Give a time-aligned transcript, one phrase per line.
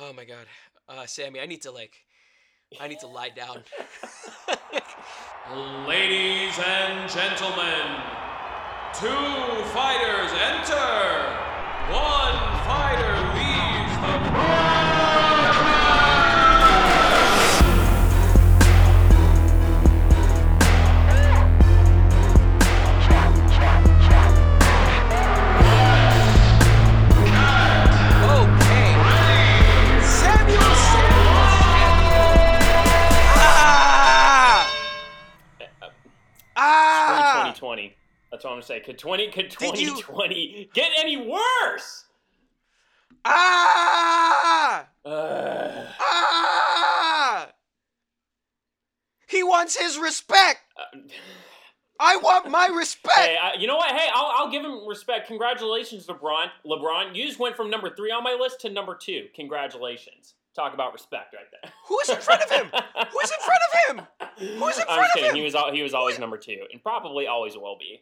[0.00, 0.46] Oh my god,
[0.88, 1.92] uh, Sammy, I need to like,
[2.80, 3.64] I need to lie down.
[5.88, 7.98] Ladies and gentlemen,
[8.94, 11.34] two fighters enter.
[11.90, 14.77] One fighter leaves the
[38.38, 38.78] That's what I'm gonna say.
[38.78, 42.04] Could 20 could you- 2020 get any worse?
[43.24, 44.86] Ah!
[45.04, 45.86] Ugh.
[46.00, 47.48] Ah!
[49.28, 50.60] He wants his respect.
[50.76, 50.98] Uh,
[51.98, 53.18] I want my respect.
[53.18, 53.90] hey, I, you know what?
[53.90, 55.26] Hey, I'll, I'll give him respect.
[55.26, 56.46] Congratulations, LeBron.
[56.64, 59.26] LeBron, you just went from number three on my list to number two.
[59.34, 60.34] Congratulations.
[60.54, 61.72] Talk about respect right there.
[61.88, 62.66] Who's in front of him?
[62.70, 64.06] Who's in front of him?
[64.60, 65.30] Who's in front I'm of kidding.
[65.30, 65.36] him?
[65.36, 68.00] He was he was always number two, and probably always will be.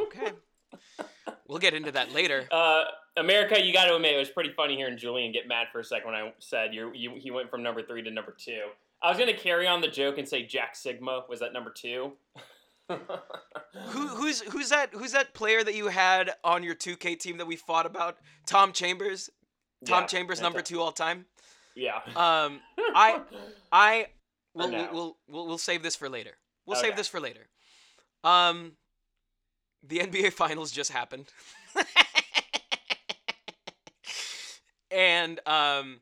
[0.00, 0.32] Okay.
[1.48, 2.46] We'll get into that later.
[2.50, 2.84] Uh,
[3.16, 5.84] America, you got to admit, it was pretty funny hearing Julian get mad for a
[5.84, 8.62] second when I said you, you he went from number three to number two.
[9.02, 12.12] I was gonna carry on the joke and say Jack Sikma was at number two.
[12.88, 14.90] Who, who's who's that?
[14.92, 18.18] Who's that player that you had on your 2K team that we fought about?
[18.46, 19.30] Tom Chambers.
[19.86, 21.26] Tom Yeah, Chambers, number a- two all time.
[21.76, 21.96] Yeah.
[22.16, 22.60] Um,
[22.94, 23.20] I
[23.72, 24.06] I
[24.54, 26.32] we'll, For we'll, we'll we'll we'll save this for later.
[26.66, 26.88] We'll Okay.
[26.88, 27.48] save this for later.
[28.24, 28.72] Um,
[29.86, 31.26] the NBA Finals just happened,
[34.90, 36.00] and um,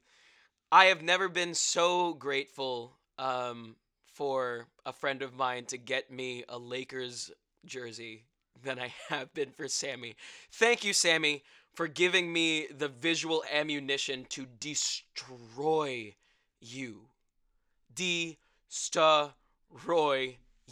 [0.73, 3.77] I have never been so grateful um
[4.15, 7.31] for a friend of mine to get me a Lakers
[7.67, 8.25] jersey
[8.62, 10.17] than I have been for Sammy.
[10.53, 11.43] Thank you, Sammy,
[11.75, 16.15] for giving me the visual ammunition to destroy
[16.61, 17.03] you.
[17.95, 18.49] Destroy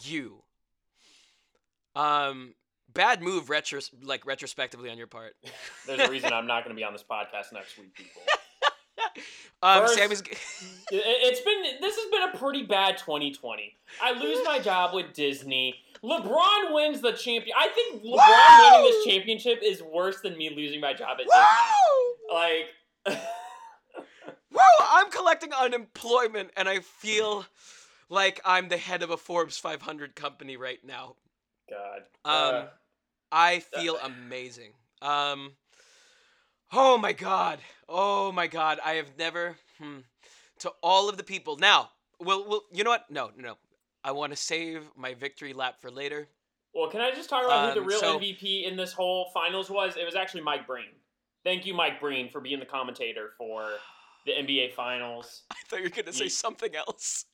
[0.01, 0.43] you.
[1.95, 2.53] Um,
[2.97, 5.35] bad move, retros- like retrospectively on your part.
[5.87, 8.21] There's a reason I'm not gonna be on this podcast next week, people.
[9.63, 9.97] Um, First-
[10.91, 13.75] It's been this has been a pretty bad 2020.
[14.01, 15.75] I lose my job with Disney.
[16.03, 17.55] LeBron wins the champion.
[17.57, 21.25] I think LeBron winning this championship is worse than me losing my job at!
[21.25, 23.15] Disney.
[23.15, 23.19] Like,
[24.51, 24.59] Woo!
[24.79, 27.45] I'm collecting unemployment, and I feel
[28.09, 31.15] like I'm the head of a Forbes 500 company right now.
[31.69, 32.03] God.
[32.25, 32.67] Um,
[33.31, 34.71] I feel amazing.
[35.01, 35.53] Um,
[36.73, 37.59] oh my god.
[37.87, 38.79] Oh my god.
[38.83, 39.57] I have never.
[39.79, 39.99] Hmm,
[40.59, 41.57] to all of the people.
[41.57, 41.89] Now,
[42.19, 43.09] well, well, you know what?
[43.11, 43.57] No, no, no.
[44.03, 46.27] I want to save my victory lap for later.
[46.73, 49.29] well, can I just talk about who the um, real so- MVP in this whole
[49.33, 49.97] finals was?
[49.97, 50.85] It was actually Mike Breen.
[51.43, 53.69] Thank you, Mike Breen, for being the commentator for
[54.25, 55.43] the NBA Finals.
[55.51, 57.25] I thought you were gonna say something else.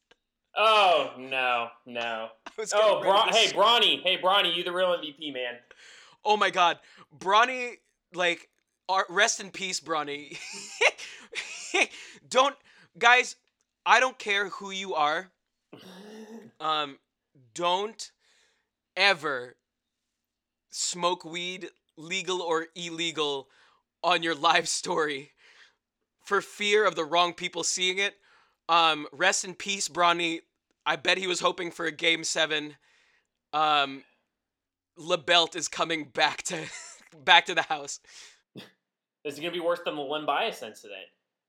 [0.55, 2.29] Oh no, no.
[2.75, 5.55] Oh, Bron- hey, Bronny, hey, Bronny, you the real MVP, man.
[6.23, 6.77] Oh my god,
[7.17, 7.77] Bronny,
[8.13, 8.47] like,
[8.87, 10.37] ar- rest in peace, Bronny.
[12.29, 12.55] don't,
[12.97, 13.35] guys.
[13.85, 15.31] I don't care who you are.
[16.59, 16.97] Um,
[17.53, 18.11] don't
[18.95, 19.55] ever
[20.69, 23.49] smoke weed, legal or illegal,
[24.03, 25.31] on your live story,
[26.23, 28.15] for fear of the wrong people seeing it.
[28.69, 30.39] Um, rest in peace, Bronny.
[30.85, 32.75] I bet he was hoping for a game seven.
[33.51, 34.03] Um,
[34.99, 36.57] LeBelt is coming back to
[37.23, 37.99] back to the house.
[39.25, 41.05] This is gonna be worse than the Len Bias incident.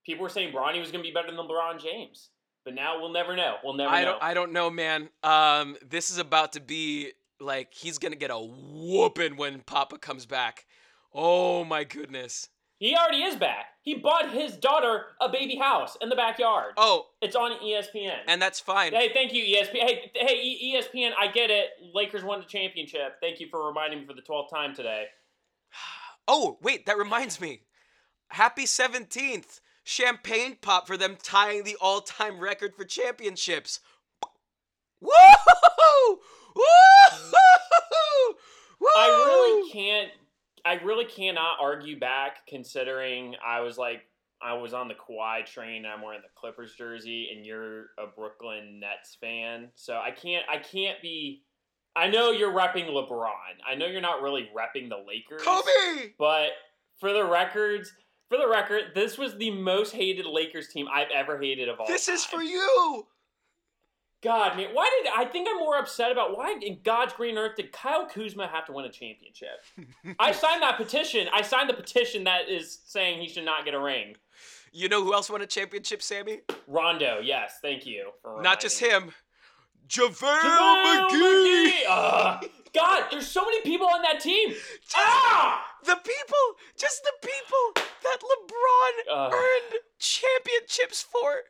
[0.06, 2.30] People were saying Bronny was gonna be better than LeBron James,
[2.64, 3.56] but now we'll never know.
[3.64, 4.12] We'll never I know.
[4.12, 5.08] don't I don't know, man.
[5.24, 10.24] Um, this is about to be like he's gonna get a whooping when Papa comes
[10.24, 10.66] back.
[11.12, 12.48] Oh my goodness.
[12.78, 13.66] He already is back.
[13.82, 16.72] He bought his daughter a baby house in the backyard.
[16.78, 18.16] Oh, It's on ESPN.
[18.26, 18.92] and that's fine.
[18.92, 19.72] hey, thank you, ESPN.
[19.74, 21.10] Hey, hey, ESPN.
[21.18, 21.68] I get it.
[21.92, 23.16] Lakers won the championship.
[23.20, 25.06] Thank you for reminding me for the twelfth time today.
[26.26, 27.60] Oh, wait, that reminds me.
[28.28, 29.60] Happy 17th.
[29.84, 33.80] Champagne pop for them tying the all-time record for championships.
[35.02, 35.10] Woo!
[36.56, 36.62] Woo!
[38.80, 38.94] Woo!
[38.96, 40.10] I really can't.
[40.64, 44.02] I really cannot argue back, considering I was like,
[44.42, 45.84] I was on the Kawhi train.
[45.86, 49.70] I'm wearing the Clippers jersey, and you're a Brooklyn Nets fan.
[49.74, 50.44] So I can't.
[50.50, 51.42] I can't be.
[51.96, 53.28] I know you're repping LeBron.
[53.68, 55.42] I know you're not really repping the Lakers.
[55.42, 56.12] Kobe!
[56.18, 56.50] But
[56.98, 57.92] for the records,
[58.28, 61.86] for the record, this was the most hated Lakers team I've ever hated of all.
[61.86, 63.06] This is for you.
[64.24, 67.56] God, man, why did I think I'm more upset about why in God's green earth
[67.56, 69.62] did Kyle Kuzma have to win a championship?
[70.18, 71.28] I signed that petition.
[71.32, 74.16] I signed the petition that is saying he should not get a ring.
[74.72, 76.40] You know who else won a championship, Sammy?
[76.66, 78.12] Rondo, yes, thank you.
[78.22, 79.12] For Not just him.
[79.88, 81.66] JaVale JaVale McGee.
[81.66, 81.72] McGee!
[81.90, 82.46] Ugh.
[82.72, 84.54] God, there's so many people on that team.
[84.96, 85.66] Ah!
[85.84, 89.32] The people, just the people that LeBron Ugh.
[89.34, 91.42] earned championships for.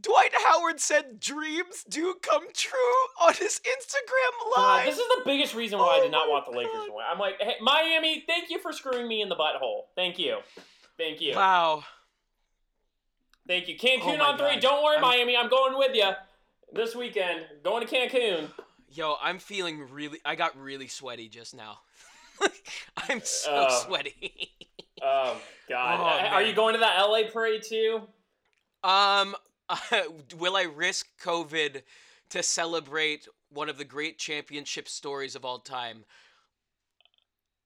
[0.00, 2.78] Dwight Howard said dreams do come true
[3.22, 4.86] on his Instagram God, live.
[4.86, 7.04] this is the biggest reason why I Oh did not want the Lakers to win.
[7.10, 9.82] I'm like, hey, Miami, thank you for screwing me in the butthole.
[9.94, 10.38] Thank you.
[10.98, 11.34] Thank you.
[11.34, 11.84] Wow.
[13.46, 13.76] Thank you.
[13.78, 14.54] Cancun Oh on three.
[14.54, 14.60] God.
[14.60, 15.36] Don't worry, I'm- Miami.
[15.36, 16.10] I'm going with you
[16.72, 17.46] this weekend.
[17.62, 18.48] Going to Cancun.
[18.90, 20.20] Yo, I'm feeling really.
[20.24, 21.78] I got really sweaty just now.
[23.08, 23.84] I'm so Oh.
[23.86, 24.50] sweaty.
[25.02, 26.00] Oh God.
[26.00, 28.02] Oh, Uh, Are you going to that LA parade too?
[28.82, 29.34] um,
[30.38, 31.82] will I risk COVID
[32.30, 36.04] to celebrate one of the great championship stories of all time?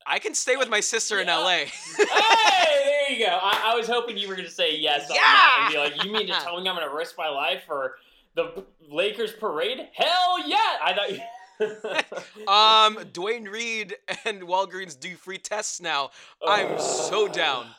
[0.07, 1.51] I can stay with my sister in LA.
[1.51, 1.67] hey,
[1.99, 3.39] there you go.
[3.41, 6.13] I, I was hoping you were going to say yes that and be like, you
[6.13, 7.97] mean to tell me I'm going to risk my life for
[8.35, 9.89] the Lakers parade?
[9.93, 10.79] Hell yeah!
[10.83, 12.49] I thought you.
[12.49, 16.11] um, Duane Reade and Walgreens do free tests now.
[16.47, 17.67] I'm so down.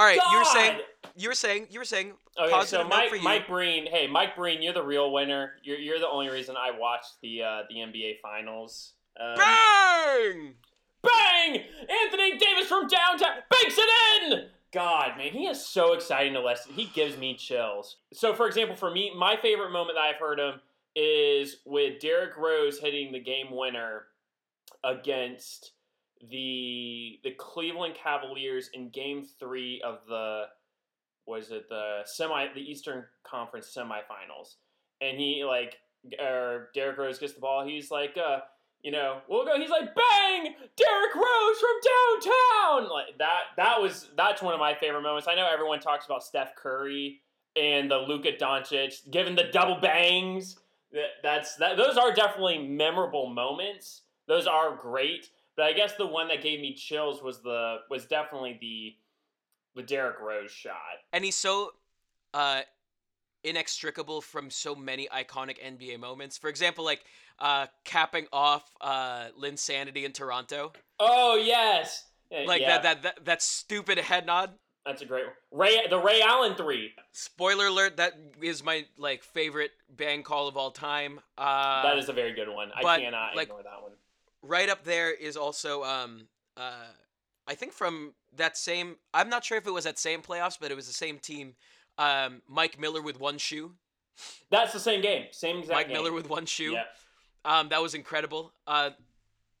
[0.00, 0.80] All right, you were saying,
[1.14, 2.12] you were saying, you were saying.
[2.40, 3.22] Okay, positive so Mike, for you.
[3.22, 5.52] Mike Breen, hey, Mike Breen, you're the real winner.
[5.62, 8.94] You're, you're the only reason I watched the uh, the NBA Finals.
[9.20, 10.54] Um, Bang!
[11.02, 11.64] bang!
[12.04, 14.46] Anthony Davis from downtown banks it in.
[14.72, 16.72] God, man, he is so exciting to listen.
[16.72, 17.96] He gives me chills.
[18.14, 20.62] So, for example, for me, my favorite moment that I've heard him
[20.96, 24.04] is with Derrick Rose hitting the game winner
[24.82, 25.72] against
[26.28, 30.44] the the Cleveland Cavaliers in Game Three of the
[31.26, 34.56] was it the semi the Eastern Conference semifinals,
[35.00, 35.76] and he like
[36.18, 37.64] or Derrick Rose gets the ball.
[37.64, 38.40] He's like, uh,
[38.82, 39.58] you know, we'll go.
[39.58, 42.90] He's like, bang, Derrick Rose from downtown.
[42.90, 43.40] Like that.
[43.56, 45.28] That was that's one of my favorite moments.
[45.28, 47.20] I know everyone talks about Steph Curry
[47.56, 50.58] and the Luka Doncic giving the double bangs.
[50.92, 51.76] That, that's that.
[51.76, 54.02] Those are definitely memorable moments.
[54.26, 55.28] Those are great.
[55.60, 58.94] But I guess the one that gave me chills was the was definitely the
[59.74, 60.72] the Derrick Rose shot.
[61.12, 61.72] and he's so
[62.32, 62.62] uh
[63.44, 66.38] inextricable from so many iconic NBA moments.
[66.38, 67.04] For example, like
[67.40, 70.72] uh capping off uh Linsanity in Toronto.
[70.98, 74.52] Oh yes, Like yeah, that, that that that stupid head nod.
[74.86, 75.34] That's a great one.
[75.52, 75.78] Ray.
[75.90, 76.92] The Ray Allen three.
[77.12, 81.20] Spoiler alert, that is my like favorite bang call of all time.
[81.36, 82.70] Uh that is a very good one.
[82.74, 83.92] I but, cannot like, ignore that one.
[84.42, 86.92] Right up there is also um uh
[87.46, 90.70] I think from that same I'm not sure if it was that same playoffs, but
[90.70, 91.54] it was the same team.
[91.98, 93.72] Um Mike Miller with one shoe.
[94.50, 95.26] That's the same game.
[95.30, 95.96] Same exact Mike game.
[95.96, 96.72] Miller with one shoe.
[96.72, 96.84] Yeah.
[97.44, 98.52] Um, that was incredible.
[98.66, 98.90] Uh,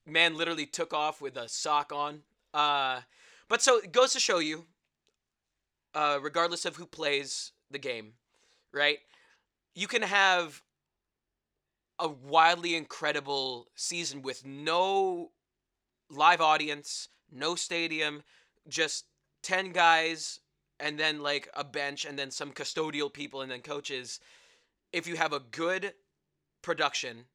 [0.06, 2.22] man literally took off with a sock on.
[2.52, 3.00] Uh,
[3.48, 4.66] but so it goes to show you,
[5.94, 8.12] uh, regardless of who plays the game,
[8.72, 8.98] right?
[9.74, 10.62] You can have
[12.00, 15.30] a wildly incredible season with no
[16.10, 18.22] live audience, no stadium,
[18.68, 19.04] just
[19.42, 20.40] 10 guys,
[20.78, 24.18] and then like a bench, and then some custodial people, and then coaches.
[24.92, 25.92] If you have a good
[26.62, 27.26] production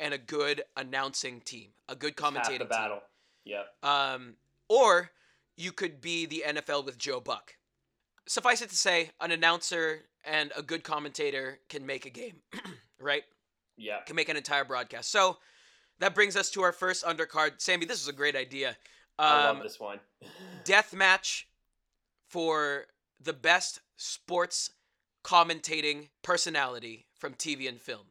[0.00, 3.00] and a good announcing team, a good Half commentating the battle.
[3.44, 3.66] Yep.
[3.82, 4.34] Um,
[4.68, 5.10] or
[5.56, 7.54] you could be the NFL with Joe Buck.
[8.26, 12.36] Suffice it to say, an announcer and a good commentator can make a game,
[13.00, 13.24] right?
[13.80, 14.06] Yep.
[14.06, 15.10] Can make an entire broadcast.
[15.10, 15.38] So
[15.98, 17.52] that brings us to our first undercard.
[17.60, 18.76] Sammy, this is a great idea.
[19.18, 20.00] I Um, love this one.
[20.64, 21.48] death match
[22.28, 22.86] for
[23.20, 24.70] the best sports
[25.24, 28.06] commentating personality from TV and film.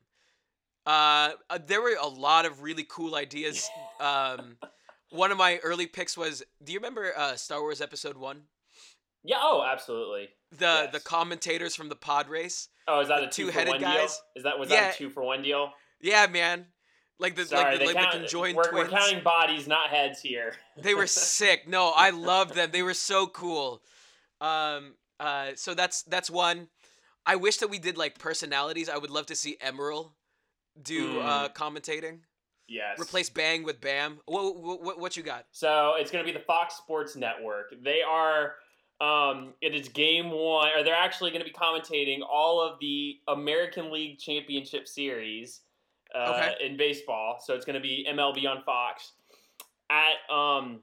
[0.85, 3.69] Uh, uh, there were a lot of really cool ideas.
[3.99, 4.55] Um,
[5.09, 8.43] one of my early picks was, do you remember uh, Star Wars Episode One?
[9.25, 9.39] Yeah.
[9.41, 10.29] Oh, absolutely.
[10.51, 10.91] The Yes.
[10.93, 12.69] the commentators from the pod race.
[12.89, 14.07] Oh, is that a two two-headed for one deal?
[14.35, 14.81] Is that was Yeah.
[14.81, 15.71] that a two for one deal?
[16.01, 16.65] Yeah, man.
[17.19, 18.91] Like the Sorry, like, the, like count, the conjoined we're, twins.
[18.91, 20.55] we're counting bodies, not heads here.
[20.81, 21.67] They were sick.
[21.67, 22.69] No, I loved them.
[22.71, 23.81] They were so cool.
[24.39, 26.69] Um, uh, so that's that's one.
[27.25, 28.87] I wish that we did like personalities.
[28.89, 30.11] I would love to see Emeril
[30.81, 32.19] do uh, commentating.
[32.69, 32.97] yes.
[32.97, 34.19] Replace Bang with Bam.
[34.25, 35.45] What, what what you got?
[35.51, 37.73] So it's going to be the Fox Sports Network.
[37.83, 38.55] They are.
[39.01, 43.17] Um, it is game one, or they're actually going to be commentating all of the
[43.29, 45.61] American League Championship Series
[46.13, 46.55] uh, Okay.
[46.65, 47.39] in baseball.
[47.43, 49.13] So it's going to be MLB on Fox.
[49.89, 50.81] At um,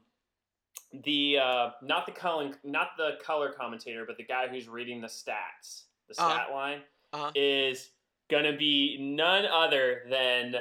[1.05, 5.07] the uh, not the color not the color commentator, but the guy who's reading the
[5.09, 6.31] stats, the Uh-huh.
[6.31, 6.81] stat line
[7.13, 7.31] Uh-huh.
[7.35, 7.91] is
[8.31, 10.57] gonna be none other than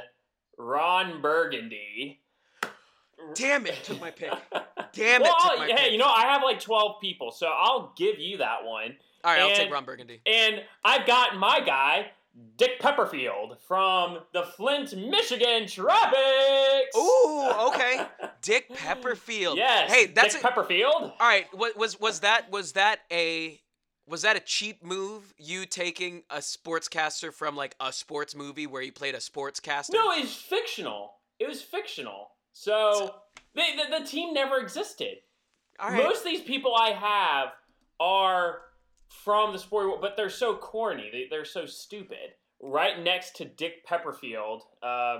[0.57, 2.19] Ron Burgundy.
[3.33, 4.31] Damn it, took my pick.
[4.93, 5.91] Damn it, well, my hey, pick.
[5.91, 8.95] you know I have like twelve people, so I'll give you that one.
[9.23, 10.21] All right, I'll take Ron Burgundy.
[10.25, 12.11] And I've got my guy,
[12.57, 16.95] Dick Pepperfield from the Flint, Michigan Tropics.
[16.95, 18.05] Ooh, okay.
[18.41, 19.57] Dick Pepperfield.
[19.57, 19.91] Yes.
[19.91, 20.93] Hey, that's Dick a, Pepperfield.
[20.93, 21.47] all right.
[21.53, 22.51] What was was that?
[22.51, 23.59] Was that a
[24.07, 25.33] was that a cheap move?
[25.37, 29.93] You taking a sportscaster from like a sports movie where he played a sportscaster?
[29.93, 31.13] No, it's fictional.
[31.39, 32.29] It was fictional.
[32.57, 33.15] So
[33.53, 35.17] they, the, the team never existed.
[35.77, 36.01] All right.
[36.01, 37.49] Most of these people I have
[37.99, 38.59] are
[39.09, 41.09] from the sport, world, but they're so corny.
[41.11, 42.35] They, they're so stupid.
[42.61, 45.17] Right next to Dick Pepperfield, uh,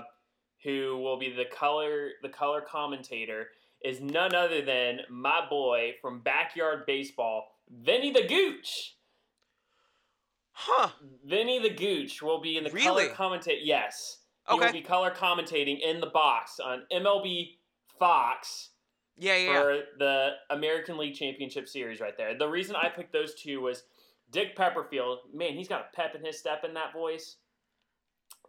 [0.64, 3.48] who will be the color the color commentator,
[3.84, 8.96] is none other than my boy from Backyard Baseball, Vinny the Gooch.
[10.52, 10.88] huh?
[11.26, 12.86] Vinny the Gooch will be in the Really?
[12.86, 13.60] color commentator.
[13.62, 14.72] Yes, he will Okay.
[14.72, 17.58] be color commentating in the box on MLB
[17.98, 18.70] Fox
[19.16, 19.44] Yeah, yeah.
[19.52, 19.60] yeah.
[19.62, 22.36] for the American League Championship Series right there.
[22.36, 23.84] The reason I picked those two was
[24.30, 25.20] Dick Pepperfield.
[25.32, 27.36] Man, he's got a pep in his step in that voice.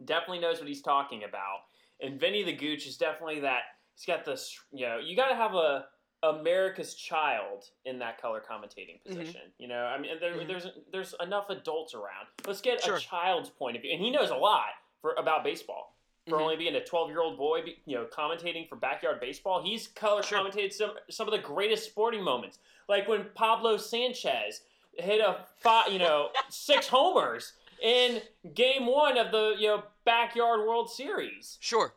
[0.04, 1.60] Definitely knows what he's talking about.
[2.00, 3.62] And Vinny the Gooch is definitely that.
[3.94, 4.56] He's got this.
[4.72, 5.86] You know, you got to have a
[6.22, 9.04] America's child in that color commentating Mhm.
[9.04, 9.52] position.
[9.58, 10.46] You know, I mean, there, Mhm.
[10.48, 12.26] there's there's enough adults around.
[12.46, 12.96] Let's get Sure.
[12.96, 15.94] a child's point of view, and he knows a lot for about baseball
[16.28, 16.42] for Mhm.
[16.42, 19.62] only being a 12 year old boy, you know, commentating for backyard baseball.
[19.62, 20.38] He's color Sure.
[20.38, 24.62] commentated some some of the greatest sporting moments, like when Pablo Sanchez
[24.98, 28.22] hit a five, you know six homers in
[28.54, 31.56] Game One of the you know backyard World Series.
[31.60, 31.94] Sure.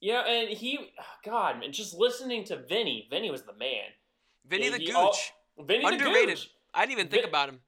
[0.00, 3.86] You know, and he, oh, God, man, just listening to Vinny, Vinny was the man.
[4.44, 4.94] Vinny Yeah, the he Gooch.
[4.94, 6.28] al- Vinny Underrated.
[6.38, 6.50] the Gooch.
[6.72, 7.60] I didn't even think Vi- about him.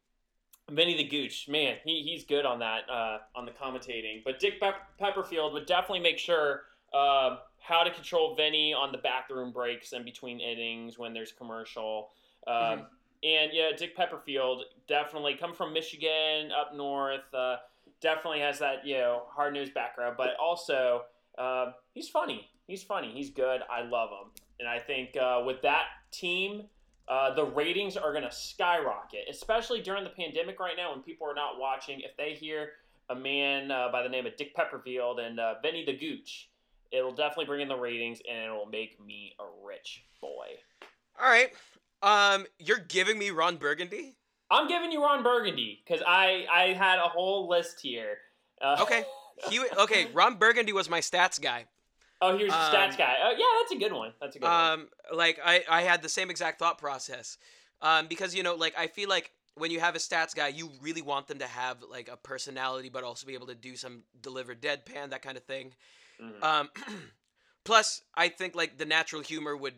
[0.70, 4.22] Vinny the Gooch, man, he, he's good on that uh, on the commentating.
[4.24, 6.62] But Dick Pep- Pepperfield would definitely make sure
[6.94, 12.10] uh, how to control Vinny on the bathroom breaks and between innings when there's commercial.
[12.46, 12.86] Um, Mhm.
[13.22, 17.34] And yeah, Dick Pepperfield definitely come from Michigan up north.
[17.34, 17.56] Uh,
[18.00, 21.02] definitely has that you know hard nosed background, but also
[21.36, 22.48] uh, he's funny.
[22.66, 23.12] He's funny.
[23.12, 23.60] He's good.
[23.70, 26.62] I love him, and I think uh, with that team.
[27.10, 31.26] Uh, the ratings are going to skyrocket, especially during the pandemic right now when people
[31.26, 32.00] are not watching.
[32.00, 32.70] If they hear
[33.08, 36.48] a man uh, by the name of Dick Pepperfield and uh, Vinny the Gooch,
[36.92, 40.46] it'll definitely bring in the ratings and it'll make me a rich boy.
[41.20, 41.50] All right.
[42.00, 44.16] Um, you're giving me Ron Burgundy.
[44.48, 48.18] I'm giving you Ron Burgundy because I, I had a whole list here.
[48.62, 49.04] Uh, Okay.
[49.48, 50.06] He okay.
[50.14, 51.66] Ron Burgundy was my stats guy.
[52.22, 53.16] Oh, here's the Um, stats guy.
[53.22, 54.12] Oh, yeah, that's a good one.
[54.20, 54.72] That's a good one.
[54.72, 57.38] Um, like I, I had the same exact thought process.
[57.82, 60.70] Um, because you know, like I feel like when you have a stats guy, you
[60.82, 64.02] really want them to have like a personality, but also be able to do some
[64.20, 65.72] deliver deadpan, that kind of thing.
[66.20, 66.42] Mhm.
[66.42, 66.70] Um,
[67.64, 69.74] plus, I think like the natural humor would,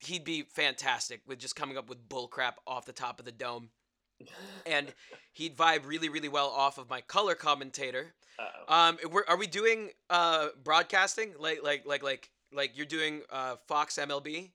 [0.00, 3.70] he'd be fantastic with just coming up with bullcrap off the top of the dome,
[4.66, 4.92] and
[5.32, 8.14] he'd vibe really, really well off of my color commentator.
[8.38, 8.74] Uh-oh.
[8.74, 13.56] Um, we're, are we doing uh broadcasting like like like like like you're doing uh
[13.66, 14.50] Fox MLB?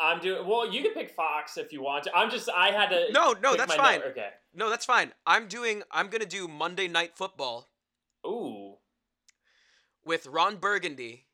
[0.00, 0.70] I'm doing well.
[0.70, 2.16] You can pick Fox if you want to.
[2.16, 3.06] I'm just I had to.
[3.12, 4.00] No, no, that's fine.
[4.00, 4.08] note.
[4.10, 4.28] Okay.
[4.54, 5.12] No, that's fine.
[5.26, 5.82] I'm doing.
[5.90, 7.68] I'm gonna do Monday Night Football
[8.26, 8.76] Ooh.
[10.04, 11.26] with Ron Burgundy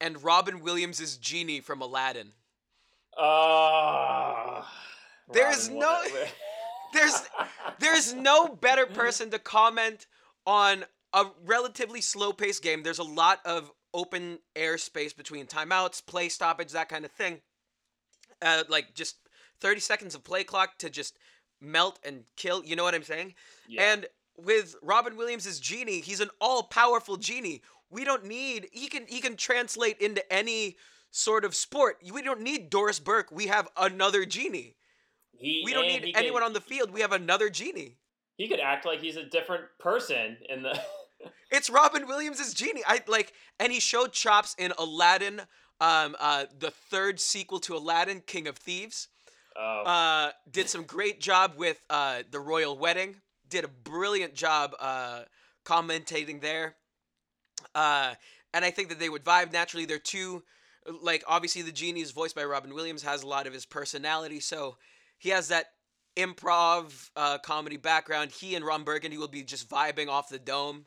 [0.00, 2.32] and Robin Williams as Genie from Aladdin.
[3.18, 4.62] Uh,
[5.32, 6.02] There's no-
[6.92, 7.22] There's
[7.78, 10.06] there's no better person to comment
[10.44, 12.82] on a relatively slow-paced game.
[12.82, 17.40] There's a lot of open air space between timeouts, play stoppage, that kind of thing.
[18.42, 19.16] Uh, like just
[19.60, 21.18] 30 seconds of play clock to just
[21.60, 22.64] melt and kill.
[22.64, 23.34] You know what I'm saying?
[23.68, 23.92] Yeah.
[23.92, 24.06] And
[24.36, 27.62] with Robin Williams Genie, he's an all-powerful genie.
[27.90, 30.76] We don't need he can he can translate into any
[31.10, 31.98] sort of sport.
[32.12, 33.30] We don't need Doris Burke.
[33.32, 34.76] We have another genie.
[35.40, 36.90] He, We don't need he anyone could, on the field.
[36.92, 37.96] We have another genie.
[38.36, 40.80] He could act like he's a different person in the.
[41.50, 42.82] It's Robin Williams as Genie.
[42.86, 45.42] I like, and he showed chops in Aladdin,
[45.78, 49.08] um, uh, the third sequel to Aladdin, King of Thieves.
[49.54, 49.82] Oh.
[49.82, 53.16] Uh, did some great job with uh, the royal wedding.
[53.50, 55.24] Did a brilliant job uh,
[55.66, 56.76] commentating there.
[57.74, 58.14] Uh,
[58.54, 59.84] and I think that they would vibe naturally.
[59.84, 60.42] They're two,
[61.02, 64.40] like obviously the genie is voiced by Robin Williams, has a lot of his personality,
[64.40, 64.76] so
[65.20, 65.66] he has that
[66.16, 68.32] improv uh, comedy background.
[68.32, 70.86] He and Ron Burgundy will be just vibing off the dome.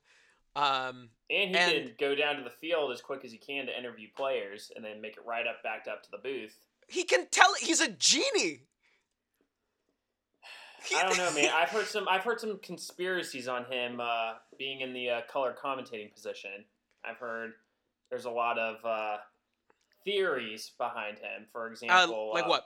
[0.55, 3.65] Um, and he and- can go down to the field as quick as he can
[3.67, 6.55] to interview players, and then make it right up back up to the booth.
[6.89, 8.63] he can tell he's a genie.
[10.95, 11.49] I don't know, man.
[11.55, 12.07] I've heard some.
[12.09, 16.65] I've heard some conspiracies on him uh, being in the uh, color commentating position.
[17.05, 17.53] I've heard
[18.09, 19.17] there's a lot of uh,
[20.03, 21.47] theories behind him.
[21.51, 22.65] For Uh, example, like uh, what?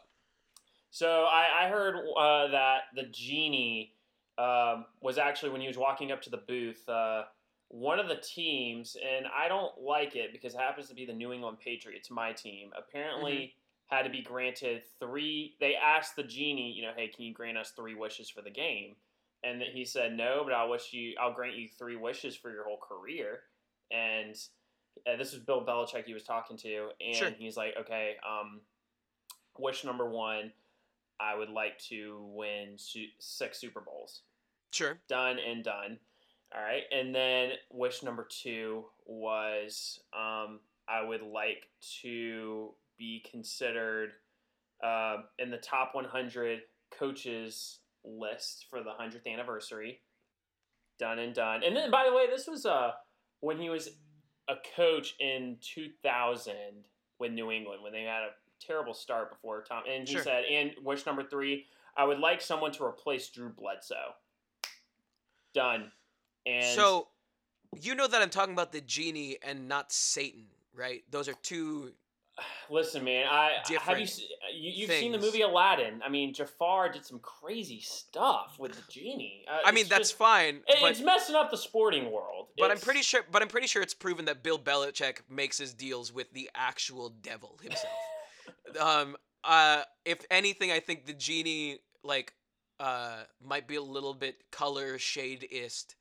[0.92, 3.94] So I, I heard uh, that the genie
[4.38, 6.88] um, was actually when he was walking up to the booth.
[6.88, 7.24] Uh,
[7.70, 11.14] one of the teams, and I don't like it because it happens to be the
[11.14, 12.70] New England Patriots, my team.
[12.78, 13.56] Apparently,
[13.88, 15.56] had to be granted three.
[15.60, 18.50] They asked the genie, you know, hey, can you grant us three wishes for the
[18.50, 18.96] game?
[19.44, 22.52] And that he said no, but I'll wish you, I'll grant you three wishes for
[22.52, 23.42] your whole career.
[23.92, 24.36] And
[25.06, 27.30] uh, this was Bill Belichick he was talking to, and Sure.
[27.38, 28.62] he's like, okay, um,
[29.58, 30.52] wish number one,
[31.20, 34.22] I would like to win su- six Super Bowls.
[34.72, 35.00] Sure.
[35.08, 36.00] Done and done.
[36.56, 41.68] All right, and then wish number two was um, I would like
[42.02, 44.12] to be considered
[44.84, 46.60] uh, in the top 100
[46.98, 50.00] coaches list for the 100th anniversary.
[51.00, 51.64] Done and done.
[51.64, 52.92] And then, by the way, this was uh,
[53.42, 53.90] when he was
[54.48, 56.54] a coach in 2000
[57.20, 58.30] with New England when they had a
[58.60, 59.84] terrible start before Tom.
[59.90, 60.24] And he Sure.
[60.24, 64.14] said, and wish number three, I would like someone to replace Drew Bledsoe.
[65.54, 65.92] Done.
[66.46, 67.08] And so,
[67.82, 71.04] you know that I'm talking about the genie and not Satan, right?
[71.10, 71.94] Those are two.
[72.70, 74.06] listen, man, I have you.
[74.54, 76.02] you you've seen the movie Aladdin?
[76.06, 79.44] I mean, Jafar did some crazy stuff with the genie.
[79.50, 82.50] Uh, I mean, that's just- fine, it- but it's messing up the sporting world.
[82.60, 83.26] but I'm pretty sure.
[83.32, 87.10] But I'm pretty sure it's proven that Bill Belichick makes his deals with the actual
[87.10, 87.92] devil himself.
[88.80, 89.16] Um.
[89.44, 89.84] Uh.
[90.06, 92.34] If anything, I think the genie like
[92.80, 95.96] uh might be a little bit color shadeist.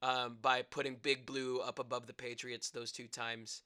[0.00, 3.62] Um, by putting Big Blue up above the Patriots those two times.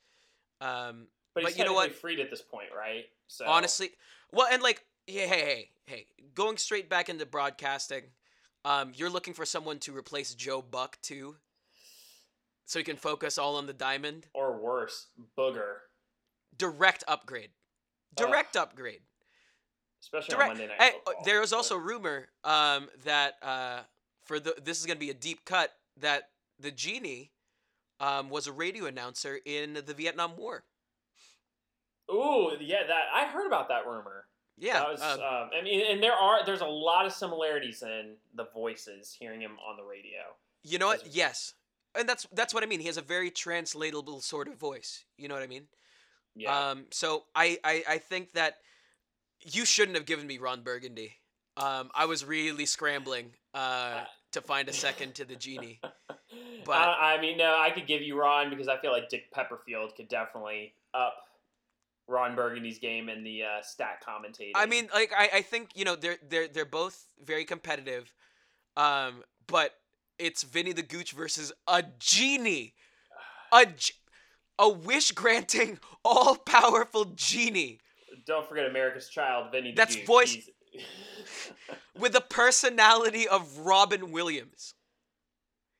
[0.62, 1.92] Um, but, but you know what?
[1.94, 3.04] freed at this point, right?
[3.26, 3.90] So honestly
[4.32, 8.02] well and like hey hey hey hey going straight back into broadcasting
[8.64, 11.36] um you're looking for someone to replace joe buck too
[12.64, 15.74] so you can focus all on the diamond or worse, Booger,
[16.56, 17.50] direct upgrade
[18.18, 18.26] Ugh.
[18.26, 19.00] direct upgrade
[20.00, 21.22] especially direct on Monday Night uh, Football.
[21.24, 23.80] there is also rumor um that uh
[24.24, 27.30] for the this is gonna be a deep cut that the genie
[28.00, 30.64] um was a radio announcer in the vietnam war
[32.10, 34.26] Ooh, yeah, that I heard about that rumor.
[34.58, 35.00] yeah that was.
[35.00, 39.16] um, um, I mean, and there are there's a lot of similarities in the voices
[39.18, 40.20] hearing him on the radio.
[40.62, 41.06] You know what?
[41.14, 41.54] Yes.
[41.94, 42.80] And that's that's what I mean.
[42.80, 45.04] He has a very translatable sort of voice.
[45.16, 45.68] You know what I mean?
[46.34, 48.56] Yeah, Um so I, I I think that
[49.42, 51.16] you shouldn't have given me Ron Burgundy.
[51.56, 55.78] Um I was really scrambling uh to find a second to the genie.
[56.64, 59.30] but- I, I mean, no, I could give you Ron because I feel like Dick
[59.32, 61.14] Pepperfield could definitely up
[62.08, 64.52] Ron Burgundy's game in the uh, stat commentating.
[64.54, 68.12] I mean like I, I think, you know, they're they're they're both very competitive.
[68.76, 69.74] Um but
[70.18, 72.74] it's Vinny the Gooch versus a genie.
[73.52, 73.66] A
[74.58, 77.80] a wish granting all powerful genie.
[78.26, 79.72] don't forget America's Child, Vinny.
[79.74, 80.04] That's Gooch.
[80.06, 80.50] voice-
[81.98, 84.74] with the personality of Robin Williams.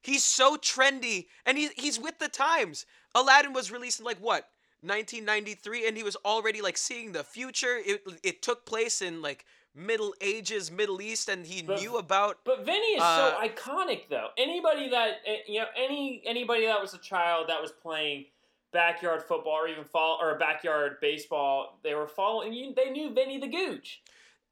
[0.02, 2.86] He's so trendy and he, he's with the times.
[3.14, 4.48] Aladdin was released in like what?
[4.82, 7.76] 1993 and he was already like seeing the future.
[7.84, 12.38] It it took place in like Middle Ages, Middle East and he But- knew about
[12.44, 14.28] But Vinny is Uh, so iconic, though.
[14.36, 18.26] Anybody that eh, you know, any anybody that was a child that was playing
[18.72, 22.52] backyard football or even fall or backyard baseball, they were following.
[22.52, 24.02] You, they knew Vinny the Gooch.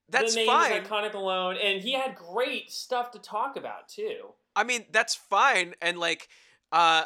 [0.08, 0.72] that's the name fine.
[0.72, 4.28] is iconic alone, and he had great stuff to talk about too.
[4.54, 5.74] I mean, that's fine.
[5.80, 6.28] And like,
[6.72, 7.04] uh,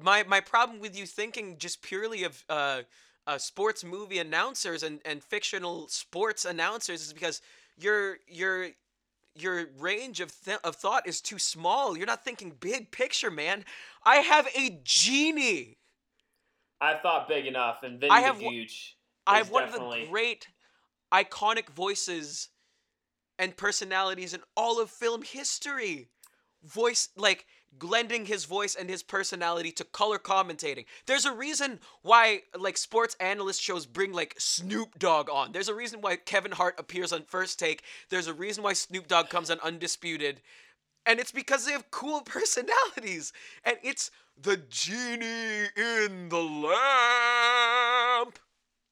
[0.00, 2.82] my my problem with you thinking just purely of uh,
[3.26, 7.40] uh sports movie announcers and and fictional sports announcers is because
[7.78, 8.68] your your
[9.34, 11.96] your range of th- of thought is too small.
[11.96, 13.64] You're not thinking big picture, man.
[14.04, 15.78] I have a genie.
[16.80, 18.96] I thought big enough, and Vinny I have Gooch.
[19.26, 20.48] I have one of the great
[21.12, 22.48] iconic voices
[23.38, 26.08] and personalities in all of film history.
[26.62, 30.86] Voice like blending his voice and his personality to color commentating.
[31.06, 35.52] There's a reason why like sports analyst shows bring like Snoop Dogg on.
[35.52, 37.82] There's a reason why Kevin Hart appears on First Take.
[38.08, 40.40] There's a reason why Snoop Dogg comes on Undisputed.
[41.06, 43.32] And it's because they have cool personalities.
[43.64, 48.38] And it's the genie in the lamp.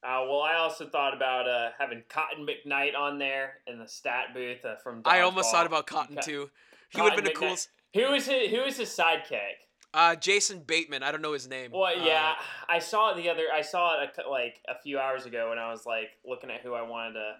[0.03, 4.33] Uh, well, I also thought about uh, having Cotton McKnight on there in the stat
[4.33, 5.01] booth uh, from.
[5.03, 6.49] I almost thought about Cotton too.
[6.89, 7.55] He would have been a cool.
[7.95, 9.65] Who is his, who is his sidekick?
[9.93, 11.01] Uh, Jason Bateman.
[11.01, 11.71] I don't know his name.
[11.71, 12.33] Well, Uh, yeah,
[12.69, 13.45] I saw it the other.
[13.51, 16.61] I saw it a, like a few hours ago when I was like looking at
[16.61, 17.35] who I wanted to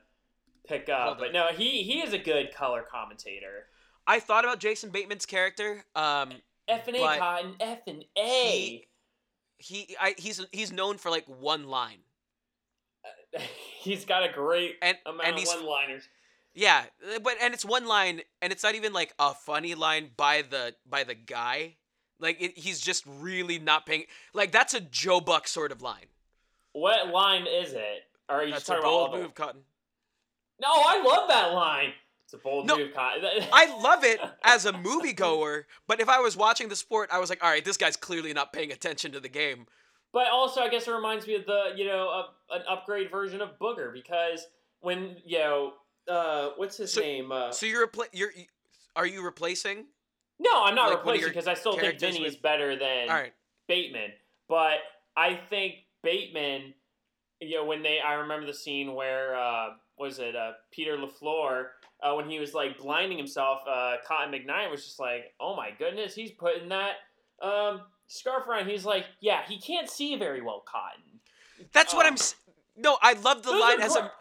[0.67, 1.19] pick up.
[1.19, 3.67] But no, he he is a good color commentator.
[4.07, 5.83] I thought about Jason Bateman's character.
[5.95, 6.31] Um,
[6.67, 8.21] F and A Cotton, F and A.
[8.21, 8.87] he-
[9.57, 11.99] he, I, he's he's known for like one line,
[13.79, 16.07] He's got a great and amount and of one-liners.
[16.53, 16.83] yeah,
[17.23, 20.75] but and it's one line, and it's not even like a funny line by the
[20.89, 21.75] by the guy.
[22.19, 24.05] Like it, he's just really not paying.
[24.33, 26.05] Like that's a Joe Buck sort of line.
[26.73, 28.03] What line is it?
[28.29, 29.61] Or are you just That's a talking about all bold the- move, Cotton.
[30.61, 31.91] No, I love that line.
[32.35, 36.69] A bold No, move, I love it as a moviegoer, but if I was watching
[36.69, 39.29] the sport, I was like, all right, this guy's clearly not paying attention to the
[39.29, 39.65] game.
[40.13, 43.57] But also, I guess it reminds me of the you know an upgrade version of
[43.59, 44.45] Booger because
[44.81, 45.73] when you know
[46.07, 47.31] uh what's his So- name?
[47.31, 48.31] Uh, So you're repla- you're
[48.95, 49.85] are you replacing?
[50.39, 53.33] no, I'm not like, replacing because I still think Vinny is better than right.
[53.67, 54.11] Bateman.
[54.47, 54.77] But
[55.17, 56.73] I think Bateman,
[57.41, 61.67] you know, when they I remember the scene where uh was it uh Peter LaFleur
[62.05, 65.71] uh, when he was like blinding himself, uh Cotton McKnight was just like, Oh my
[65.79, 66.95] goodness, he's putting that
[67.41, 68.67] um scarf around.
[68.69, 71.19] He's like, Yeah, he can't see very well, Cotton.
[71.73, 72.09] That's what Oh.
[72.09, 72.13] I'm.
[72.13, 72.35] s-
[72.77, 74.11] No, I love the line as a.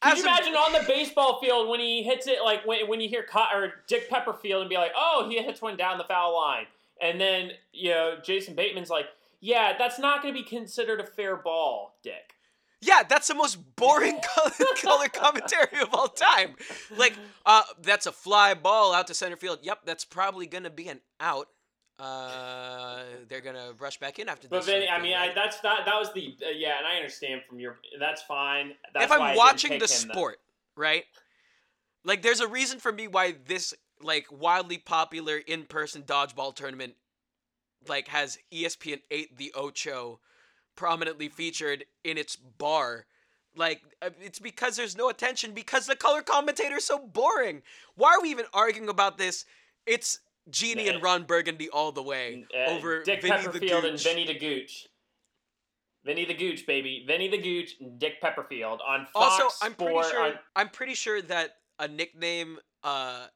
[0.00, 2.86] Could As you a- imagine on the baseball field when he hits it, like when,
[2.88, 5.98] when you hear Cot- or Dick Pepperfield and be like, "Oh, he hits one down
[5.98, 6.66] the foul line,"
[7.00, 9.06] and then you know Jason Bateman's like,
[9.40, 12.34] "Yeah, that's not going to be considered a fair ball, Dick."
[12.80, 16.54] Yeah, that's the most boring color, color commentary of all time.
[16.96, 17.14] Like,
[17.44, 19.58] uh, that's a fly ball out to center field.
[19.62, 21.48] Yep, that's probably gonna be an out.
[21.98, 24.66] Uh, they're gonna rush back in after But this.
[24.66, 26.94] then, sort of I mean, I, that's not that was the uh, yeah, and I
[26.96, 28.74] understand from your that's fine.
[28.94, 29.86] That's if I'm watching the though.
[29.86, 30.38] sport,
[30.76, 31.04] right?
[32.04, 36.94] Like, there's a reason for me why this like wildly popular in-person dodgeball tournament
[37.88, 40.20] like has ESPN eight the Ocho
[40.78, 43.04] prominently featured in its bar.
[43.56, 47.62] Like uh, it's because there's no attention because the color commentator's so boring.
[47.96, 49.44] Why are we even arguing about this?
[49.86, 54.00] It's Genie and Ron Burgundy all the way Uh, over Dick Vinny the Pepperfield and.
[54.00, 54.86] Vinny the Gooch.
[56.04, 57.04] Vinny the Gooch, baby.
[57.04, 60.68] Vinny the Gooch and Dick Pepperfield on Fox Also, I'm pretty Sport sure on I'm
[60.68, 63.26] pretty sure that a nickname uh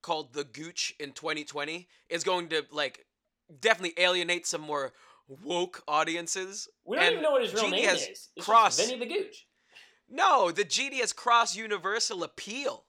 [0.00, 3.04] called the Gooch in 2020 is going to like
[3.60, 4.94] definitely alienate some more
[5.44, 6.68] woke audiences.
[6.84, 8.28] We don't And even know what his real Genie name has is.
[8.36, 9.46] It's cross- Vinny the Gooch.
[10.08, 12.84] No, the Genie has cross universal appeal.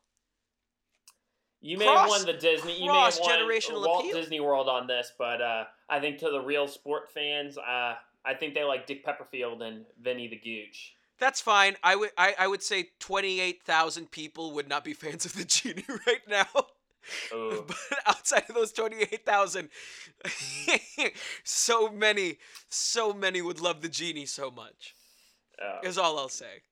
[1.64, 2.80] You may Cross- have won the Disney.
[2.82, 4.16] You may have won Walt appeal.
[4.20, 8.34] Disney World on this, but uh, I think to the real sport fans, uh, I
[8.34, 10.96] think they like Dick Pepperfield and Vinny the Gooch.
[11.20, 11.76] That's fine.
[11.84, 15.86] I would I, I would say 28,000 people would not be fans of the Genie
[16.08, 16.48] right now.
[17.34, 17.64] Ooh.
[17.68, 19.70] But outside of those 28,000,
[21.44, 22.38] so many,
[22.70, 24.96] so many would love the Genie so much.
[25.62, 26.64] Uh, Is all I'll say.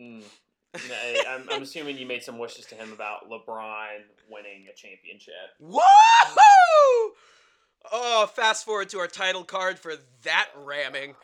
[0.00, 0.22] mm.
[0.74, 5.34] I- I'm, I'm assuming you made some wishes to him about LeBron winning a championship.
[5.62, 7.10] Woohoo!
[7.92, 9.94] Oh, fast forward to our title card for
[10.24, 11.14] that ramming.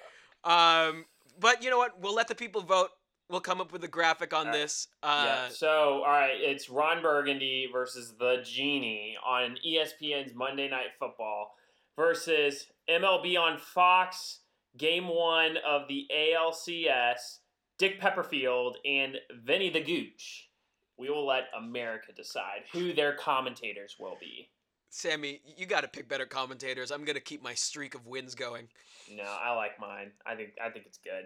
[0.44, 1.04] Um,
[1.38, 2.00] but you know what?
[2.00, 2.90] We'll let the people vote.
[3.32, 4.52] We'll come up with a graphic on right.
[4.52, 4.88] this.
[5.02, 5.48] Uh, yeah.
[5.48, 11.54] So, all right, it's Ron Burgundy versus the Genie on ESPN's Monday Night Football
[11.96, 14.40] versus MLB on Fox.
[14.76, 17.38] Game one of the ALCS.
[17.78, 20.50] Dick Pepperfield and Vinny the Gooch.
[20.98, 24.50] We will let America decide who their commentators will be.
[24.90, 26.90] Sammy, you got to pick better commentators.
[26.90, 28.68] I'm gonna keep my streak of wins going.
[29.10, 30.10] No, I like mine.
[30.26, 31.24] I think I think it's good.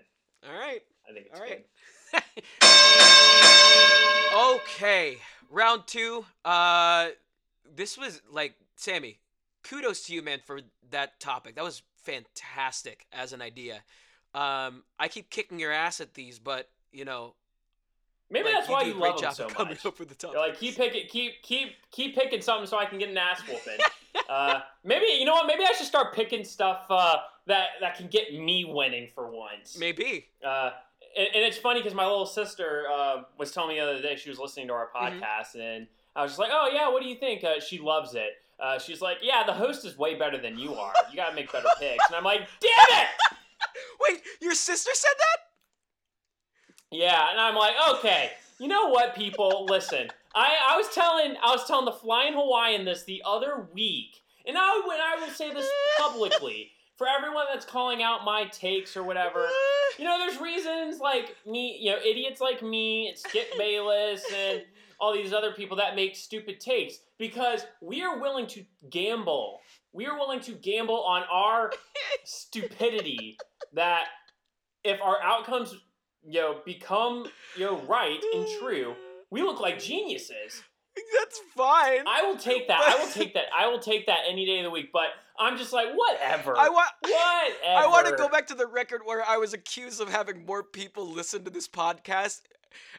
[0.48, 0.82] All right.
[1.08, 1.64] I think it's All good.
[4.54, 5.18] Okay,
[5.50, 6.24] round two.
[6.44, 7.08] Uh,
[7.74, 9.18] this was like Sammy.
[9.62, 11.56] Kudos to you, man, for that topic.
[11.56, 13.82] That was fantastic as an idea.
[14.34, 17.34] Um, I keep kicking your ass at these, but you know,
[18.30, 19.86] Maybe like, that's why you a great love job him so much.
[19.86, 20.34] up with the topic.
[20.34, 23.40] You're like keep picking, keep keep keep picking something so I can get an ass
[23.46, 23.78] whooping.
[24.28, 25.46] uh, maybe you know what?
[25.46, 29.78] Maybe I should start picking stuff uh, that that can get me winning for once.
[29.78, 30.26] Maybe.
[30.44, 30.70] Uh,
[31.16, 34.16] and, and it's funny because my little sister uh, was telling me the other day
[34.16, 35.20] she was listening to our Mhm.
[35.20, 37.44] podcast and I was just like, oh yeah, what do you think?
[37.44, 38.30] Uh, she loves it.
[38.58, 40.92] Uh, she's like, yeah, the host is way better than you are.
[41.10, 42.06] You gotta make better picks.
[42.08, 43.08] And I'm like, damn it!
[44.08, 45.36] Wait, your sister said that?
[46.90, 49.66] Yeah, and I'm like, okay, you know what, people?
[49.68, 54.22] Listen, I, I was telling I was telling the Flying Hawaiian this the other week,
[54.46, 58.96] and I would I will say this publicly for everyone that's calling out my takes
[58.96, 59.48] or whatever.
[59.98, 64.60] You know, there's reasons like me, you know, idiots like me and Skip Bayless and
[65.00, 69.60] all these other people that make stupid takes because we are willing to gamble.
[69.94, 71.72] We are willing to gamble on our
[72.24, 73.38] stupidity
[73.72, 74.04] that
[74.84, 75.74] if our outcomes
[76.22, 78.94] you know become you know right and true
[79.30, 80.62] we look like geniuses.
[81.18, 82.04] That's fine.
[82.06, 82.80] I will take that.
[82.80, 83.44] I will take that.
[83.56, 84.90] I will take that any day of the week.
[84.92, 86.56] But I'm just like, whatever.
[86.56, 86.90] I want.
[87.02, 87.78] Whatever.
[87.78, 90.62] I want to go back to the record where I was accused of having more
[90.62, 92.42] people listen to this podcast,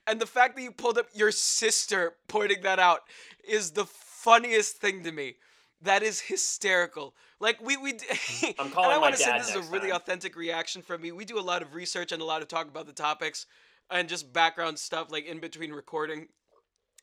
[0.06, 3.02] and the fact that you pulled up your sister pointing that out
[3.48, 5.36] is the funniest thing to me.
[5.82, 7.14] That is hysterical.
[7.40, 7.94] Like we we.
[7.94, 8.06] d-
[8.60, 9.98] I'm calling and I wanna say this is a really time.
[9.98, 11.12] authentic reaction from me.
[11.12, 13.46] We do a lot of research and a lot of talk about the topics,
[13.92, 16.28] and just background stuff like in between recording.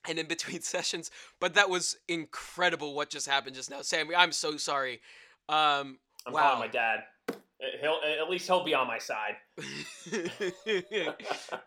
[0.08, 4.14] And in between sessions, but that was incredible what just happened just now, Sammy.
[4.14, 5.00] I'm so sorry.
[5.48, 6.42] Um, I'm wow.
[6.42, 7.04] calling my dad.
[7.30, 7.34] Uh,
[7.80, 9.36] He'll at least he'll be on my side.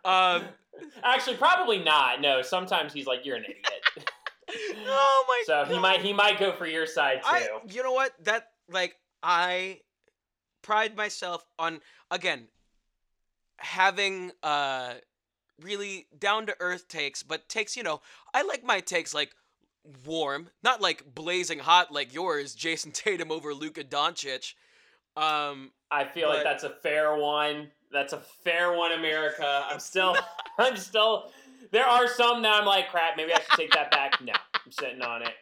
[0.06, 0.44] um,
[1.04, 2.22] Actually, probably not.
[2.22, 4.10] No, sometimes he's like, "You're an idiot."
[4.86, 5.68] oh my god.
[5.68, 7.28] so he might he might go for your side too.
[7.30, 8.14] I, you know what?
[8.24, 9.82] That like I
[10.62, 11.80] pride myself on
[12.12, 12.48] again
[13.58, 14.94] having uh
[15.62, 18.02] really down to earth takes, but takes you know
[18.34, 19.32] I like my takes like
[20.06, 24.54] warm, not like blazing hot like yours, Jayson Tatum over Luka Doncic.
[25.16, 27.72] Um, I feel like that's a fair one.
[27.92, 29.66] That's a fair one, America.
[29.70, 30.16] I'm still,
[30.60, 31.32] I'm still.
[31.72, 33.18] There are some that I'm like, crap.
[33.18, 34.22] Maybe I should take that back.
[34.22, 35.34] No, I'm sitting on it.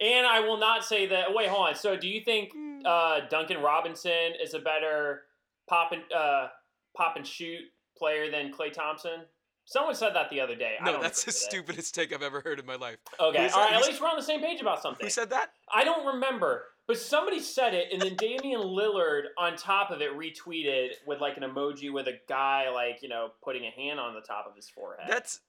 [0.00, 1.32] And I will not say that.
[1.32, 1.74] Wait, hold on.
[1.74, 2.52] So, do you think
[2.84, 5.22] uh, Duncan Robinson is a better
[5.68, 6.48] pop and uh,
[6.96, 7.62] pop and shoot
[7.96, 9.22] player than Klay Thompson?
[9.66, 10.74] Someone said that the other day.
[10.78, 11.84] I no, that's the agree with it.
[11.84, 12.98] stupidest take I've ever heard in my life.
[13.18, 13.62] Okay, Who's all.
[13.62, 15.06] At least we're on the same page about something.
[15.06, 15.52] Who said that?
[15.74, 20.10] I don't remember, but somebody said it, and then Damian Lillard on top of it
[20.18, 24.14] retweeted with like an emoji with a guy like you know putting a hand on
[24.14, 25.06] the top of his forehead.
[25.08, 25.40] That's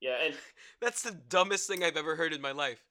[0.00, 0.34] yeah, and
[0.80, 2.82] that's the dumbest thing I've ever heard in my life.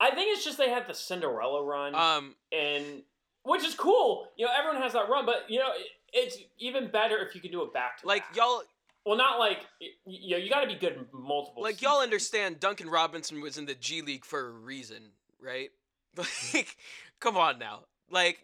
[0.00, 3.02] I think it's just they had the Cinderella run, Um, and
[3.44, 4.26] which is cool.
[4.36, 5.70] You know, everyone has that run, but you know,
[6.12, 8.62] it's even better if you can do it back to like y'all
[9.04, 9.58] Well, not like
[10.06, 11.62] you know, you got to be good in multiple.
[11.62, 15.70] like y'all understand Duncan Robinson was in the G League for a reason, right?
[16.54, 16.76] Like,
[17.20, 17.80] come on now.
[18.10, 18.38] Like,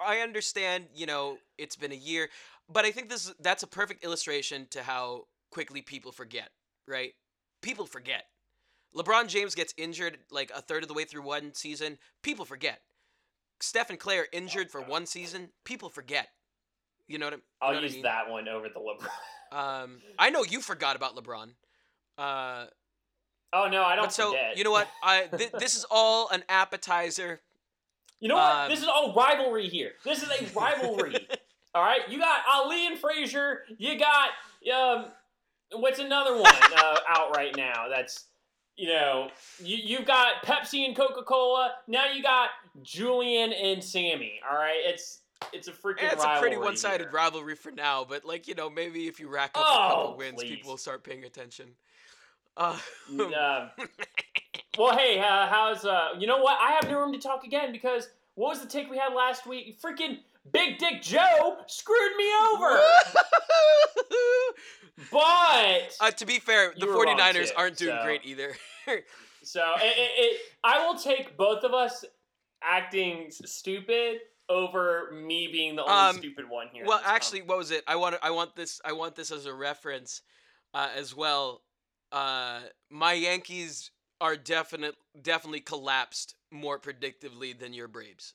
[0.00, 2.30] I understand, you know, it's been a year,
[2.72, 6.48] but I think this that's a perfect illustration to how quickly people forget,
[6.88, 7.12] right?
[7.60, 8.24] People forget.
[8.96, 11.98] LeBron James gets injured like a third of the way through one season.
[12.22, 12.80] People forget.
[13.60, 15.50] Steph and Klay are injured for oh, one season.
[15.64, 16.28] People forget.
[17.08, 19.08] You know what, I- you I'll know what I use that one over the LeBron.
[19.56, 21.50] Um, I know you forgot about LeBron.
[22.18, 22.66] Uh,
[23.56, 24.56] Oh no, I don't but so forget.
[24.58, 24.88] you know what?
[25.00, 27.40] I th- this is all an appetizer.
[28.18, 28.56] You know what?
[28.56, 29.92] Um, this is all rivalry here.
[30.04, 31.28] This is a rivalry.
[31.72, 33.62] all right, you got Ali and Frazier.
[33.78, 34.30] You got
[34.74, 35.06] um,
[35.72, 37.86] what's another one uh, out right now?
[37.88, 38.24] That's
[38.76, 39.28] you know,
[39.60, 41.74] you you've got Pepsi and Coca Cola.
[41.86, 42.48] Now you got
[42.82, 44.40] Julian and Sammy.
[44.50, 45.20] All right, it's
[45.52, 46.02] it's a freaking.
[46.04, 47.10] Eh, it's a pretty one-sided here.
[47.12, 50.16] rivalry for now, but like you know, maybe if you rack up a Oh, couple
[50.16, 50.50] wins, please.
[50.56, 51.70] people will start paying attention.
[52.56, 52.78] Uh,
[53.10, 53.18] Um,
[54.78, 56.10] well, hey, uh, how's uh?
[56.18, 56.58] You know what?
[56.60, 59.46] I have no room to talk again because what was the take we had last
[59.46, 59.80] week?
[59.80, 60.18] Freaking
[60.52, 62.80] Big Dick Joe screwed me over.
[65.10, 68.20] But uh, to be fair, the You were wrong, 49ers too, aren't doing so- great
[68.24, 68.54] either.
[69.42, 72.04] so it, it, it, I will take both of us
[72.62, 74.18] acting stupid
[74.48, 76.84] over me being the only Um, stupid one here.
[76.86, 77.82] well, actually, what was it?
[77.86, 80.22] I want I want this I want this as a reference
[80.72, 81.62] uh, as well.
[82.12, 88.34] Uh, my Yankees are definite definitely collapsed more predictively than your Braves.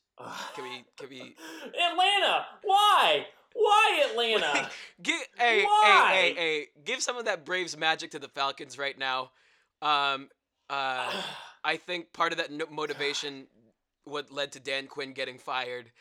[0.56, 1.36] Can we can we
[1.92, 3.28] Atlanta, why?
[3.54, 4.70] Why Atlanta?
[5.02, 6.10] Give, hey, hey, Why?
[6.14, 9.32] hey, hey, give some of that Braves magic to the Falcons right now.
[9.82, 10.30] Um,
[10.70, 11.12] uh,
[11.64, 13.48] I think part of that motivation
[14.10, 15.92] what led to Dan Quinn getting fired.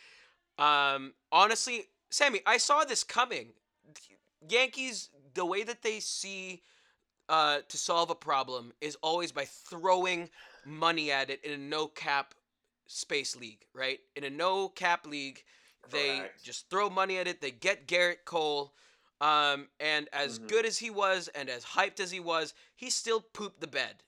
[0.58, 3.50] Um, honestly, Sammy, I saw this coming.
[4.48, 6.62] Yankees, the way that they see
[7.28, 10.30] uh, to solve a problem is always by throwing
[10.64, 12.34] money at it in a no cap
[12.86, 14.00] space league, right?
[14.16, 15.44] In a no cap league,
[15.90, 16.42] they Correct.
[16.42, 17.40] just throw money at it.
[17.40, 18.74] They get Gerrit Cole.
[19.20, 20.48] Um, and as Mhm.
[20.48, 24.04] good as he was and as hyped as he was, he still pooped the bed.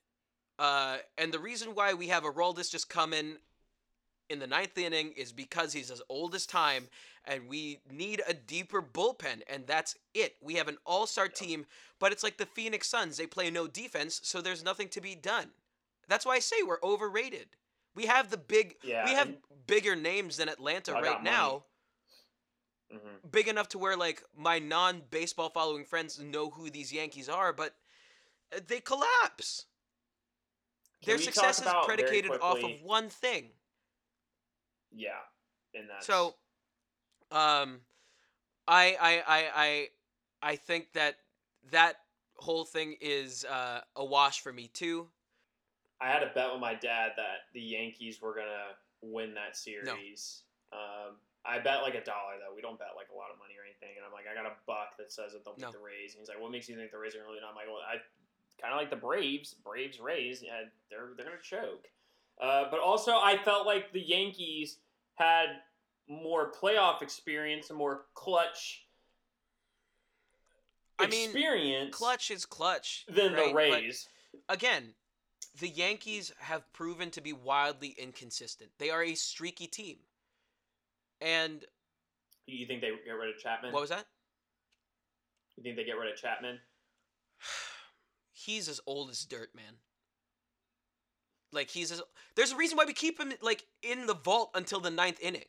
[0.59, 3.39] Uh, and the reason why we have a Aroldis just come in
[4.31, 6.89] in the ninth inning is because he's as old as time,
[7.25, 10.37] and we need a deeper bullpen, and that's it.
[10.41, 11.67] We have an all-star team,
[11.99, 15.15] but it's like the Phoenix Suns; they play no defense, so there's nothing to be
[15.15, 15.51] done.
[16.09, 17.49] That's why I say we're overrated.
[17.95, 21.65] We have the big, Yeah, we have bigger names than Atlanta I right now,
[22.93, 23.31] Mhm.
[23.31, 27.75] big enough to where like my non-baseball following friends know who these Yankees are, but
[28.55, 29.67] uh, they collapse.
[31.03, 33.53] Can Their success is predicated off of one thing.
[34.93, 35.11] Yeah,
[35.75, 36.35] and that's So,
[37.31, 37.81] um,
[38.67, 39.89] I I I I
[40.43, 41.17] I think that
[41.71, 41.97] that
[42.37, 45.09] whole thing is uh, a wash for me too.
[46.01, 50.43] I had a bet with my dad that the Yankees were gonna win that series.
[50.73, 52.55] Um, I bet like a dollar though.
[52.55, 53.97] We don't bet like a lot of money or anything.
[53.97, 55.73] And I'm like, I got a buck that says that they'll beat No.
[55.73, 56.13] the Rays.
[56.15, 57.45] And he's like, What makes you think the Rays are gonna win?
[57.45, 58.01] I'm like, Well, I
[58.61, 59.55] kind of like the Braves.
[59.55, 60.43] Braves Rays.
[60.43, 61.89] Yeah, they're they're gonna choke.
[62.41, 64.79] Uh, but also, I felt like the Yankees
[65.15, 65.47] had
[66.09, 68.87] more playoff experience and more clutch.
[70.99, 73.47] I mean, experience Clutch is clutch than right?
[73.47, 74.09] the But Rays.
[74.51, 74.95] again,
[75.59, 78.71] the Yankees have proven to be wildly inconsistent.
[78.79, 79.97] They are a streaky team.
[81.21, 81.65] And
[82.47, 83.73] You think they get rid of Chapman?
[83.73, 84.07] what was that?
[85.57, 86.59] you think they get rid of Chapman?
[88.33, 89.75] He's as old as dirt, man.
[91.53, 92.01] Like he's
[92.37, 95.45] there's a reason why we keep him like in the vault until the ninth inning.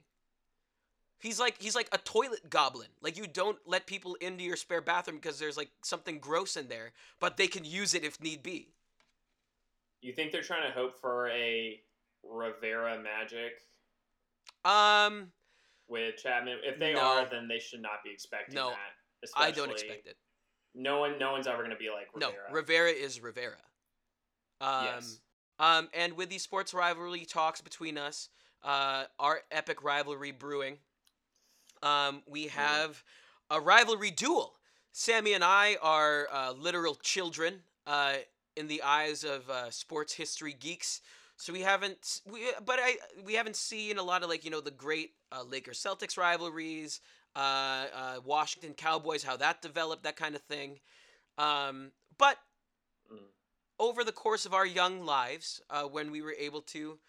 [1.19, 2.87] He's like he's like a toilet goblin.
[3.01, 6.67] Like you don't let people into your spare bathroom because there's like something gross in
[6.67, 8.73] there, but they can use it if need be.
[10.01, 11.79] You think they're trying to hope for a
[12.23, 13.53] Rivera magic
[14.65, 15.31] Um,
[15.87, 16.59] with Chapman?
[16.63, 17.01] If they No.
[17.01, 18.77] are, then they should not be expecting No, that.
[19.35, 20.17] I don't especially- expect it.
[20.73, 22.31] No one, no one's ever going to be like Rivera.
[22.49, 23.61] No, Rivera is Rivera.
[24.61, 25.19] Um, yes.
[25.61, 28.29] Um, and with these sports rivalry talks between us,
[28.63, 30.77] uh, our epic rivalry brewing,
[31.83, 33.03] um, we have
[33.51, 34.55] a rivalry duel.
[34.91, 38.15] Sammy and I are uh, literal children uh,
[38.57, 41.01] in the eyes of uh, sports history geeks.
[41.37, 44.61] So we haven't, we, but I we haven't seen a lot of like you know
[44.61, 47.01] the great uh, Lakers Celtics rivalries,
[47.35, 50.79] uh, uh, Washington Cowboys, how that developed, that kind of thing.
[51.37, 52.37] Um, but
[53.11, 53.17] Mm.
[53.81, 56.99] Over the course of our young lives, uh, when we were able to,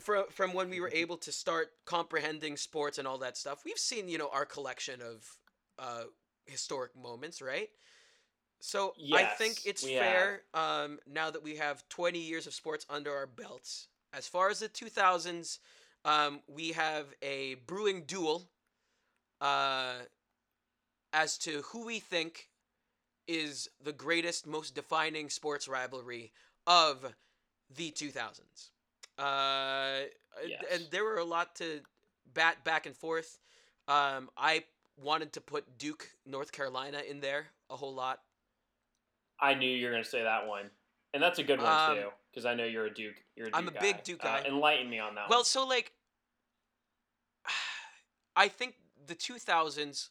[0.00, 3.78] from from when we were able to start comprehending sports and all that stuff, we've
[3.78, 5.36] seen you know our collection of
[5.78, 6.04] uh,
[6.46, 7.68] historic moments, right?
[8.60, 13.14] So I think it's fair um, now that we have 20 years of sports under
[13.14, 13.88] our belts.
[14.12, 15.58] As far as the 2000s,
[16.04, 18.48] um, we have a brewing duel
[19.40, 19.94] uh,
[21.12, 22.48] as to who we think
[23.28, 26.32] is the greatest, most defining sports rivalry
[26.66, 27.14] of
[27.76, 28.70] the 2000s.
[29.18, 30.06] Uh,
[30.46, 30.62] Yes.
[30.72, 31.80] And there were a lot to
[32.32, 33.38] bat back and forth.
[33.88, 34.62] Um, I
[34.96, 38.20] wanted to put Duke, North Carolina in there a whole lot.
[39.40, 40.70] I knew you were going to say that one,
[41.12, 43.16] and that's a good one Um, too, because I know you're a Duke.
[43.34, 44.46] You're a Duke I'm a big Duke Uh, guy.
[44.46, 45.28] enlighten me on that.
[45.28, 45.44] Well, one.
[45.44, 45.92] so like,
[48.36, 50.10] I think the 2000s.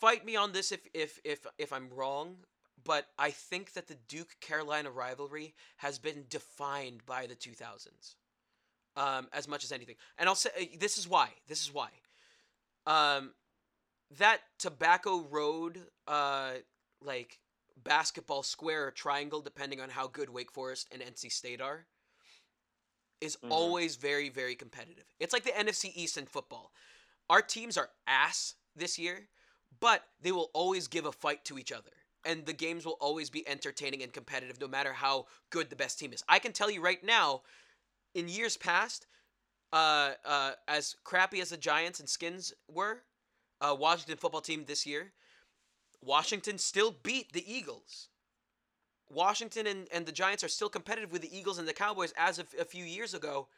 [0.00, 2.36] Fight me on this if if if if I'm wrong,
[2.84, 8.16] but I think that the Duke Carolina rivalry has been defined by the 2000s,
[8.96, 9.96] um, as much as anything.
[10.18, 11.30] And I'll say uh, this is why.
[11.48, 11.88] This is why.
[12.86, 13.34] Um,
[14.18, 16.54] that Tobacco Road, uh,
[17.00, 17.40] like
[17.82, 21.86] basketball square or triangle, depending on how good Wake Forest and NC State are,
[23.20, 23.50] is Mhm.
[23.50, 25.06] always very, very competitive.
[25.18, 26.72] It's like the NFC East in football.
[27.28, 29.28] Our teams are ass this year,
[29.80, 31.90] but they will always give a fight to each other.
[32.24, 35.98] And the games will always be entertaining and competitive no matter how good the best
[35.98, 36.24] team is.
[36.28, 37.42] I can tell you right now,
[38.14, 39.06] in years past,
[39.72, 43.02] uh, uh, as crappy as the Giants and Skins were,
[43.60, 45.12] uh, Washington football team this year,
[46.02, 48.08] Washington still beat the Eagles.
[49.08, 52.38] Washington and, and the Giants are still competitive with the Eagles and the Cowboys as
[52.38, 53.48] of a few years ago,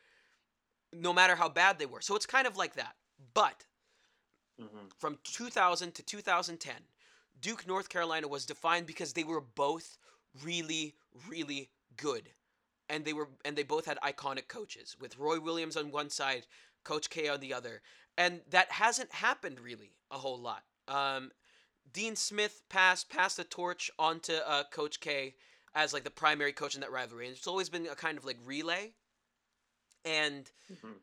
[0.92, 2.00] no matter how bad they were.
[2.00, 2.96] So it's kind of like that.
[3.34, 3.64] But
[4.58, 4.90] Mhm.
[4.98, 6.88] from 2000 to 2010,
[7.40, 9.98] Duke, North Carolina was defined because they were both
[10.42, 10.96] really,
[11.28, 12.34] really good.
[12.88, 16.46] And they were and they both had iconic coaches with Roy Williams on one side,
[16.84, 17.82] Coach K on the other.
[18.16, 20.64] And that hasn't happened really a whole lot.
[20.88, 21.32] Um,
[21.92, 25.34] Dean Smith passed passed the torch onto uh, Coach K
[25.74, 27.26] as like the primary coach in that rivalry.
[27.28, 28.94] And it's always been a kind of like relay.
[30.04, 31.00] And Mhm.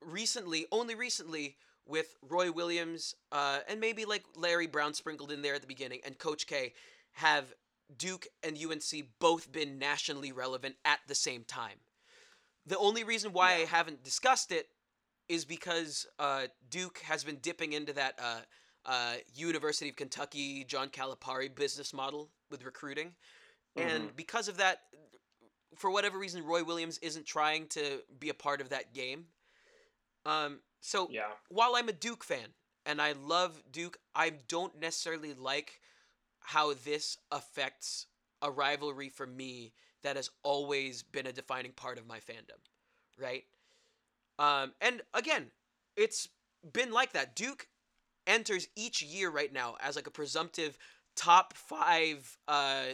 [0.00, 5.54] recently, only recently, with Roy Williams uh, and maybe like Larry Brown sprinkled in there
[5.54, 6.72] at the beginning, and Coach K,
[7.12, 7.54] have
[7.96, 11.78] Duke and UNC both been nationally relevant at the same time.
[12.66, 14.66] The only reason why I haven't discussed it
[15.28, 18.40] is because uh, Duke has been dipping into that uh,
[18.84, 23.14] uh, University of Kentucky John Calipari business model with recruiting,
[23.76, 24.78] and because of that,
[25.76, 29.26] for whatever reason, Roy Williams isn't trying to be a part of that game.
[30.24, 31.32] Um, so Yeah.
[31.48, 32.48] while I'm a Duke fan
[32.84, 35.80] and I love Duke, I don't necessarily like
[36.40, 38.06] how this affects
[38.40, 39.72] a rivalry for me
[40.02, 42.60] that has always been a defining part of my fandom,
[43.18, 43.44] right?
[44.38, 45.46] Um, and again,
[45.96, 46.28] it's
[46.72, 47.34] been like that.
[47.34, 47.66] Duke
[48.26, 50.78] enters each year right now as like a presumptive
[51.16, 52.86] top five uh,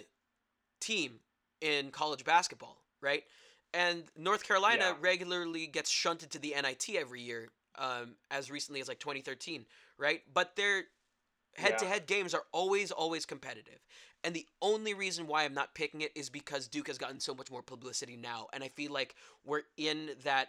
[0.80, 1.20] team
[1.61, 3.24] in college basketball, right?
[3.74, 4.95] And North Carolina Yeah.
[5.01, 9.66] regularly gets shunted to the NIT every year, um, as recently as like 2013,
[9.99, 10.23] right?
[10.33, 10.85] But their
[11.57, 13.81] head-to-head games are always, always competitive.
[14.25, 17.35] And the only reason why I'm not picking it is because Duke has gotten so
[17.35, 19.14] much more publicity now, and I feel like
[19.45, 20.49] we're in that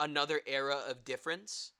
[0.00, 1.72] another era of difference.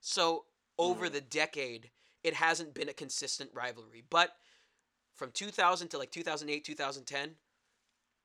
[0.00, 0.46] So
[0.78, 1.12] over Mhm.
[1.12, 1.90] the decade,
[2.22, 4.02] it hasn't been a consistent rivalry.
[4.08, 4.36] But
[5.14, 7.36] from 2000 to like 2008, 2010,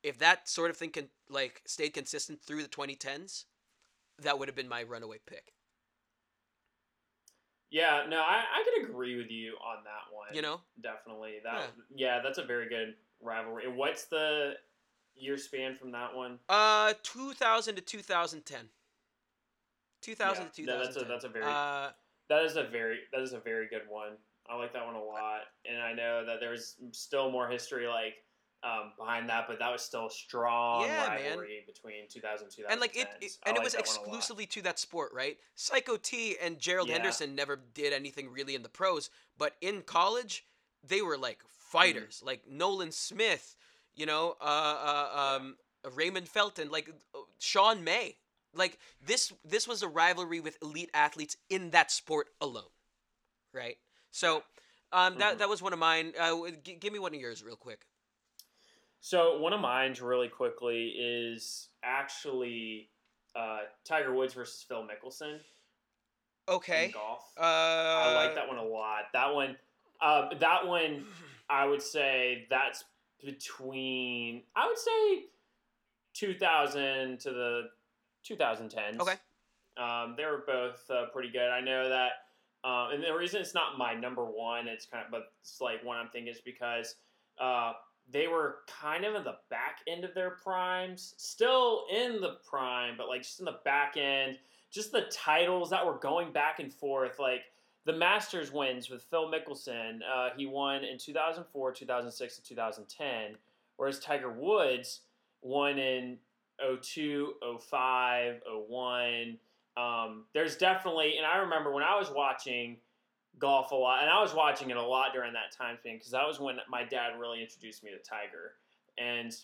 [0.03, 3.45] if that sort of thing can like stayed consistent through the 2010s,
[4.19, 5.53] that would have been my runaway pick.
[7.71, 10.27] Yeah, no, I, I could agree with you on that one.
[10.35, 10.59] You know?
[10.81, 11.69] definitely that.
[11.95, 12.19] Yeah.
[12.21, 13.67] that's a very good rivalry.
[13.69, 14.53] What's the
[15.15, 16.37] year span from that one?
[16.49, 18.69] Uh, 2000 to 2010.
[20.01, 21.91] 2000 to Yeah, that- that's a- that's a very- Uh,
[22.27, 24.17] That is a very that is a very good one.
[24.47, 28.23] I like that one a lot, and I know that there's still more history like
[28.63, 31.37] um, behind that, but that was still a strong Yeah, man.
[31.37, 32.71] rivalry between 2000 and 2010.
[32.71, 35.37] and like it, it and it was exclusively to that sport, right?
[35.55, 36.95] Psycho T and Gerald Yeah.
[36.95, 40.45] Henderson never did anything really in the pros, but in college,
[40.83, 42.27] they were like fighters, Mm-hmm.
[42.27, 43.55] like Nolan Smith,
[43.95, 45.57] you know, uh, uh, um,
[45.93, 48.17] Raymond Felton, like uh, Sean May.
[48.53, 52.69] Like this, this was a rivalry with elite athletes in that sport alone,
[53.53, 53.77] right?
[54.11, 54.43] So,
[54.91, 55.37] um, that Mhm.
[55.39, 56.13] that was one of mine.
[56.19, 57.85] Uh, g- give me one of yours, real quick.
[59.01, 62.89] So one of mine, really quickly, is actually
[63.35, 65.39] uh, Tiger Woods versus Phil Mickelson
[66.47, 66.91] Okay.
[66.93, 67.31] golf.
[67.37, 69.03] Uh, I like that one a lot.
[69.13, 69.57] That one,
[70.01, 71.05] uh, that one,
[71.49, 72.85] I would say that's
[73.23, 75.25] between I would say
[76.13, 77.61] 2000 to the
[78.27, 78.99] 2010s.
[78.99, 79.15] Okay.
[79.77, 81.49] Um, they were both uh, pretty good.
[81.49, 82.11] I know that,
[82.63, 85.83] um, and the reason it's not my number one, it's kind of, but it's like
[85.83, 86.95] one I'm thinking is because
[87.39, 87.73] uh,
[88.09, 92.95] they were kind of in the back end of their primes, still in the prime,
[92.97, 94.37] but like just in the back end.
[94.71, 97.41] Just the titles that were going back and forth, like
[97.85, 99.99] the Masters wins with Phil Mickelson.
[100.09, 103.35] Uh, he won in 2004, 2006, and 2010,
[103.75, 105.01] whereas Tiger Woods
[105.41, 106.17] won in
[106.81, 109.37] 02, 05, 01.
[109.77, 112.77] Um, there's definitely, and I remember when I was watching
[113.39, 116.11] golf a lot, and I was watching it a lot during that time span because
[116.11, 118.53] that was when my dad really introduced me to Tiger.
[118.97, 119.35] And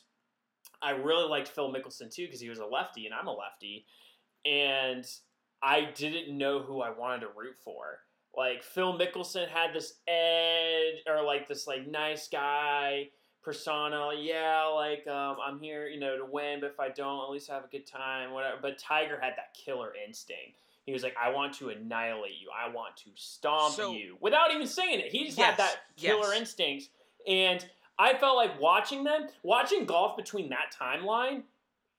[0.81, 3.85] I really liked Phil Mickelson too because he was a lefty and I'm a lefty.
[4.45, 5.05] And
[5.61, 7.99] I didn't know who I wanted to root for.
[8.35, 13.09] Like Phil Mickelson had this edge or like this like nice guy
[13.41, 14.11] persona.
[14.19, 17.49] Yeah, like um, I'm here, you know, to win, but if I don't, at least
[17.49, 18.57] have a good time, whatever.
[18.61, 20.59] But Tiger had that killer instinct.
[20.87, 22.49] He was like, I want to annihilate you.
[22.49, 25.11] I want to stomp So- you without even saying it.
[25.11, 26.39] He just Yes, had that killer yes.
[26.39, 26.89] instinct.
[27.27, 27.69] And
[27.99, 31.43] I felt like watching them, watching golf between that timeline,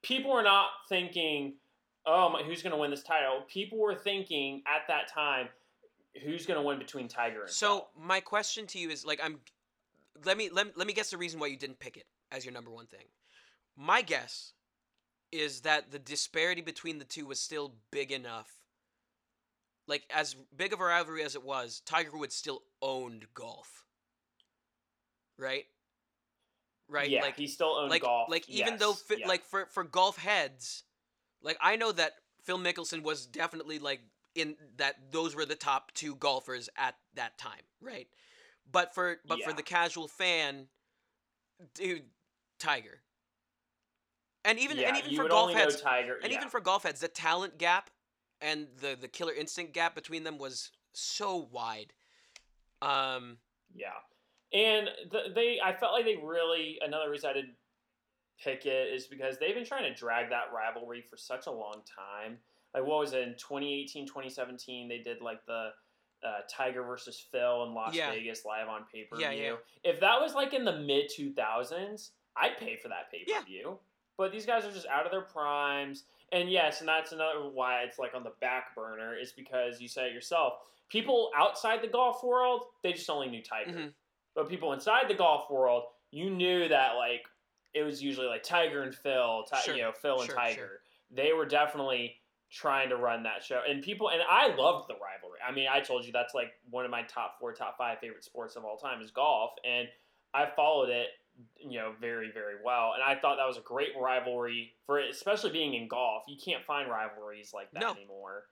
[0.01, 1.59] people were not thinking,
[2.07, 3.43] oh, my, who's going to win this title?
[3.47, 5.51] People were thinking at that time,
[6.24, 9.39] who's going to win between Tiger and So my question to you is like I'm
[10.24, 12.55] let me let, let me guess the reason why you didn't pick it as your
[12.55, 13.05] number one thing.
[13.76, 14.55] My guess
[15.30, 18.51] is that the disparity between the two was still big enough.
[19.89, 23.84] Like as big of a rivalry as it was, Tiger Woods still owned golf.
[25.39, 25.64] Right?
[26.89, 27.11] Right?
[27.11, 28.28] Yeah, like he still owned like golf.
[28.30, 29.26] like even yes, though fi- yeah.
[29.26, 30.84] like for for golf heads,
[31.43, 32.12] like I know that
[32.45, 34.01] Phil Mickelson was definitely like
[34.34, 38.07] in that those were the top two golfers at that time, right?
[38.70, 40.66] But for but for the casual fan,
[41.74, 42.05] dude,
[42.59, 43.01] Tiger.
[44.45, 46.39] And even yeah, and even for golf heads, Tiger, and yeah.
[46.39, 47.91] even for golf heads, the talent gap
[48.41, 51.93] and the the killer instinct gap between them was so wide.
[52.82, 53.39] Um,
[53.74, 53.89] Yeah,
[54.53, 56.78] and the, they, I felt like they really.
[56.80, 57.55] Another reason I didn't
[58.43, 61.82] pick it is because they've been trying to drag that rivalry for such a long
[61.84, 62.39] time.
[62.74, 64.89] Like what was it in 2018, 2017?
[64.89, 65.70] They did like the
[66.24, 68.11] uh, Tiger versus Phil in Las Yeah.
[68.12, 69.26] Vegas live on pay per view.
[69.26, 69.55] Yeah, yeah.
[69.84, 73.78] If that was like in the mid 2000s, I'd pay for that pay per view.
[74.16, 76.05] But these guys are just out of their primes.
[76.33, 79.89] And yes, and that's another why it's like on the back burner is because you
[79.89, 80.55] said it yourself.
[80.91, 83.70] People outside the golf world, they just only knew Tiger.
[83.72, 83.95] Mhm.
[84.35, 87.26] But people inside the golf world, you knew that like
[87.74, 90.55] it was usually like Tiger and Phil, Ti- Sure, you know, Phil and sure, Tiger.
[90.55, 90.81] sure.
[91.11, 92.20] They were definitely
[92.51, 95.39] trying to run that show, and people and I loved the rivalry.
[95.47, 98.24] I mean, I told you that's like one of my top four, top five favorite
[98.24, 99.87] sports of all time is golf, and
[100.33, 101.09] I followed it,
[101.59, 105.11] you know, very very well, and I thought that was a great rivalry for it,
[105.11, 106.24] especially being in golf.
[106.28, 107.93] You can't find rivalries like that No.
[107.93, 108.45] anymore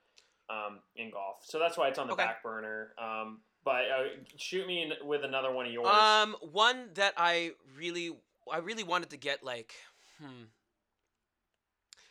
[0.49, 2.24] um, in golf, so that's why it's on the Okay.
[2.24, 2.93] back burner.
[2.99, 4.05] Um, But uh,
[4.37, 5.89] shoot me in, with another one of yours.
[5.89, 8.16] Um, one that I really,
[8.51, 9.74] I really wanted to get like,
[10.22, 10.45] hmm,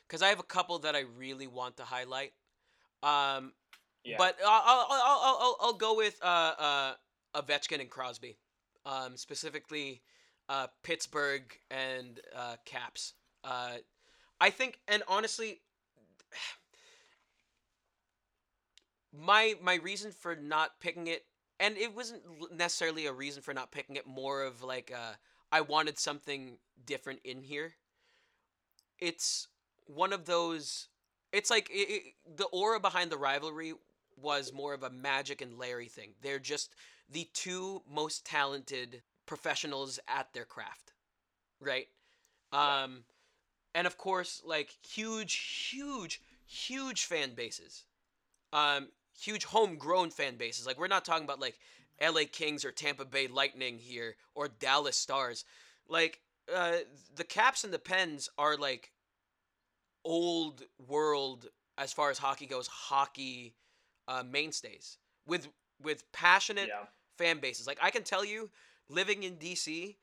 [0.05, 2.34] because I have a couple that I really want to highlight.
[3.03, 3.53] Um,
[4.03, 4.17] yeah.
[4.17, 6.93] but I'll, I'll, I'll, I'll, I'll go with uh, uh,
[7.36, 8.38] Ovechkin and Crosby,
[8.86, 10.01] um, specifically
[10.49, 13.13] uh, Pittsburgh and uh, Caps.
[13.43, 13.75] Uh,
[14.39, 15.61] I think, and honestly,
[19.13, 21.25] my my reason for not picking it,
[21.59, 22.21] and it wasn't
[22.53, 25.13] necessarily a reason for not picking it, more of like uh,
[25.51, 27.73] I wanted something different in here.
[28.99, 29.47] It's
[29.87, 30.87] one of those.
[31.31, 32.03] It's like it, it,
[32.37, 33.73] the aura behind the rivalry
[34.21, 36.11] was more of a Magic and Larry thing.
[36.21, 36.73] They're just
[37.09, 40.93] the two most talented professionals at their craft,
[41.59, 41.88] right?
[42.51, 43.03] Um,
[43.73, 45.34] and of course, like huge,
[45.71, 47.84] huge, huge fan bases.
[48.53, 48.88] Um,
[49.19, 50.65] huge homegrown fan bases.
[50.65, 51.57] Like we're not talking about like
[51.99, 52.26] L.A.
[52.26, 55.45] Kings or Tampa Bay Lightning here or Dallas Stars.
[55.88, 56.21] Like
[56.53, 56.78] uh,
[57.15, 58.91] the Caps and the Pens are like
[60.03, 61.47] old world
[61.78, 62.67] as far as hockey goes.
[62.67, 63.55] Hockey
[64.07, 64.97] uh, mainstays
[65.28, 65.47] with
[65.82, 66.86] with passionate yeah.
[67.17, 67.67] fan bases.
[67.67, 68.49] Like I can tell you,
[68.89, 69.97] living in DC,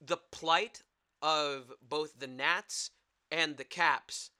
[0.00, 0.82] the plight
[1.22, 2.90] of both the Nats
[3.30, 4.30] and the Caps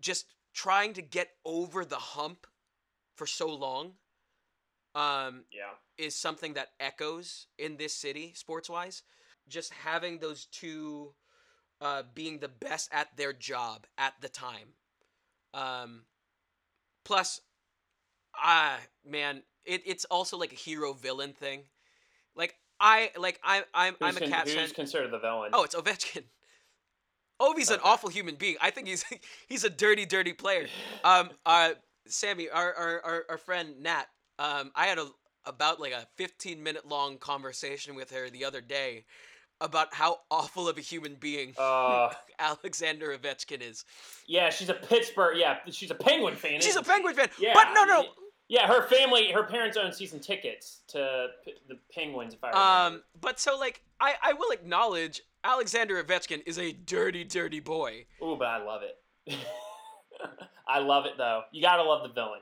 [0.00, 2.46] just trying to get over the hump
[3.16, 3.94] for so long
[4.94, 5.74] um, Yeah.
[5.98, 9.02] is something that echoes in this city sports wise.
[9.48, 11.14] Just having those two
[11.80, 14.74] uh, being the best at their job at the time.
[15.54, 16.02] Um,
[17.04, 17.40] plus,
[18.36, 21.64] ah, man, it, it's also like a hero villain thing.
[22.80, 24.68] I like I I'm Who's, I'm a con- who's fan.
[24.70, 25.50] considered the villain?
[25.52, 26.24] Oh, it's Ovechkin.
[27.40, 28.56] Ovi's an awful human being.
[28.60, 29.04] I think he's
[29.48, 30.66] he's a dirty, dirty player.
[31.04, 31.70] Um, uh,
[32.06, 34.04] Sammy, our our our, our friend Nat.
[34.38, 35.06] Um, I had a
[35.46, 39.04] about like a 15 minute long conversation with her the other day
[39.62, 43.84] about how awful of a human being Uh, Alexander Ovechkin is.
[44.26, 45.36] yeah, she's a Pittsburgh.
[45.36, 46.60] Yeah, she's a Penguin fan.
[46.62, 46.82] She's a?
[46.82, 47.52] Penguin fan, Yeah.
[47.54, 48.04] but no, no.
[48.50, 52.34] Yeah, her family, her parents own season tickets to P- the Penguins.
[52.34, 52.96] If I remember.
[52.96, 58.06] Um, but so like I I will acknowledge Alexander Ovechkin is a dirty, dirty boy.
[58.20, 59.36] Ooh, but I love it.
[60.68, 61.42] I love it though.
[61.52, 62.40] You gotta love the villain.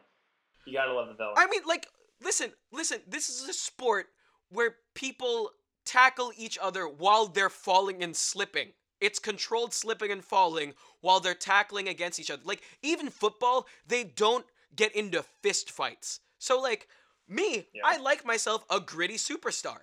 [0.65, 1.35] You gotta love the villain.
[1.37, 1.87] I mean, like,
[2.25, 3.01] listen, listen.
[3.07, 4.07] This is a sport
[4.49, 5.51] where people
[5.85, 8.69] tackle each other while they're falling and slipping.
[9.03, 12.43] It's controlled slipping and falling while they're tackling against each other.
[12.47, 16.21] Like, even football, they don't get into fist fights.
[16.39, 16.89] So, like,
[17.27, 17.83] me, Yeah.
[17.85, 19.81] I like myself a gritty superstar.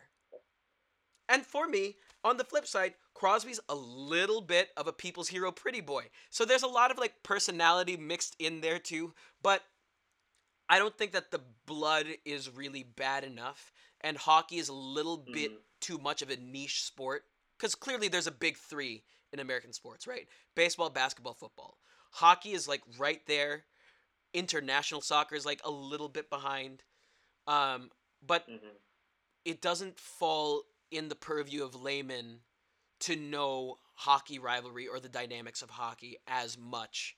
[1.28, 5.52] And for me, on the flip side, Crosby's a little bit of a people's hero
[5.52, 6.10] pretty boy.
[6.30, 9.64] So there's a lot of like personality mixed in there too, but
[10.70, 13.72] I don't think that the blood is really bad enough
[14.02, 15.62] and hockey is a little bit Mhm.
[15.80, 17.26] too much of a niche sport
[17.58, 20.28] cuz clearly there's a big 3 in American sports, right?
[20.56, 21.80] Baseball, basketball, football.
[22.12, 23.66] Hockey is like right there.
[24.36, 26.84] International soccer is like a little bit behind.
[27.48, 28.76] Um but Mhm.
[29.46, 32.42] it doesn't fall in the purview of laymen
[33.00, 37.16] to know hockey rivalry or the dynamics of hockey as much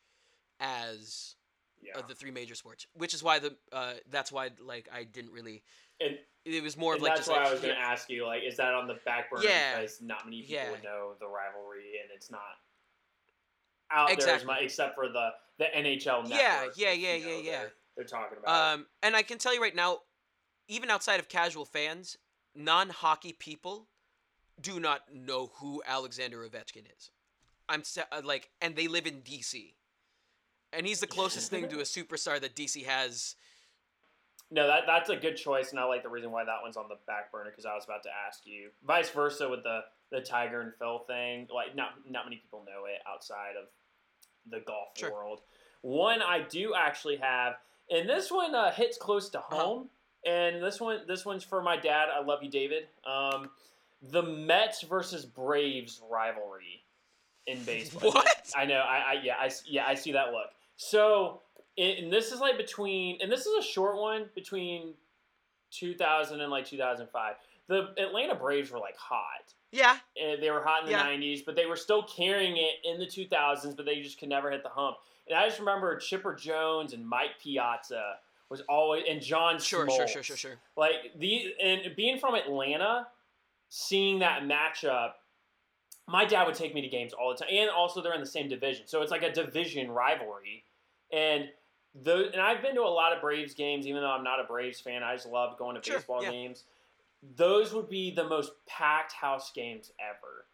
[0.59, 1.35] as
[1.79, 1.97] Yeah.
[1.99, 5.31] uh, the three major sports, which is why the uh, that's why like I didn't
[5.31, 5.63] really.
[5.99, 8.25] and It was more of like that's why like I was going to ask you,
[8.25, 9.75] like, is that on the back burner Yeah.
[9.79, 10.81] because not many people Yeah.
[10.81, 12.59] know the rivalry, and it's not
[13.91, 14.45] out there as Exactly.
[14.45, 16.31] much, except for the the NHL network.
[16.31, 17.51] Yeah, yeah, yeah, yeah, know, yeah.
[17.51, 18.73] They're, they're talking about.
[18.73, 19.99] Um, and I can tell you right now,
[20.67, 22.17] even outside of casual fans,
[22.55, 23.87] non-hockey people
[24.61, 27.11] do not know who Alexander Ovechkin is.
[27.69, 29.73] I'm uh, like, and they live in DC,
[30.71, 33.35] and he's the closest thing to a superstar that DC has.
[34.49, 36.87] No, that that's a good choice, and I like the reason why that one's on
[36.87, 38.69] the back burner because I was about to ask you.
[38.85, 42.85] Vice versa with the the Tiger and Phil thing, like not not many people know
[42.85, 43.67] it outside of
[44.49, 45.11] the golf Sure.
[45.11, 45.41] world.
[45.81, 47.55] One I do actually have,
[47.89, 49.55] and this one uh, hits close to Uh-huh.
[49.57, 49.89] home,
[50.25, 52.07] and this one this one's for my dad.
[52.13, 52.87] I love you, David.
[53.05, 53.49] Um,
[54.01, 56.85] the Mets versus Braves rivalry
[57.47, 58.11] in baseball.
[58.11, 58.51] What?
[58.55, 58.79] I know.
[58.79, 59.35] I, I yeah.
[59.37, 59.83] I yeah.
[59.85, 60.51] I see that look.
[60.77, 61.41] So,
[61.77, 64.93] it, and this is like between, and this is a short one between
[65.71, 67.35] 2000 and like 2005.
[67.67, 69.53] The Atlanta Braves were like hot.
[69.71, 71.05] Yeah, And they were hot in the Yeah.
[71.05, 74.49] 90s, but they were still carrying it in the 2000s, but they just could never
[74.49, 74.97] hit the hump.
[75.27, 78.19] And I just remember Chipper Jones and Mike Piazza
[78.49, 79.97] was always, and John sure, Smoltz.
[79.97, 80.55] sure, sure, sure, sure.
[80.77, 83.07] Like the and being from Atlanta,
[83.67, 85.11] seeing that matchup,
[86.07, 88.25] my dad would take me to games all the time, and also they're in the
[88.25, 90.63] same division, so it's like a division rivalry.
[91.11, 91.49] And
[92.03, 94.43] those, and I've been to a lot of Braves games, even though I'm not a
[94.43, 95.03] Braves fan.
[95.03, 96.31] I just love going to Sure, baseball yeah.
[96.31, 96.63] games.
[97.35, 100.45] Those would be the most packed house games ever.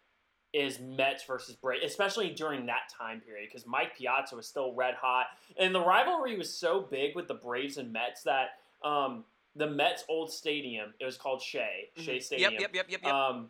[0.53, 4.93] Is Mets versus Braves, especially during that time period, because Mike Piazza was still red
[4.93, 5.25] hot,
[5.57, 9.23] and the rivalry was so big with the Braves and Mets that um,
[9.55, 12.23] the Mets' old stadium, it was called Shea Shea Mhm.
[12.23, 12.51] Stadium.
[12.53, 13.11] Yep, yep, yep, yep, yep.
[13.11, 13.49] Um,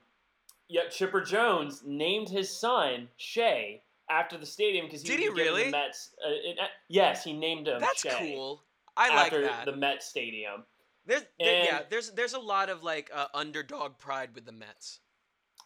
[0.70, 3.82] yep, Chipper Jones named his son Shea
[4.20, 5.66] after the stadium because he Did he really?
[5.66, 6.12] the Mets.
[6.26, 7.80] Uh, it- uh, yes, he named him.
[7.82, 8.64] That's Shea cool.
[8.96, 9.66] I like that.
[9.66, 10.64] the Mets stadium.
[11.06, 15.00] There's, there- yeah, there's there's a lot of like uh, underdog pride with the Mets.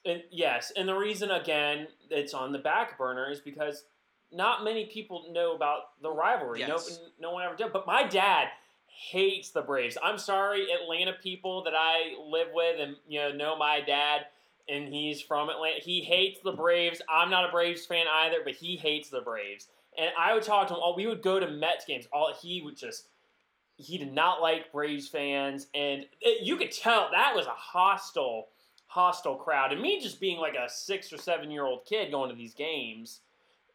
[0.06, 3.84] And yes, and the reason again it's on the back burner is because
[4.32, 6.60] not many people know about the rivalry.
[6.60, 7.00] Yes.
[7.20, 7.74] No, no one ever did.
[7.74, 8.48] But my dad
[8.88, 9.98] hates the Braves.
[10.02, 14.22] I'm sorry, Atlanta people that I live with and you know know my dad,
[14.70, 15.80] and he's from Atlanta.
[15.82, 17.01] He hates the Braves.
[17.09, 19.68] I'm not a Braves fan either, but he hates the Braves.
[19.97, 20.80] And I would talk to him.
[20.82, 22.07] All we would go to Mets games.
[22.11, 23.07] All he would just
[23.78, 28.47] he did not like Braves fans, and it, you could tell that was a hostile,
[28.88, 29.72] hostile crowd.
[29.72, 32.55] And me just being like a six or seven year old kid going to these
[32.55, 33.20] games,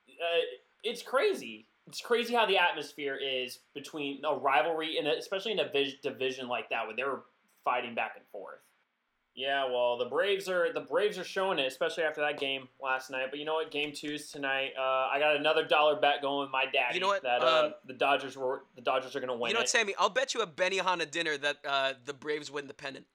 [0.08, 0.40] uh,
[0.82, 1.66] it's crazy.
[1.86, 6.48] It's crazy how the atmosphere is between a rivalry and especially in a vis- division
[6.48, 7.20] like that where they're
[7.64, 8.60] fighting back and forth.
[9.34, 13.10] Yeah, well, the Braves are the Braves are showing it, especially after that game last
[13.10, 13.28] night.
[13.30, 13.70] But you know what?
[13.70, 14.72] Game two is tonight.
[14.78, 16.94] Uh, I got another dollar bet going with my dad.
[16.94, 17.22] You know what?
[17.22, 19.70] That uh, Um, the Dodgers were the Dodgers are going to win you know what,
[19.70, 19.94] Sammy?
[19.98, 23.06] I'll bet you a Benihana dinner that uh, the Braves win the pennant.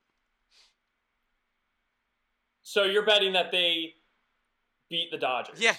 [2.64, 3.94] So you're betting that they
[4.90, 5.60] beat the Dodgers?
[5.62, 5.76] Yeah,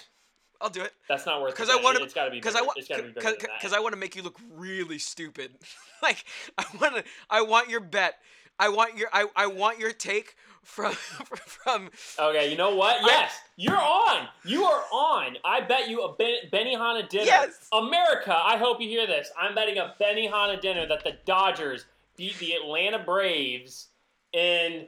[0.61, 0.93] I'll do it.
[1.07, 1.53] that's not worth.
[1.53, 2.55] Because Because I want to, It's got to be because.
[2.55, 3.49] I want, It's got to be bigger than that.
[3.59, 5.51] because I want to make you look really stupid.
[6.01, 6.23] like
[6.57, 8.15] I want to, I want your bet.
[8.59, 11.89] I want your, I, I want your take from, from.
[12.19, 12.97] Okay, you know what?
[13.05, 14.27] Yes, you're on.
[14.45, 15.37] You are on.
[15.45, 17.25] I bet you a ben- Benihana dinner.
[17.25, 17.67] Yes.
[17.73, 19.31] America, I hope you hear this.
[19.39, 21.85] I'm betting a Benihana dinner that the Dodgers
[22.17, 23.87] beat the Atlanta Braves
[24.33, 24.87] in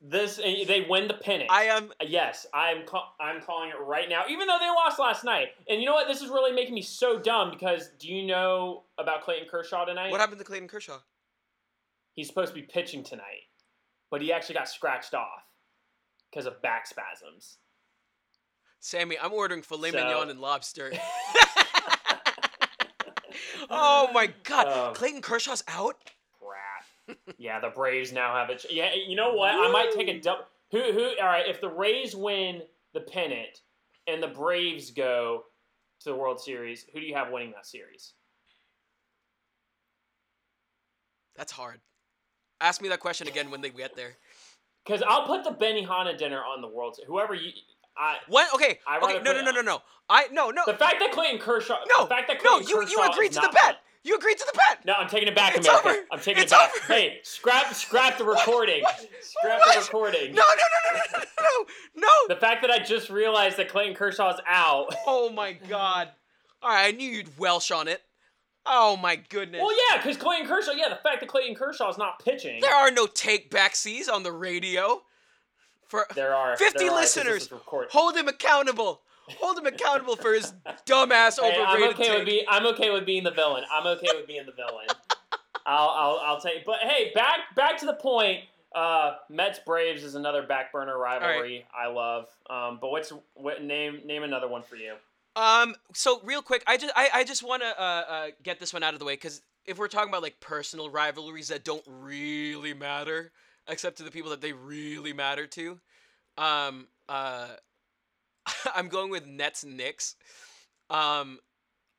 [0.00, 0.38] this.
[0.38, 1.50] and They win the pennant.
[1.50, 1.90] I am.
[2.00, 4.22] Uh, yes, I'm ca- I'm calling it right now.
[4.28, 6.06] Even though they lost last night, and you know what?
[6.08, 10.10] This is really making me so dumb because do you know about Clayton Kershaw tonight?
[10.12, 10.98] What happened to Clayton Kershaw?
[12.14, 13.42] He's supposed to be pitching tonight,
[14.10, 15.42] but he actually got scratched off
[16.30, 17.58] because of back spasms.
[18.80, 20.92] Sammy, I'm ordering filet So- mignon and lobster.
[23.70, 25.96] oh my God, Um, Clayton Kershaw's out.
[26.38, 27.18] Crap.
[27.38, 28.64] yeah, the Braves now have it.
[28.70, 29.54] Yeah, you know what?
[29.54, 30.44] I might take a double.
[30.72, 31.04] Who who?
[31.20, 32.62] All right, if the Rays win
[32.94, 33.60] the pennant
[34.06, 35.44] and the Braves go
[36.00, 38.14] to the World Series, who do you have winning that series?
[41.36, 41.80] That's hard.
[42.62, 44.12] Ask me that question again when they get there.
[44.84, 46.96] Because I'll put the Benihana dinner on the World.
[47.06, 47.50] Whoever you,
[47.96, 48.16] I.
[48.28, 48.54] What?
[48.54, 48.78] Okay.
[48.86, 49.20] I Okay.
[49.22, 49.82] No, no, no, no, no.
[50.08, 51.78] I no, no, The fact that Clayton Kershaw.
[51.88, 52.58] no, The fact that no.
[52.58, 53.78] Clayton You Kershaw you agreed to the bet.
[54.04, 54.84] You agreed to the bet.
[54.84, 55.88] No, I'm taking it back, It's America.
[55.88, 55.98] over.
[56.10, 56.70] I'm taking It's it back.
[56.84, 56.92] over.
[56.92, 58.38] Hey, scrap, scrap the What?
[58.46, 58.82] recording.
[58.82, 59.06] What?
[59.22, 59.74] Scrap What?
[59.74, 60.34] the recording.
[60.34, 62.34] No, no, no, no, no, no, no.
[62.34, 64.92] The fact that I just realized that Clayton Kershaw's out.
[65.06, 66.08] Oh my God.
[66.62, 68.02] All right, I knew you'd Welsh on it.
[68.64, 69.60] Oh my goodness.
[69.60, 70.72] Well, yeah, because Clayton Kershaw.
[70.72, 72.60] Yeah, the fact that Clayton Kershaw is not pitching.
[72.60, 75.02] There are no take backsies on the radio.
[75.88, 77.42] For There are 50 there are, listeners.
[77.42, 77.90] is recorded.
[77.92, 79.02] hold him accountable.
[79.40, 80.52] Hold him accountable for his
[80.86, 82.18] dumbass Hey, I'm okay take.
[82.18, 82.44] with being.
[82.48, 83.64] I'm okay with being the villain.
[83.70, 84.86] I'm okay with being the villain.
[85.66, 86.64] I'll, I'll, I'll take.
[86.64, 88.40] But hey, back, back to the point.
[88.74, 92.28] Uh, Mets Braves is another back burner rivalry I love.
[92.48, 94.00] Um, but what's what name?
[94.06, 94.94] Name another one for you.
[95.34, 95.74] Um.
[95.94, 98.82] So real quick, I just I, I just want to uh, uh get this one
[98.82, 102.74] out of the way because if we're talking about like personal rivalries that don't really
[102.74, 103.32] matter,
[103.68, 105.80] except to the people that they really matter to,
[106.36, 107.48] um uh,
[108.74, 110.16] I'm going with Nets Knicks.
[110.90, 111.38] Um,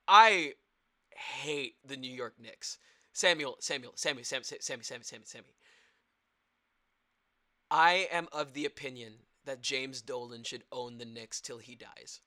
[0.07, 0.53] I
[1.15, 2.79] hate the New York Knicks.
[3.13, 5.55] Samuel, Samuel, Sammy, Sammy, Sammy, Sammy, Sammy, Sammy.
[7.69, 9.13] I am of the opinion
[9.45, 12.21] that James Dolan should own the Knicks till he dies.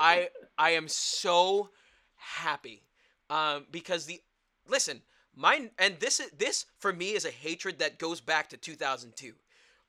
[0.00, 0.28] I
[0.58, 1.70] I am so
[2.16, 2.82] happy
[3.30, 4.20] um, because the
[4.68, 5.02] listen
[5.34, 9.34] my and this is this for me is a hatred that goes back to 2002.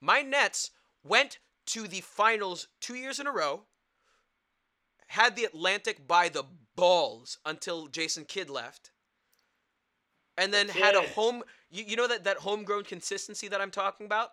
[0.02, 0.72] My Nets
[1.04, 3.64] went to the finals two years in a row.
[5.08, 6.44] Had the Atlantic by the
[6.76, 8.92] balls until Jason Kidd left,
[10.38, 11.44] and then had a home.
[11.70, 14.32] You, you know that that homegrown consistency that I'm talking about.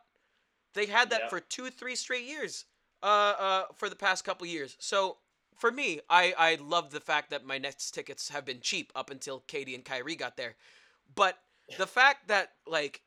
[0.75, 1.29] They had that Yeah.
[1.29, 2.65] for two, three straight years.
[3.05, 4.77] Uh, uh, for the past couple years.
[4.79, 5.19] So
[5.55, 9.11] for me, I I love the fact that my Nets tickets have been cheap up
[9.11, 10.55] until KD and Kyrie got there.
[11.15, 11.39] But
[11.77, 13.03] the fact that like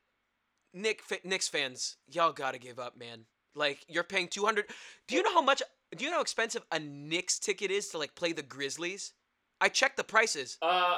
[0.72, 3.26] Knick Knicks fans, y'all gotta give up, man.
[3.56, 4.66] Like you're paying two hundred.
[5.08, 5.64] Do you know how much?
[5.96, 9.14] Do you know how expensive a Knicks ticket is to like play the Grizzlies?
[9.60, 10.60] I checked the prices.
[10.62, 10.98] Uh,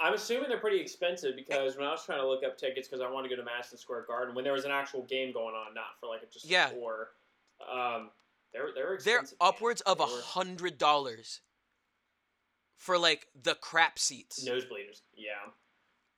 [0.00, 3.02] I'm assuming they're pretty expensive because when I was trying to look up tickets because
[3.02, 5.54] I wanted to go to Madison Square Garden when there was an actual game going
[5.54, 6.70] on, not for like a just Yeah.
[6.70, 7.08] a.
[7.70, 8.10] Um,
[8.52, 9.30] they're they're They're man.
[9.40, 11.40] upwards of a hundred dollars
[12.76, 14.44] for like the crap seats.
[14.44, 15.02] nosebleeders.
[15.14, 15.32] Yeah,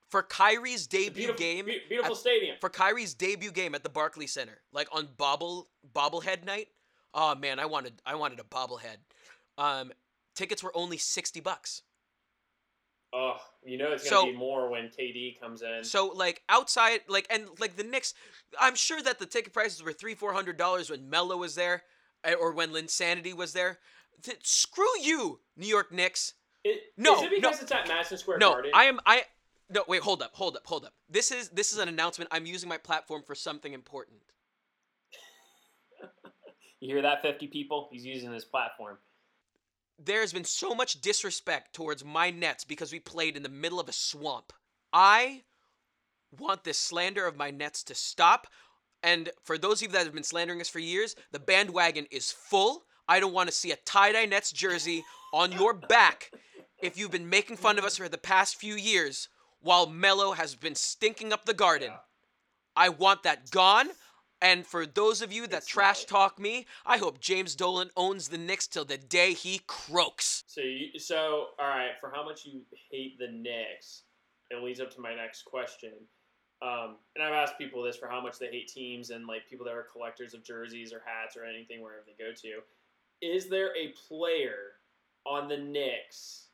[0.09, 2.57] For Kyrie's debut beautiful, game, beautiful at- stadium.
[2.59, 6.67] for Kyrie's debut game at the Barclays Center, like on bobble bobblehead night.
[7.13, 8.97] Oh man, I wanted I wanted a bobblehead.
[9.57, 9.91] Um,
[10.35, 11.83] tickets were only sixty bucks.
[13.13, 15.83] Oh, you know it's gonna be more when KD comes in.
[15.85, 18.13] So like outside, like and like the Knicks,
[18.59, 21.83] I'm sure that the ticket prices were three four hundred dollars when Melo was there,
[22.33, 23.79] or when Linsanity was there.
[24.23, 26.33] Th- screw you, New York Knicks.
[26.63, 27.61] It, No, is it because no.
[27.61, 28.71] it's at Madison Square No, Garden?
[28.73, 29.23] I am I.
[29.69, 30.93] No, wait, hold up, hold up, hold up.
[31.09, 32.29] This is this is an announcement.
[32.33, 34.19] I'm using my platform for something important.
[36.81, 37.89] You hear that, fifty people?
[37.91, 38.97] He's using his platform.
[39.97, 43.87] There's been so much disrespect towards my Nets because we played in the middle of
[43.89, 44.51] a swamp.
[44.91, 45.43] I
[46.37, 48.47] want this slander of my Nets to stop.
[49.05, 52.31] And for those of you that have been slandering us for years, the bandwagon is
[52.31, 52.85] full.
[53.07, 56.31] I don't want to see a tie dye Nets jersey on your back
[56.81, 59.29] if you've been making fun of us for the past few years
[59.61, 61.89] while Melo has been stinking up the garden.
[61.91, 61.97] Yeah.
[62.75, 63.89] I want that gone.
[64.41, 66.07] And for those of you that It's trash right.
[66.07, 70.43] talk me, I hope James Dolan owns the Knicks till the day he croaks.
[70.47, 71.91] So, you, so all right.
[72.01, 74.03] For how much you hate the Knicks,
[74.49, 75.93] it leads up to my next question.
[76.61, 79.65] Um, and I've asked people this for how much they hate teams and like people
[79.65, 82.61] that are collectors of jerseys or hats or anything wherever they go to.
[83.21, 84.75] Is there a player
[85.25, 86.47] on the Knicks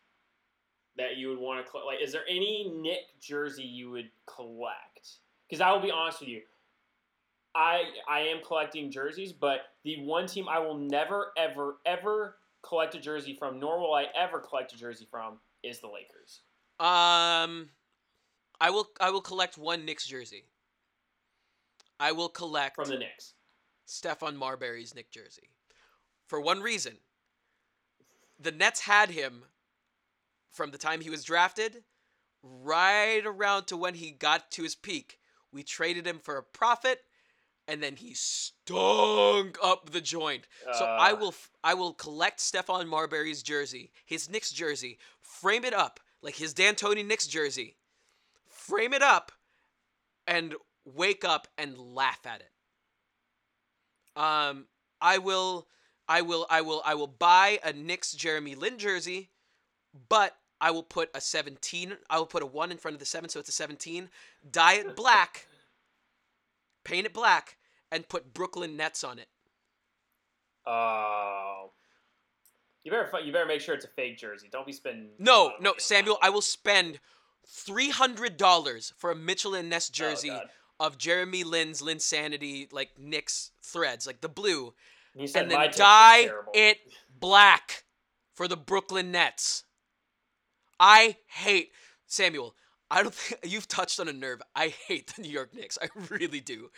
[0.98, 1.86] that you would want to collect?
[1.86, 5.18] Like, is there any Knick jersey you would collect?
[5.48, 6.42] Because I will be honest with you,
[7.56, 12.96] I I am collecting jerseys, but the one team I will never ever ever collect
[12.96, 16.42] a jersey from, nor will I ever collect a jersey from, is the Lakers.
[16.80, 17.70] Um,
[18.62, 18.88] I will.
[19.00, 20.46] I will collect one Knicks jersey.
[22.00, 23.34] I will collect From the Knicks.
[23.88, 25.50] Stephon Marbury's Knick jersey,
[26.28, 26.98] for one reason.
[28.40, 29.44] The Nets had him
[30.52, 31.84] from the time he was drafted,
[32.42, 35.20] right around to when he got to his peak.
[35.52, 37.02] We traded him for a profit,
[37.68, 40.48] and then he stunk up the joint.
[40.74, 45.74] So I Uh, will I will collect Stephon Marbury's jersey, his Knicks jersey, frame it
[45.74, 47.78] up like his D'Antoni Knicks jersey,
[48.62, 49.32] frame it up,
[50.28, 50.56] and
[50.86, 54.22] wake up and laugh at it.
[54.22, 54.66] Um,
[55.00, 55.68] I will,
[56.08, 59.30] I will, I will, I will buy a Knicks Jeremy Lin jersey,
[60.10, 61.98] but I will put a 17.
[62.10, 64.10] I will put a one in front of the seven, so it's a 17.
[64.52, 65.48] Dye it black,
[66.84, 67.58] paint it black,
[67.92, 69.28] and put Brooklyn Nets on it.
[70.66, 71.72] Oh.
[72.84, 74.50] You better you better make sure it's a fake jersey.
[74.52, 75.10] Don't be spending.
[75.20, 77.00] No, no, Samuel, I will spend
[77.48, 79.90] three hundred dollars for a Mitchell and Ness.
[79.90, 80.32] Oh, jersey
[80.80, 84.74] of Jeremy Lin's Linsanity like Knicks threads, like the blue,
[85.16, 86.78] and then dye it
[87.20, 87.84] black
[88.34, 89.64] for the Brooklyn Nets.
[90.80, 91.70] I hate
[92.08, 92.56] Samuel.
[92.90, 94.42] I don't think you've touched on a nerve.
[94.56, 95.78] I hate the New York Knicks.
[95.82, 96.72] I really do.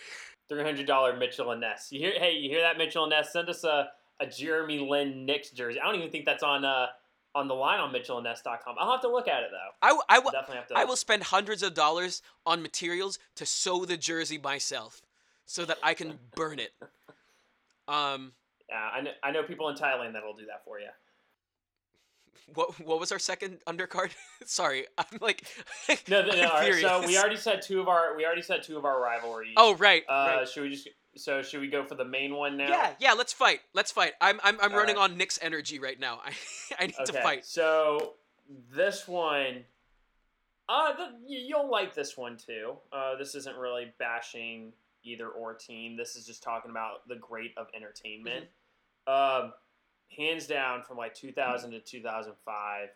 [0.49, 1.87] Three hundred dollar Mitchell and Ness.
[1.89, 2.11] You hear?
[2.11, 3.31] Hey, you hear that, Mitchell and Ness?
[3.31, 3.89] Send us a,
[4.19, 5.79] a Jeremy Lin Knicks jersey.
[5.79, 6.87] I don't even think that's on uh
[7.35, 8.75] on the line on MitchellandNess.com.
[8.79, 9.69] I'll have to look at it though.
[9.81, 10.77] I, w- I, w- Definitely have to.
[10.77, 15.01] I will spend hundreds of dollars on materials to sew the jersey myself
[15.45, 16.73] so that I can burn it.
[17.87, 18.33] Um,
[18.69, 20.87] Yeah, I know, I know people in Thailand that'll do that for you.
[22.53, 24.11] what what was our second undercard?
[24.45, 25.43] Sorry, I'm like
[26.07, 26.49] No, no, no.
[26.53, 29.53] Right, so we already said two of our we already said two of our rivalries.
[29.57, 30.47] Oh right, uh, right.
[30.47, 32.67] should we just so should we go for the main one now?
[32.69, 33.13] Yeah, yeah.
[33.13, 33.59] Let's fight.
[33.73, 34.13] Let's fight.
[34.21, 35.11] I'm I'm, I'm All running right.
[35.11, 36.19] on Nick's energy right now.
[36.25, 36.31] I
[36.79, 37.11] I need Okay.
[37.13, 37.45] to fight.
[37.45, 38.13] So
[38.75, 39.63] this one,
[40.69, 42.75] uh, the, you'll like this one too.
[42.91, 45.97] Uh, this isn't really bashing either or team.
[45.97, 48.45] This is just talking about the great of entertainment.
[49.07, 49.45] Mm-hmm.
[49.45, 49.53] Um,
[50.15, 52.89] hands down from like 2000 to 2005,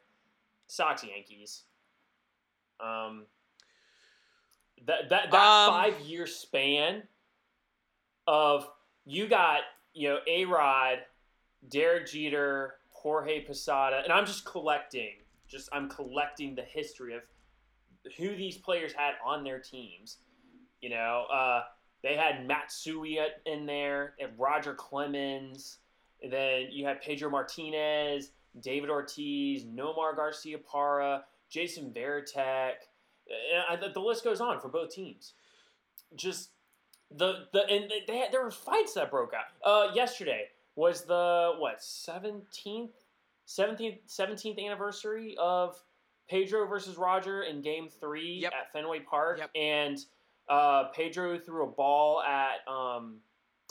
[0.68, 1.64] Sox Yankees.
[2.80, 3.26] Um,
[4.86, 5.34] that that that
[5.68, 7.04] Um, five year span
[8.28, 8.70] of
[9.06, 9.62] you got
[9.94, 11.00] you know A Rod,
[11.70, 15.14] Derek Jeter, Jorge Posada, and I'm just collecting.
[15.48, 17.22] Just I'm collecting the history of
[18.18, 20.18] who these players had on their teams.
[20.82, 21.64] You know, uh,
[22.04, 25.80] they had Matsui in there, and Roger Clemens.
[26.22, 32.74] And then you had Pedro Martinez, David Ortiz, Nomar Garciaparra, Jason Varitek.
[33.70, 35.34] And I, the list goes on for both teams.
[36.16, 36.50] Just
[37.16, 39.46] the the and they had, there were fights that broke out.
[39.64, 42.92] Uh, yesterday was the what seventeenth
[43.48, 45.82] 17th 17th anniversary of
[46.30, 48.54] Pedro versus Roger in Game Three Yep.
[48.54, 49.52] at Fenway Park, Yep.
[49.56, 49.98] and
[50.50, 53.18] uh, Pedro threw a ball at um,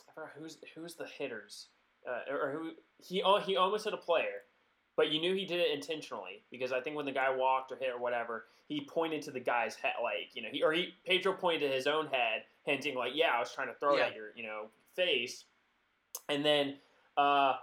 [0.09, 1.66] I forgot who's who's the hitters,
[2.09, 2.70] uh, or who
[3.03, 4.45] he al- he almost hit a player,
[4.97, 7.76] but you knew he did it intentionally because I think when the guy walked or
[7.76, 10.95] hit or whatever, he pointed to the guy's head, like you know, he or he
[11.07, 14.01] Pedro pointed to his own head, hinting like, "Yeah, I was trying to throw it
[14.03, 15.45] at your you know face,"
[16.29, 16.75] and then
[17.17, 17.55] uh,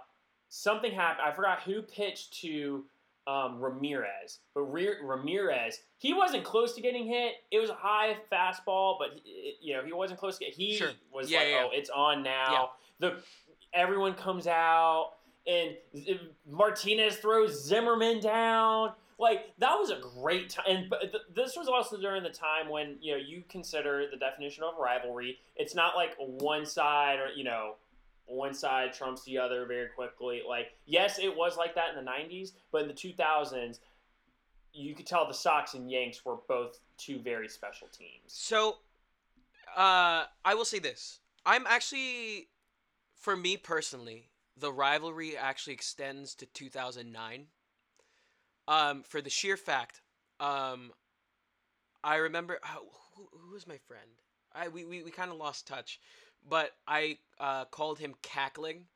[0.48, 1.28] something happened.
[1.28, 2.84] I forgot who pitched to
[3.26, 7.34] um, Ramirez, but Re- Ramirez he wasn't close to getting hit.
[7.50, 10.54] It was a high fastball, but he, you know he wasn't close to get.
[10.54, 10.90] He Sure.
[11.12, 13.16] was Yeah, like, yeah, "Oh, it's on now." The
[13.72, 15.14] everyone comes out
[15.46, 15.76] and
[16.48, 18.92] Martinez throws Zimmerman down.
[19.24, 22.98] Like that was a great time, and th- this was also during the time when
[23.00, 25.38] you know you consider the definition of rivalry.
[25.56, 27.76] It's not like one side or you know
[28.26, 30.42] one side trumps the other very quickly.
[30.46, 33.78] Like yes, it was like that in the '90s, but in the 2000s,
[34.74, 38.20] you could tell the Sox and Yanks were both two very special teams.
[38.26, 38.76] So,
[39.74, 42.48] uh, I will say this: I'm actually,
[43.14, 47.46] for me personally, the rivalry actually extends to 2009.
[48.66, 50.00] Um, for the sheer fact,
[50.40, 50.92] um,
[52.02, 54.08] I remember oh, who, who was my friend.
[54.54, 56.00] I we we, we kind of lost touch,
[56.48, 58.86] but I uh, called him cackling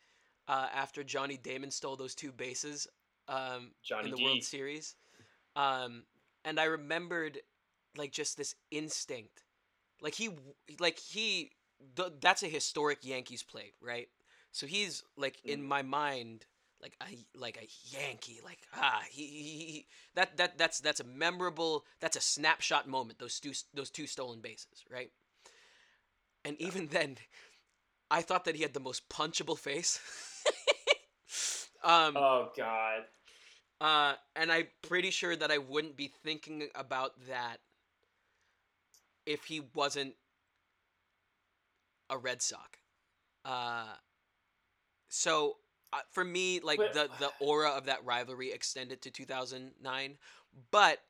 [0.48, 2.86] uh, after Johnny Damon stole those two bases
[3.28, 3.72] um,
[4.04, 4.24] in the D.
[4.24, 4.96] World Series.
[5.56, 6.04] Um,
[6.44, 7.38] and I remembered
[7.96, 9.42] like just this instinct,
[10.00, 10.30] like he,
[10.78, 11.50] like he,
[11.96, 14.08] th- that's a historic Yankees play, right?
[14.52, 16.46] So he's like in my mind,
[16.82, 21.04] like a like a Yankee, like ah, he, he, he that that that's that's a
[21.04, 23.18] memorable, that's a snapshot moment.
[23.18, 25.10] Those two those two stolen bases, right?
[26.44, 27.18] And even then,
[28.10, 30.00] I thought that he had the most punchable face.
[31.84, 33.02] um, Oh God.
[33.80, 37.58] uh, and I'm pretty sure that I wouldn't be thinking about that
[39.26, 40.14] if he wasn't
[42.10, 42.78] a Red Sox.
[43.44, 43.94] Uh,
[45.08, 45.56] so
[45.92, 50.18] uh, for me, like But- the the aura of that rivalry extended to 2009,
[50.70, 51.00] but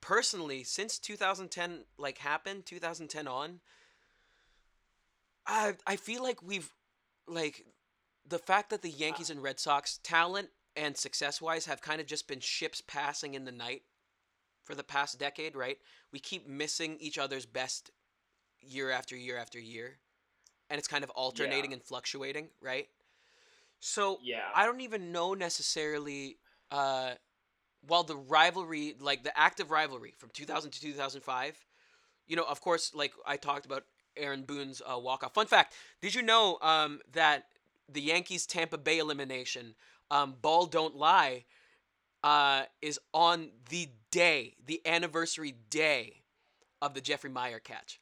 [0.00, 3.60] personally, since 2010 like happened, 2010 on,
[5.46, 6.72] I I feel like we've
[7.26, 7.64] like
[8.26, 12.06] the fact that the Yankees and Red Sox talent and success wise have kind of
[12.06, 13.82] just been ships passing in the night
[14.62, 15.78] for the past decade, right?
[16.12, 17.90] We keep missing each other's best
[18.60, 19.98] year after year after year.
[20.68, 21.76] And it's kind of alternating Yeah.
[21.78, 22.88] and fluctuating, right?
[23.80, 24.42] So Yeah.
[24.54, 26.38] I don't even know necessarily
[26.70, 27.14] uh
[27.86, 31.64] while the rivalry like the active rivalry from 2000 to 2005
[32.26, 33.84] you know of course like I talked about
[34.16, 37.46] Aaron Boone's uh, walk off fun fact did you know um that
[37.88, 39.74] the Yankees Tampa Bay elimination
[40.10, 41.44] um ball don't lie
[42.22, 46.22] uh is on the day the anniversary day
[46.82, 48.00] of the Jeffrey Maier catch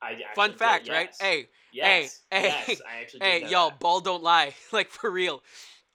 [0.00, 1.18] I actually fun fact right yes.
[1.20, 1.48] hey
[1.78, 2.20] Yes.
[2.30, 3.80] hey, yes, hey, I actually did hey y'all that.
[3.80, 5.42] ball don't lie like for real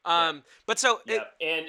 [0.06, 1.34] um but so it, Yep.
[1.42, 1.66] and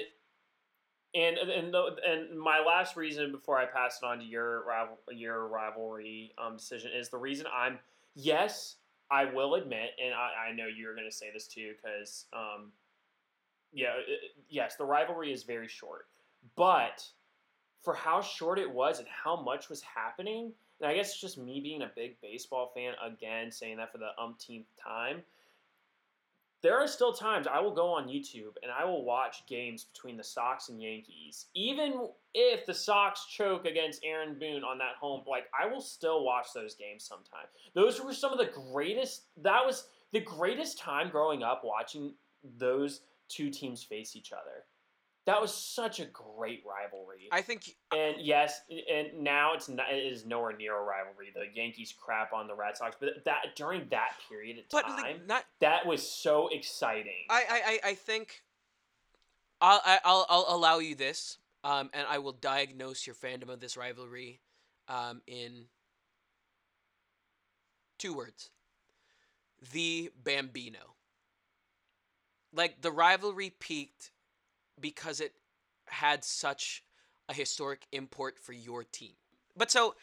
[1.13, 4.97] and and the, and my last reason before I pass it on to your rival
[5.11, 7.79] your rivalry um, decision is the reason I'm
[8.15, 8.75] yes
[9.11, 12.71] I will admit and I, I know you're going to say this too because um,
[13.73, 16.07] yeah it- yes the rivalry is very short
[16.55, 17.05] but
[17.83, 20.51] for how short it was and how much was happening
[20.81, 23.97] and I guess it's just me being a big baseball fan again saying that for
[23.97, 25.23] the umpteenth time
[26.65, 30.17] there are still times I will go on YouTube and I will watch games between
[30.17, 31.45] the Sox and Yankees.
[31.53, 36.23] Even if the Sox choke against Aaron Boone on that home, like I will still
[36.23, 37.45] watch those games sometime.
[37.75, 42.15] Those were some of the greatest that was the greatest time growing up watching
[42.57, 44.63] those two teams face each other.
[45.25, 47.29] That was such a great rivalry.
[47.31, 51.31] I think And yes, and now it's not, it is nowhere near a rivalry.
[51.33, 55.01] The Yankees crap on the Red Sox, but that during that period of but time,
[55.01, 57.25] like, not that was so exciting.
[57.29, 58.43] I, I, I- think
[59.61, 63.59] I'll, I- I'll, I'll allow you this, um, and I will diagnose your fandom of
[63.59, 64.41] this rivalry
[64.87, 65.65] um, in
[67.97, 68.51] two words
[69.71, 70.93] the Bambino.
[72.53, 74.11] Like, the rivalry peaked
[74.79, 75.33] because it
[75.87, 76.83] had such
[77.29, 79.13] a historic import for your team.
[79.55, 79.95] But so,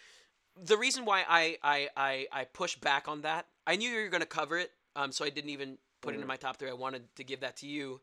[0.57, 4.09] the reason why I, I, I, I push back on that, I knew you were
[4.09, 6.29] going to cover it, um, so I didn't even put it in Mhm.
[6.29, 6.68] my top three.
[6.68, 8.01] I wanted to give that to you.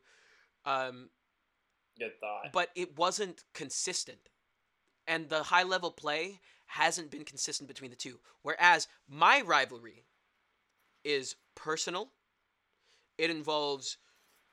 [0.64, 1.10] Um,
[1.98, 2.52] Good thought.
[2.52, 4.28] but it wasn't consistent.
[5.06, 8.20] And the high level play hasn't been consistent between the two.
[8.42, 10.04] Whereas my rivalry
[11.04, 12.10] is personal,
[13.18, 13.98] it involves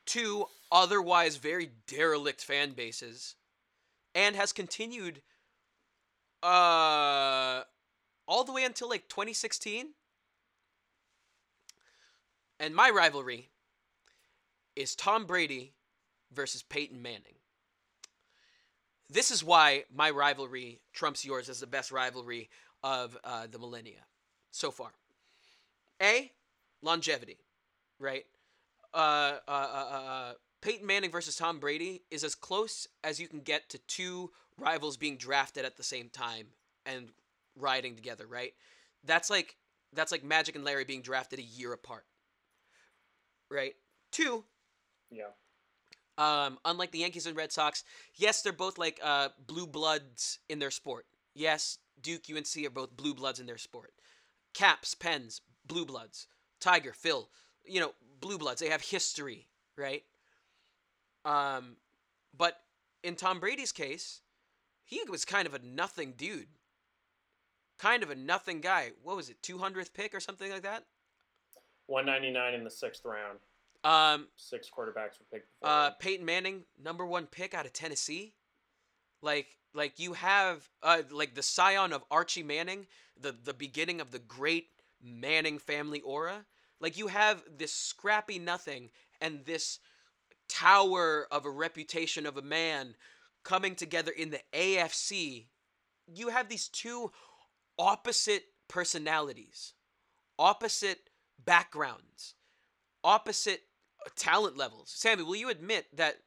[0.08, 3.36] two otherwise very derelict fan bases,
[4.16, 5.22] and has continued
[6.42, 7.62] uh
[8.28, 9.90] all the way until like 2016.
[12.60, 13.50] And my rivalry
[14.76, 15.74] is Tom Brady
[16.34, 17.36] versus Peyton Manning.
[19.10, 22.50] This is why my rivalry trumps yours as the best rivalry
[22.84, 24.06] of uh, the millennia
[24.52, 24.90] so far.
[26.02, 26.32] A,
[26.82, 27.38] longevity,
[28.00, 28.26] right?
[28.98, 33.42] Uh, uh, uh, uh, Peyton Manning versus Tom Brady is as close as you can
[33.42, 36.48] get to two rivals being drafted at the same time
[36.84, 37.10] and
[37.56, 38.54] riding together, right?
[39.04, 39.56] That's like
[39.94, 42.06] that's like Magic and Larry being drafted a year apart.
[43.52, 43.76] Right?
[44.12, 44.46] Two,
[45.12, 45.30] Yeah.
[46.18, 47.84] um, unlike the Yankees and Red Sox,
[48.16, 51.06] yes, they're both like uh, blue bloods in their sport.
[51.36, 53.94] Yes, Duke, UNC are both blue bloods in their sport.
[54.54, 56.26] Caps, Pens, blue bloods.
[56.60, 57.30] Tiger, Phil,
[57.64, 58.62] you know, blue bloods.
[58.62, 59.48] They have history,
[59.78, 60.04] right?
[61.26, 61.78] Um,
[62.36, 62.58] but
[63.04, 64.22] in Tom Brady's case,
[64.84, 66.48] he was kind of a nothing dude.
[67.78, 68.92] Kind of a nothing guy.
[69.04, 70.84] What was it, 200th pick or something like that?
[71.88, 73.40] 199 in the sixth round.
[73.84, 75.48] Um, Six quarterbacks were picked.
[75.62, 75.92] before uh.
[76.00, 78.34] Peyton Manning, number one pick out of Tennessee.
[79.22, 82.88] Like, like you have, uh, like the scion of Archie Manning,
[83.20, 84.68] the the beginning of the great
[85.02, 86.46] Manning family aura.
[86.80, 88.90] Like you have this scrappy nothing
[89.22, 89.80] and this
[90.48, 92.96] tower of a reputation of a man
[93.44, 95.46] coming together in the AFC.
[96.14, 97.12] You have these two
[97.80, 99.74] opposite personalities,
[100.38, 101.10] opposite
[101.44, 102.36] backgrounds,
[103.04, 103.62] opposite
[104.16, 104.92] talent levels.
[104.96, 106.18] Sammy, will you admit that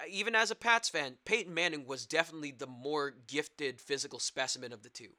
[0.00, 4.72] uh, even as a Pats fan, Peyton Manning was definitely the more gifted physical specimen
[4.72, 5.10] of the two?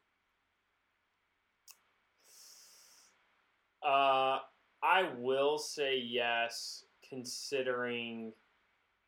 [3.84, 4.40] Uh,
[4.84, 8.34] I will say yes, considering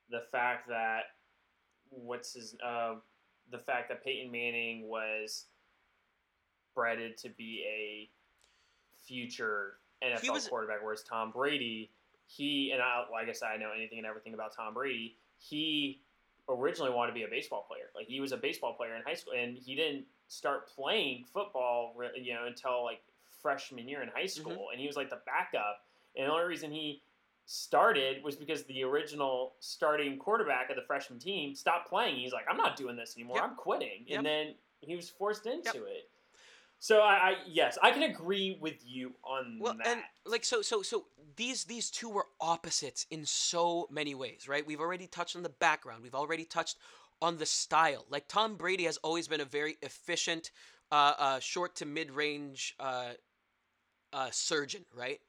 [0.09, 1.01] the fact that
[1.89, 2.95] what's his uh,
[3.51, 5.45] the fact that Peyton Manning was
[6.75, 8.09] breaded to be a
[9.05, 11.91] future NFL was- quarterback, whereas Tom Brady,
[12.25, 15.17] he and I, like I guess I know anything and everything about Tom Brady.
[15.37, 16.01] He
[16.49, 17.89] originally wanted to be a baseball player.
[17.95, 21.95] Like he was a baseball player in high school, and he didn't start playing football,
[22.15, 23.01] you know, until like
[23.43, 25.81] freshman year in high school, and he was like the backup.
[26.17, 27.03] And the only reason he
[27.45, 32.15] started was because the original starting quarterback of the freshman team stopped playing.
[32.15, 33.37] He's like, I'm not doing this anymore.
[33.37, 33.45] Yep.
[33.45, 34.05] I'm quitting.
[34.07, 34.17] Yep.
[34.17, 35.83] And then he was forced into Yep.
[35.87, 36.09] it.
[36.79, 39.87] So I, I yes, I can agree with you on Well, that.
[39.87, 41.05] and like so, so, so
[41.37, 44.65] these these two were opposites in so many ways, right?
[44.67, 46.03] We've already touched on the background.
[46.03, 46.77] We've already touched
[47.21, 48.05] on the style.
[48.09, 50.51] Like Tom Brady has always been a very efficient,
[50.91, 53.11] uh, uh, short to mid range uh,
[54.13, 55.19] uh, surgeon, right?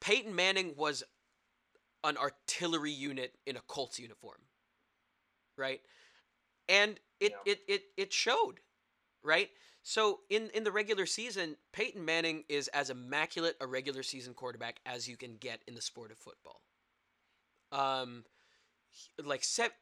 [0.00, 1.02] Peyton Manning was
[2.04, 4.38] an artillery unit in a Colts uniform,
[5.56, 5.80] right?
[6.68, 7.52] And it Yeah.
[7.52, 8.60] it, it it showed,
[9.22, 9.50] right?
[9.82, 14.80] So in in the regular season, Peyton Manning is as immaculate a regular season quarterback
[14.86, 16.62] as you can get in the sport of football.
[17.72, 18.24] Um,
[19.22, 19.72] like set,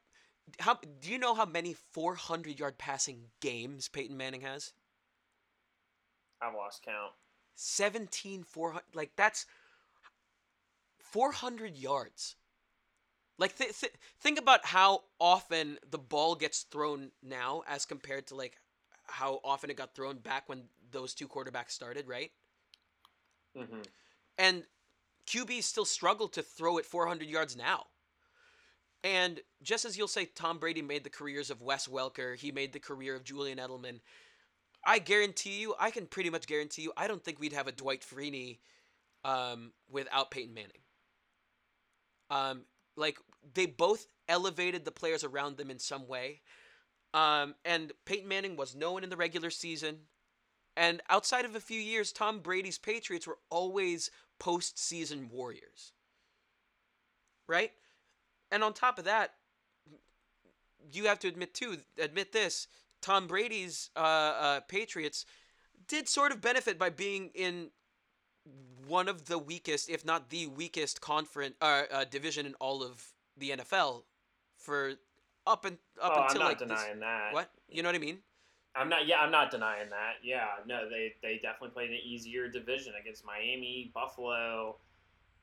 [0.61, 4.73] how do you know how many 400 yard passing games Peyton Manning has?
[6.41, 7.13] I've lost count.
[7.59, 9.47] 17 400 like that's
[10.99, 12.37] 400 yards
[13.39, 18.35] like th- th- think about how often the ball gets thrown now as compared to
[18.35, 18.59] like
[19.07, 22.33] how often it got thrown back when those two quarterbacks started right
[23.55, 23.83] hmm
[24.39, 24.65] and
[25.27, 27.87] QBs still struggle to throw it 400 yards now.
[29.05, 32.73] And just as you'll say, Tom Brady made the careers of Wes Welker, he made
[32.73, 34.01] the career of Julian Edelman.
[34.85, 37.73] I guarantee you, I can pretty much guarantee you, I don't think we'd have a
[37.73, 38.59] Dwight Freeney
[39.25, 40.83] um, without Peyton Manning.
[42.31, 42.63] Um,
[42.97, 43.19] like
[43.55, 46.43] they both elevated the players around them in some way.
[47.15, 50.01] Um, and Peyton Manning was known in the regular season.
[50.77, 55.93] And outside of a few years, Tom Brady's Patriots were always postseason warriors.
[57.47, 57.73] Right?
[58.53, 59.35] And on top of that,
[60.93, 62.69] you have to admit too, admit this,
[63.01, 65.25] Tom Brady's uh, uh, Patriots
[65.87, 67.71] did sort of benefit by being in
[68.87, 73.13] one of the weakest, if not the weakest, conference uh, uh, division in all of
[73.37, 74.03] the NFL
[74.57, 74.95] for
[75.47, 76.69] up and up oh, I'm until not like this-
[77.01, 77.33] that.
[77.33, 78.19] what you know what I mean?
[78.77, 79.07] I'm not.
[79.07, 80.15] Yeah, I'm not denying that.
[80.23, 84.77] Yeah, no, they they definitely played an easier division against Miami, Buffalo,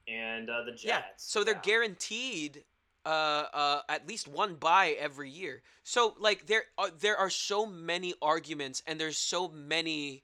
[0.08, 0.84] and uh, the Jets.
[0.86, 1.02] Yeah.
[1.18, 1.62] So they're Yeah.
[1.62, 2.64] guaranteed
[3.06, 5.62] uh, uh, at least one buy every year.
[5.84, 10.24] So like there are, there are so many arguments and there's so many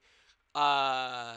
[0.55, 1.35] uh,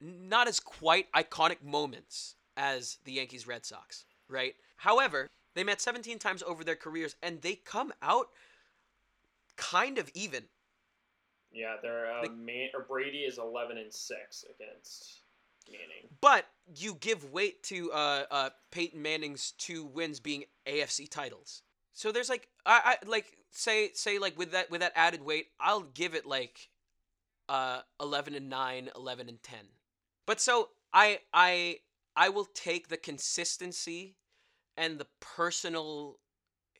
[0.00, 4.04] not as quite iconic moments as the Yankees Red Sox.
[4.28, 4.54] right?
[4.76, 8.28] However, they met 17 times over their careers and they come out
[9.56, 10.44] kind of even.
[11.52, 15.20] Yeah, they're uh, Like- Man- or Brady is eleven and six against
[15.70, 16.08] Manning.
[16.20, 21.62] But you give weight to uh, uh, Peyton Manning's two wins being AFC titles.
[21.92, 25.46] So there's like I, I like say say like with that with that added weight,
[25.58, 26.68] I'll give it like
[27.48, 29.58] uh 11 and 9, 11 and 10.
[30.26, 31.78] But so I I
[32.16, 34.16] I will take the consistency
[34.76, 36.18] and the personal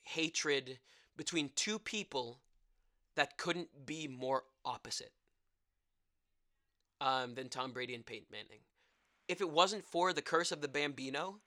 [0.03, 0.79] hatred
[1.17, 2.41] between two people
[3.17, 5.13] that couldn't be more opposite
[7.01, 8.61] um, than Tom Brady and Peyton Manning.
[9.29, 11.41] If it wasn't for the curse of the Bambino,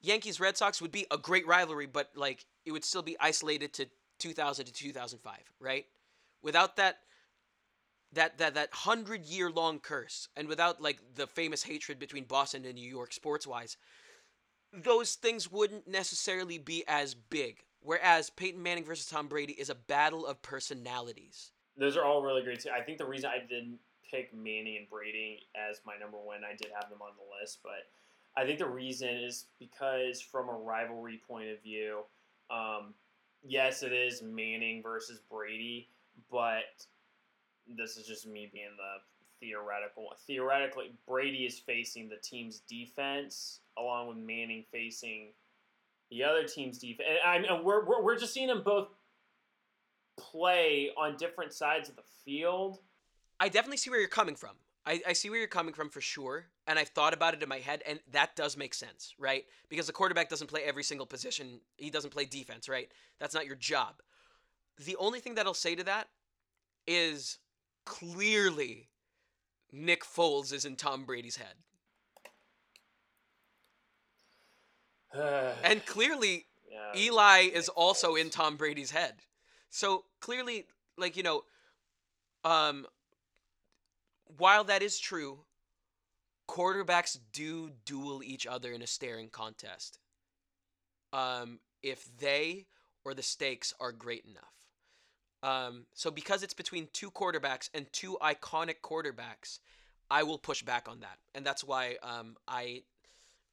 [0.00, 3.72] Yankees Red Sox would be a great rivalry, but like it would still be isolated
[3.74, 3.86] to
[4.18, 5.86] 2000 to 2005, right?
[6.42, 6.98] Without that
[8.12, 12.64] that that that 100 year long curse and without like the famous hatred between Boston
[12.64, 13.76] and New York sports wise,
[14.72, 17.64] those things wouldn't necessarily be as big.
[17.82, 21.52] Whereas Peyton Manning versus Tom Brady is a battle of personalities.
[21.76, 22.60] Those are all really great.
[22.60, 22.70] Too.
[22.70, 23.78] I think the reason I didn't
[24.10, 27.60] pick Manning and Brady as my number one, I did have them on the list,
[27.62, 27.88] but
[28.36, 32.00] I think the reason is because from a rivalry point of view,
[32.50, 32.94] um,
[33.42, 35.88] yes, it is Manning versus Brady,
[36.30, 36.86] but
[37.76, 40.08] this is just me being the theoretical.
[40.26, 45.28] Theoretically, Brady is facing the team's defense along with Manning facing
[46.10, 47.08] the other team's defense.
[47.24, 48.88] And mean, we're, we're, we're just seeing them both
[50.18, 52.78] play on different sides of the field.
[53.40, 54.54] I definitely see where you're coming from.
[54.86, 56.46] I, I see where you're coming from for sure.
[56.66, 59.44] And I've thought about it in my head, and that does make sense, right?
[59.68, 61.60] Because the quarterback doesn't play every single position.
[61.76, 62.88] He doesn't play defense, right?
[63.18, 64.02] That's not your job.
[64.84, 66.08] The only thing that I'll say to that
[66.86, 67.38] is
[67.84, 68.88] clearly
[69.72, 71.54] Nick Foles is in Tom Brady's head.
[75.64, 79.14] And clearly yeah, Eli is also in Tom Brady's head.
[79.68, 80.66] So clearly,
[80.96, 81.42] like, you know,
[82.44, 82.86] um,
[84.38, 85.40] while that is true,
[86.48, 89.98] quarterbacks do duel each other in a staring contest.
[91.12, 92.66] Um, if they
[93.04, 94.52] or the stakes are great enough.
[95.42, 99.58] Um, so because it's between two quarterbacks and two iconic quarterbacks,
[100.10, 102.82] I will push back on that, and that's why um, I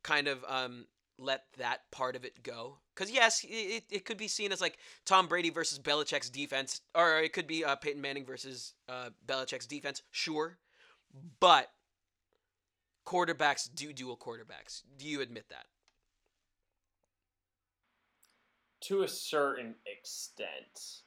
[0.04, 0.88] kind of um,
[1.20, 2.80] let that part of it go.
[2.94, 7.20] Because yes, it, it could be seen as like Tom Brady versus Belichick's defense, or
[7.20, 10.02] it could be uh, Peyton Manning versus uh, Belichick's defense.
[10.12, 10.58] Sure,
[11.40, 11.70] but
[13.06, 14.84] quarterbacks do duel quarterbacks.
[14.98, 15.66] Do you admit that?
[18.82, 21.02] to a certain extent.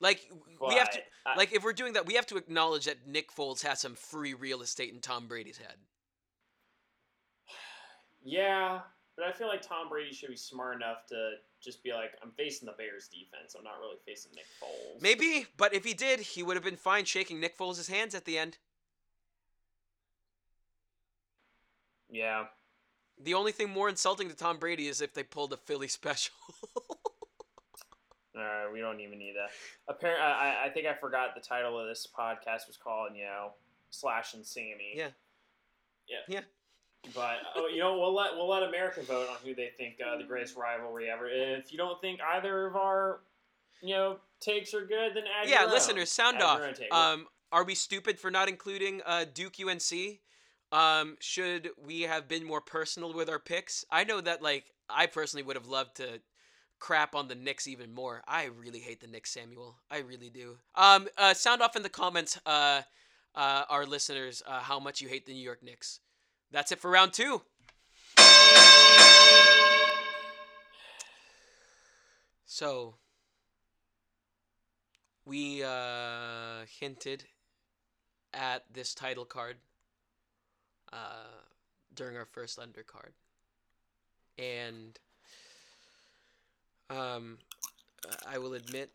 [0.00, 0.28] Like
[0.66, 3.30] we have to, I- like if we're doing that, we have to acknowledge that Nick
[3.32, 5.76] Foles has some free real estate in Tom Brady's head.
[8.24, 8.80] Yeah,
[9.16, 11.32] but I feel like Tom Brady should be smart enough to
[11.62, 13.54] just be like, I'm facing the Bears defense.
[13.56, 15.00] I'm not really facing Nick Foles.
[15.00, 18.24] Maybe, but if he did, he would have been fine shaking Nick Foles' hands at
[18.24, 18.58] the end.
[22.10, 22.44] Yeah.
[23.22, 26.34] The only thing more insulting to Tom Brady is if they pulled a Philly special.
[28.34, 29.50] All right, we don't even need that.
[29.88, 33.52] Apparently, I, I think I forgot the title of this podcast was called, you know,
[33.90, 34.94] Slash and Sammy.
[34.94, 35.08] Yeah.
[36.08, 36.18] Yeah.
[36.28, 36.40] Yeah.
[37.14, 40.16] But oh, you know, we'll let we'll let America vote on who they think uh,
[40.18, 41.28] the greatest rivalry ever.
[41.28, 43.20] If you don't think either of our,
[43.82, 45.74] you know, takes are good, then add yeah, your own.
[45.74, 46.58] listeners, sound Add off.
[46.58, 46.94] your own take.
[46.94, 50.20] Um, are we stupid for not including uh, Duke UNC?
[50.72, 53.84] Um, should we have been more personal with our picks?
[53.90, 56.20] I know that, like, I personally would have loved to
[56.78, 58.22] crap on the Knicks even more.
[58.26, 59.76] I really hate the Knicks, Samuel.
[59.90, 60.56] I really do.
[60.74, 62.82] Um, uh, sound off in the comments, uh,
[63.34, 66.00] uh, our listeners, uh, how much you hate the New York Knicks.
[66.52, 67.40] That's it for round two.
[72.44, 72.96] So,
[75.24, 77.24] we uh, hinted
[78.34, 79.56] at this title card
[80.92, 81.40] uh,
[81.94, 83.12] during our first undercard.
[84.38, 84.98] And
[86.90, 87.38] um,
[88.28, 88.90] I will admit,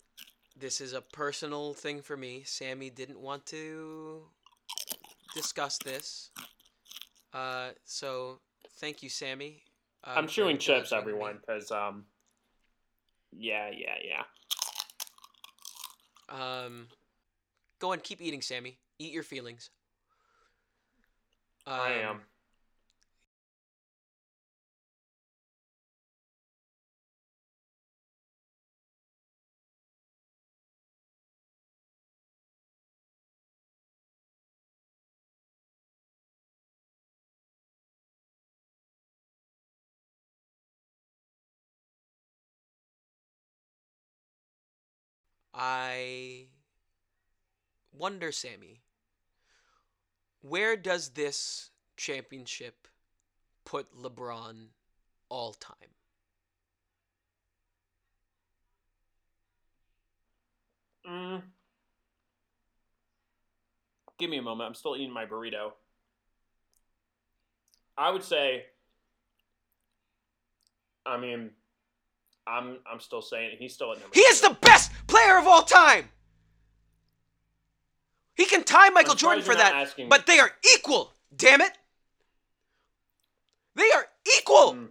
[0.59, 2.43] this is a personal thing for me.
[2.45, 4.21] Sammy didn't want to
[5.33, 6.29] discuss this.
[7.33, 8.39] Uh, so,
[8.79, 9.61] thank you, Sammy.
[10.03, 12.05] um, I'm chewing chips, everyone, because um,
[13.31, 14.23] yeah, yeah, yeah.
[16.29, 16.87] Um,
[17.79, 18.77] go on, keep eating, Sammy.
[18.99, 19.69] Eat your feelings.
[21.65, 22.21] I Um, am.
[45.59, 46.49] I
[47.91, 48.83] wonder, Sammy,
[50.41, 52.87] where does this championship
[53.65, 54.67] put LeBron
[55.29, 55.73] all time?
[61.09, 61.41] Mm.
[64.19, 64.67] Give me a moment.
[64.67, 65.71] I'm still eating my burrito.
[67.97, 68.65] I would say.
[71.05, 71.51] I mean,
[72.47, 74.13] I'm I'm still saying he's still at number.
[74.13, 76.09] He is the best player of all time.
[78.35, 81.11] He can tie Michael Jordan for that, asking- but they are equal.
[81.35, 81.77] Damn it.
[83.75, 84.07] They are
[84.37, 84.73] equal.
[84.73, 84.87] Mm.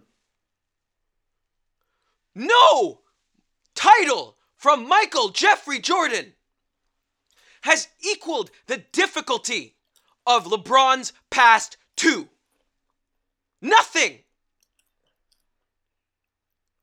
[2.35, 3.01] No
[3.73, 6.33] title from Michael Jeffrey Jordan
[7.61, 9.75] has equaled the difficulty
[10.25, 12.29] of LeBron's past two.
[13.61, 14.19] Nothing.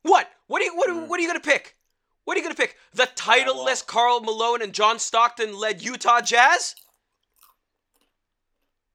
[0.02, 0.28] What?
[0.46, 1.08] What are you what, are- Hmm.
[1.08, 1.76] what are you gonna pick?
[2.24, 2.76] What are you gonna pick?
[2.92, 6.74] The titleless Karl Malone and John Stockton led Utah Jazz?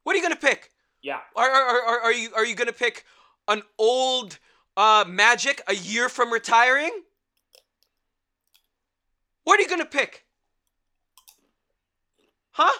[0.03, 0.71] What are you gonna pick?
[1.01, 1.19] Yeah.
[1.35, 3.05] Are, are, are, are you are you gonna pick
[3.47, 4.39] an old
[4.75, 7.03] uh, Magic a year from retiring?
[9.43, 10.25] What are you gonna pick?
[12.51, 12.71] Huh?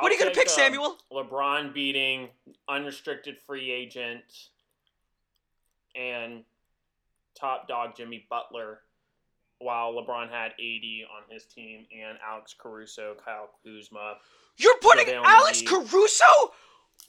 [0.00, 0.98] What are you gonna I'll pick, um, Samuel?
[1.12, 2.28] LeBron beating
[2.68, 4.22] unrestricted free agent
[5.98, 6.44] and
[7.38, 8.80] top dog Jimmy Butler,
[9.58, 14.16] while LeBron had AD on his team and Alex Caruso, Kyle Kuzma.
[14.56, 15.66] You're putting JaVale Alex McGee.
[15.66, 16.24] Caruso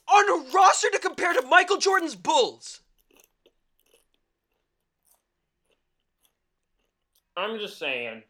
[0.08, 2.80] on a roster to compare to Michael Jordan's Bulls.
[7.36, 8.22] I'm just saying.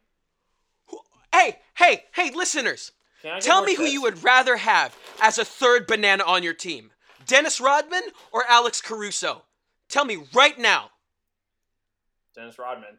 [1.32, 2.92] Hey, hey, hey, listeners.
[3.22, 6.42] Can I get Tell me who you would rather have as a third banana on
[6.42, 6.90] your team.
[7.26, 9.42] Dennis Rodman or Alex Caruso?
[9.90, 10.90] Tell me right now.
[12.34, 12.98] Dennis Rodman.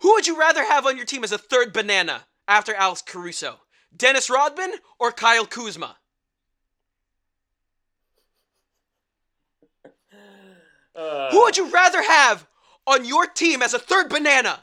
[0.00, 3.60] Who would you rather have on your team as a third banana after Alex Caruso?
[3.96, 5.96] Dennis Rodman or Kyle Kuzma?
[10.94, 12.46] Uh, Who would you rather have
[12.86, 14.60] on your team as a third banana?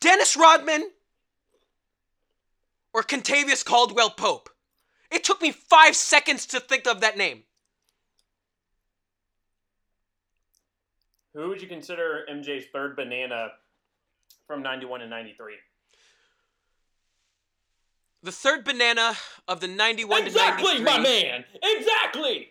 [0.00, 0.90] Dennis Rodman
[2.94, 4.48] or Kentavious Caldwell Pope?
[5.10, 7.44] It took me five seconds to think of that name.
[11.34, 13.48] Who would you consider MJ's third banana
[14.46, 15.54] from 91 and 93?
[18.22, 19.14] The third banana
[19.48, 20.82] of the 91 exactly, to 93.
[20.82, 21.44] Exactly, my man.
[21.62, 22.48] Exactly.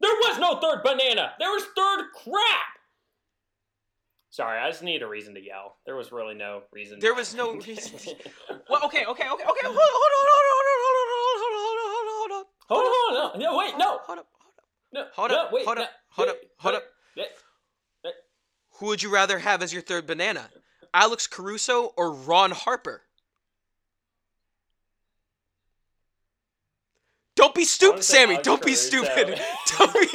[0.00, 1.32] There was no third banana.
[1.38, 2.74] There was third crap.
[4.30, 5.76] Sorry, I just need a reason to yell.
[5.86, 6.98] There was really no reason.
[6.98, 7.98] There was no reason.
[7.98, 8.16] To...
[8.68, 9.44] well, okay, okay, okay, okay.
[9.44, 12.32] Hold on, hold on, hold on, hold on, hold on, hold on, hold on, hold
[12.32, 12.44] on.
[12.66, 13.98] Hold on, hold no, wait, no.
[13.98, 14.66] Hold up, hold up.
[14.92, 16.82] No, hold no, up, wait, hold up, no, hold up, hold up.
[18.84, 20.50] Who would you rather have as your third banana?
[20.92, 23.00] Alex Caruso or Ron Harper?
[27.34, 28.36] Don't be stupid, Sammy.
[28.42, 29.40] Don't be stupid.
[29.78, 30.08] Don't be.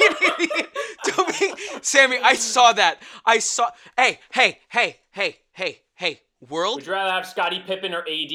[1.04, 1.52] Don't be
[1.82, 3.02] Sammy, I saw that.
[3.26, 6.20] I saw Hey, hey, hey, hey, hey, hey.
[6.48, 6.76] World?
[6.76, 8.32] Would you rather have Scottie Pippen or AD?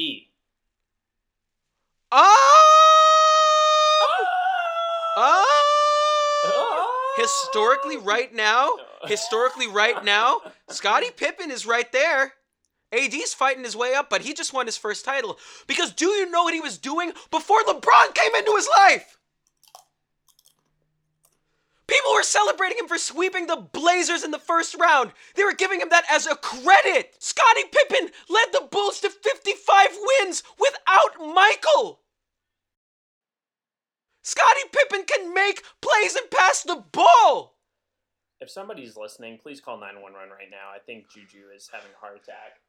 [2.12, 2.66] Oh!
[5.16, 5.56] Oh!
[7.16, 8.70] Historically, right now,
[9.06, 12.34] historically, right now, Scottie Pippen is right there.
[12.92, 15.38] AD's fighting his way up, but he just won his first title.
[15.66, 19.18] Because do you know what he was doing before LeBron came into his life?
[21.86, 25.12] People were celebrating him for sweeping the Blazers in the first round.
[25.34, 27.14] They were giving him that as a credit.
[27.18, 29.88] Scottie Pippen led the Bulls to 55
[30.20, 32.00] wins without Michael.
[34.22, 37.55] Scottie Pippen can make plays and pass the ball.
[38.40, 40.68] If somebody's listening, please call 911 right now.
[40.74, 42.60] I think Juju is having a heart attack.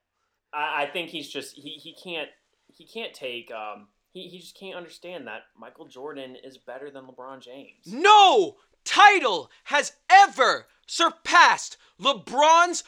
[0.53, 2.29] I, I think he's just he, he can't
[2.67, 7.05] he can't take um he, he just can't understand that Michael Jordan is better than
[7.05, 7.85] LeBron James.
[7.85, 12.83] No title has ever surpassed LeBron's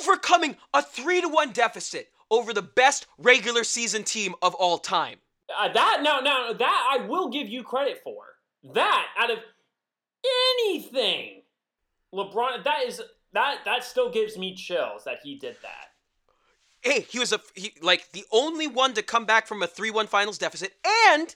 [0.00, 5.18] overcoming a 3 to 1 deficit over the best regular season team of all time.
[5.56, 8.24] Uh, that now now that I will give you credit for.
[8.74, 9.38] That out of
[10.60, 11.42] anything,
[12.14, 13.02] LeBron that is
[13.32, 15.88] that that still gives me chills that he did that.
[16.80, 20.08] Hey, he was a he, like the only one to come back from a 3-1
[20.08, 20.72] finals deficit
[21.10, 21.34] and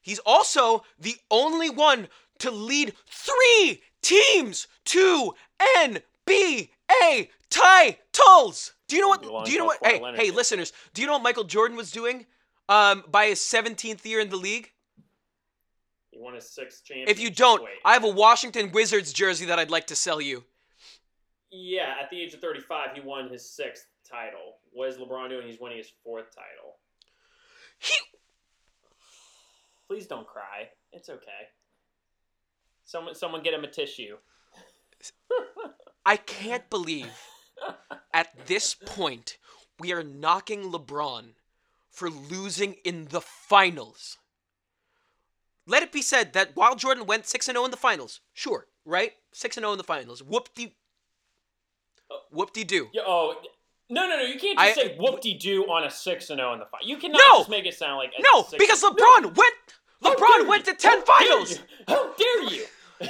[0.00, 2.08] he's also the only one
[2.38, 5.34] to lead 3 teams to
[5.78, 8.72] NBA titles.
[8.88, 10.20] Do you know what do you know what hey, Leonard.
[10.20, 12.26] hey listeners, do you know what Michael Jordan was doing
[12.68, 14.72] um by his 17th year in the league?
[16.24, 17.14] Won sixth championship.
[17.14, 17.74] If you don't, Wait.
[17.84, 20.44] I have a Washington Wizards jersey that I'd like to sell you.
[21.50, 24.56] Yeah, at the age of 35, he won his sixth title.
[24.72, 25.46] What is LeBron doing?
[25.46, 26.76] He's winning his fourth title.
[27.78, 27.92] He
[29.86, 30.70] Please don't cry.
[30.94, 31.50] It's okay.
[32.86, 34.16] Someone, someone, get him a tissue.
[36.06, 37.12] I can't believe
[38.14, 39.36] at this point
[39.78, 41.34] we are knocking LeBron
[41.90, 44.16] for losing in the finals.
[45.66, 49.12] Let it be said that while Jordan went 6 0 in the finals, sure, right?
[49.32, 50.22] 6 0 in the finals.
[50.22, 50.74] Whoop de
[52.30, 52.88] whoop de doo.
[53.06, 53.34] Oh,
[53.90, 54.22] no, no, no!
[54.22, 56.84] You can't just I- say whoop-de doo on a six and zero in the fight.
[56.84, 57.38] You cannot No!
[57.40, 58.90] just make it sound like a No, because No!
[58.92, 59.54] LeBron went
[60.02, 61.50] LeBron went to 10 How finals.
[61.52, 61.58] you!
[61.88, 62.64] How dare you!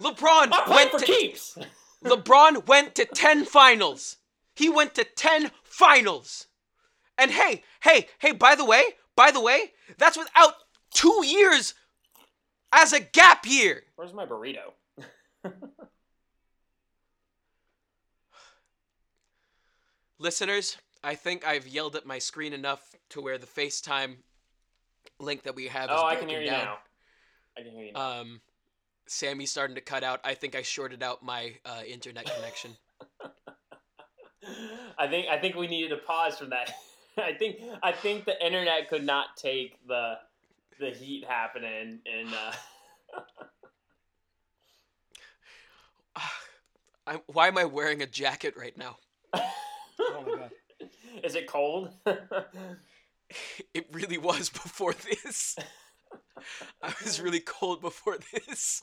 [0.00, 1.56] LeBron I'm went for to keeps.
[2.04, 4.16] LeBron went to 10 finals.
[4.54, 6.46] He went to 10 finals.
[7.18, 8.82] And hey, hey, hey, by the way,
[9.16, 10.54] by the way, that's without
[10.92, 11.74] two years
[12.72, 13.82] as a gap year.
[13.96, 14.72] Where's my burrito?
[20.18, 24.16] Listeners, I think I've yelled at my screen enough to where the FaceTime
[25.18, 26.64] link that we have is Oh, I can hear you down.
[26.64, 26.78] now.
[27.56, 28.20] I can hear you now.
[28.20, 28.40] Um,
[29.06, 30.20] Sammy's starting to cut out.
[30.24, 32.72] I think I shorted out my uh, internet connection.
[34.98, 36.72] I think I think we needed a pause from that.
[37.18, 40.14] I think I think the internet could not take the
[40.78, 42.52] the heat happening and uh,
[47.06, 48.96] I, why am I wearing a jacket right now?
[49.34, 50.50] Oh my god.
[51.24, 51.90] is it cold?
[53.74, 55.56] It really was before this.
[56.82, 58.82] I was really cold before this.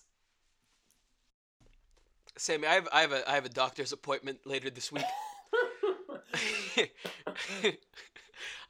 [2.38, 5.06] Sammy, I have I have a I have a doctor's appointment later this week.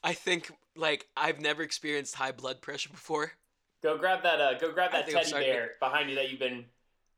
[0.04, 3.32] I think like I've never experienced high blood pressure before.
[3.82, 6.40] go grab that uh, go grab that teddy starting to- bear behind you that you've
[6.40, 6.66] been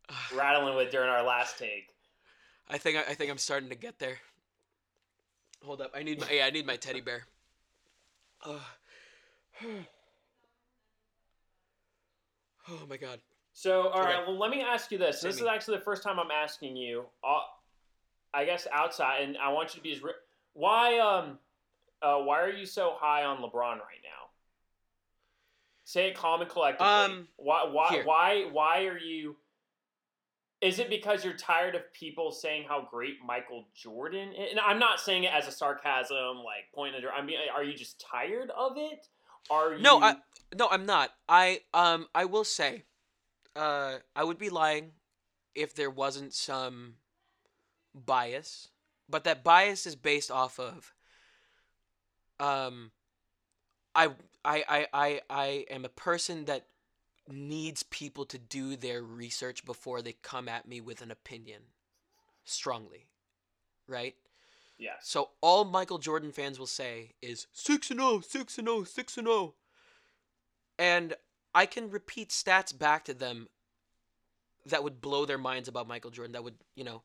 [0.36, 1.90] rattling with during our last take.
[2.68, 4.18] I think I, I think I'm starting to get there.
[5.64, 7.24] Hold up, I need my yeah, I need my teddy bear.
[8.46, 8.62] Ugh.
[12.70, 13.20] oh my god.
[13.54, 14.16] So, all right.
[14.16, 14.24] Okay.
[14.28, 15.22] Well, let me ask you this.
[15.22, 17.06] This is actually the first time I'm asking you.
[17.24, 17.40] Uh,
[18.34, 20.04] I guess outside, and I want you to be as.
[20.04, 20.12] Ri-
[20.54, 21.40] why um,
[22.06, 24.30] uh, why are you so high on LeBron right now?
[25.86, 26.88] Say it calm and collectively.
[26.88, 28.04] Um, why why here.
[28.06, 29.36] why why are you?
[30.62, 34.52] Is it because you're tired of people saying how great Michael Jordan is?
[34.52, 37.04] And I'm not saying it as a sarcasm, like point at.
[37.12, 39.08] I mean, are you just tired of it?
[39.50, 39.82] Are you?
[39.82, 40.16] No, I
[40.56, 41.12] no, I'm not.
[41.28, 42.84] I um I will say,
[43.56, 44.92] uh, I would be lying
[45.56, 46.96] if there wasn't some
[47.94, 48.70] bias,
[49.10, 50.94] but that bias is based off of
[52.40, 52.92] um
[53.94, 54.10] I
[54.44, 56.68] I I I, I am a person that
[57.28, 61.62] needs people to do their research before they come at me with an opinion
[62.44, 63.08] strongly.
[63.88, 64.16] Right?
[64.78, 64.98] Yes.
[65.04, 69.18] So all Michael Jordan fans will say is 6 and 0, 6 and 0, 6
[69.18, 69.54] and 0.
[70.78, 71.14] And
[71.54, 73.48] I can repeat stats back to them
[74.66, 77.04] that would blow their minds about Michael Jordan that would, you know,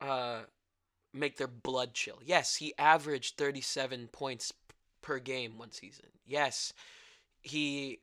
[0.00, 0.40] uh
[1.12, 2.18] make their blood chill.
[2.24, 4.52] Yes, he averaged 37 points
[5.02, 6.06] per game one season.
[6.26, 6.72] Yes,
[7.42, 8.00] he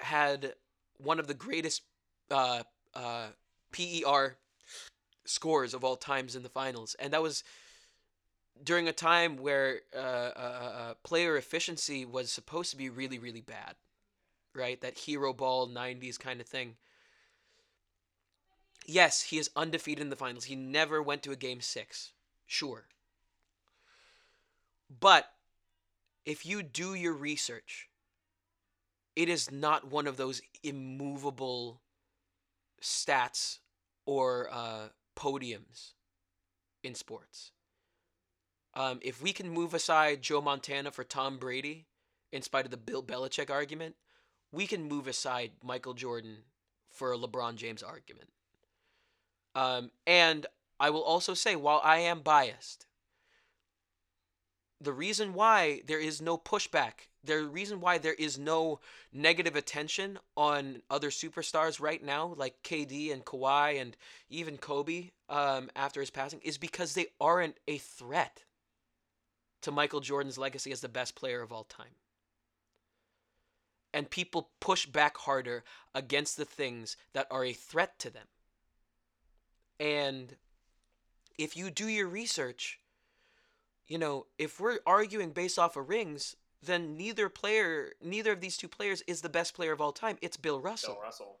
[0.00, 0.54] had
[0.98, 1.82] one of the greatest
[2.30, 2.62] uh
[2.94, 3.28] uh
[3.72, 4.38] PER
[5.24, 6.96] scores of all times in the finals.
[6.98, 7.44] And that was
[8.62, 13.40] during a time where uh, uh, uh, player efficiency was supposed to be really, really
[13.40, 13.74] bad,
[14.54, 14.80] right?
[14.80, 16.76] That hero ball 90s kind of thing.
[18.86, 20.44] Yes, he is undefeated in the finals.
[20.44, 22.12] He never went to a game six.
[22.50, 22.84] Sure.
[24.98, 25.26] But
[26.26, 27.88] if you do your research,
[29.14, 31.80] it is not one of those immovable
[32.82, 33.58] stats
[34.04, 35.92] or uh, podiums
[36.82, 37.52] in sports.
[38.74, 41.86] Um, if we can move aside Joe Montana for Tom Brady,
[42.32, 43.94] in spite of the Bill Belichick argument,
[44.50, 46.38] we can move aside Michael Jordan
[46.90, 48.28] for a LeBron James argument.
[49.54, 50.46] Um, and
[50.80, 52.86] I will also say, while I am biased,
[54.80, 58.80] the reason why there is no pushback, the reason why there is no
[59.12, 63.94] negative attention on other superstars right now, like KD and Kawhi and
[64.30, 68.44] even Kobe um, after his passing, is because they aren't a threat
[69.60, 71.94] to Michael Jordan's legacy as the best player of all time.
[73.92, 75.62] And people push back harder
[75.94, 78.28] against the things that are a threat to them.
[79.78, 80.36] And
[81.40, 82.78] if you do your research,
[83.88, 88.58] you know, if we're arguing based off of rings, then neither player, neither of these
[88.58, 90.18] two players is the best player of all time.
[90.20, 90.94] It's Bill Russell.
[90.94, 91.36] Bill Russell.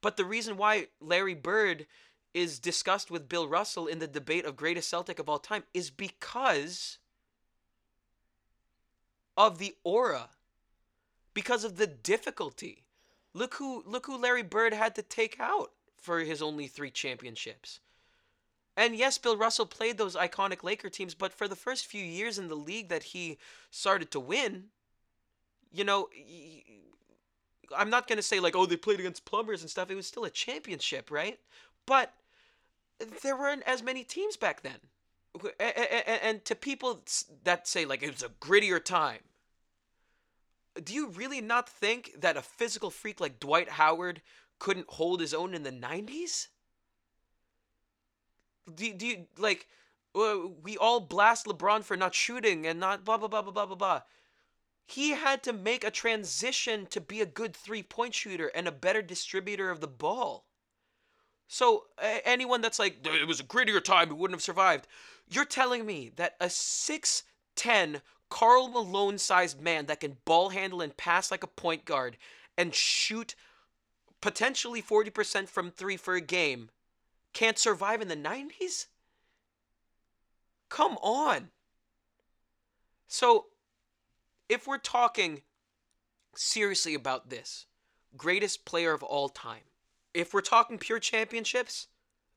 [0.00, 1.86] But the reason why Larry Bird
[2.34, 5.90] is discussed with Bill Russell in the debate of greatest Celtic of all time is
[5.90, 6.98] because
[9.36, 10.30] of the aura,
[11.34, 12.84] because of the difficulty.
[13.32, 17.78] Look who look who Larry Bird had to take out for his only three championships.
[18.76, 22.38] And yes, Bill Russell played those iconic Laker teams, but for the first few years
[22.38, 23.38] in the league that he
[23.70, 24.64] started to win,
[25.70, 26.08] you know,
[27.76, 29.90] I'm not going to say like, oh, they played against plumbers and stuff.
[29.90, 31.38] It was still a championship, right?
[31.86, 32.14] But
[33.22, 34.78] there weren't as many teams back then.
[35.58, 37.02] And to people
[37.44, 39.20] that say like it was a grittier time,
[40.82, 44.22] do you really not think that a physical freak like Dwight Howard
[44.58, 46.48] couldn't hold his own in the 90s?
[48.74, 49.66] Do, do you like
[50.14, 53.66] uh, we all blast LeBron for not shooting and not blah blah blah blah blah
[53.66, 54.00] blah blah.
[54.86, 59.00] He had to make a transition to be a good three-point shooter and a better
[59.00, 60.44] distributor of the ball.
[61.48, 64.86] So anyone that's like it was a grittier time, he wouldn't have survived.
[65.28, 70.96] You're telling me that a 6'10 Karl Malone sized man that can ball handle and
[70.96, 72.16] pass like a point guard
[72.56, 73.34] and shoot
[74.20, 76.70] potentially 40% from 3 for a game
[77.32, 78.86] can't survive in the 90s?
[80.68, 81.50] Come on.
[83.06, 83.46] So,
[84.48, 85.42] if we're talking
[86.34, 87.66] seriously about this,
[88.16, 89.64] greatest player of all time,
[90.14, 91.88] if we're talking pure championships,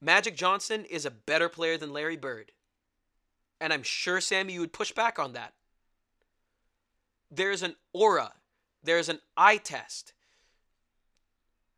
[0.02, 2.52] Magic Johnson is a better player than Larry Bird.
[3.60, 5.54] And I'm sure, Sammy, you would push back on that.
[7.32, 8.34] There's an aura,
[8.84, 10.14] there's an eye test.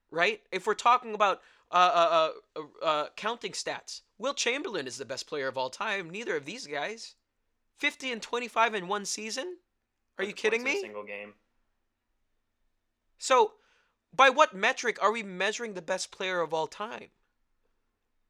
[0.10, 0.41] Right?
[0.52, 1.41] If we're talking about
[1.72, 6.10] uh, uh, uh, uh, counting stats, Wilt Chamberlain is the best player of all time.
[6.10, 7.15] Neither of these guys.
[7.77, 9.57] 50 and 25 in one season?
[10.18, 10.81] Are you kidding me?
[10.81, 11.34] single game.
[13.19, 13.53] So,
[14.15, 17.10] by what metric are we measuring the best player of all time?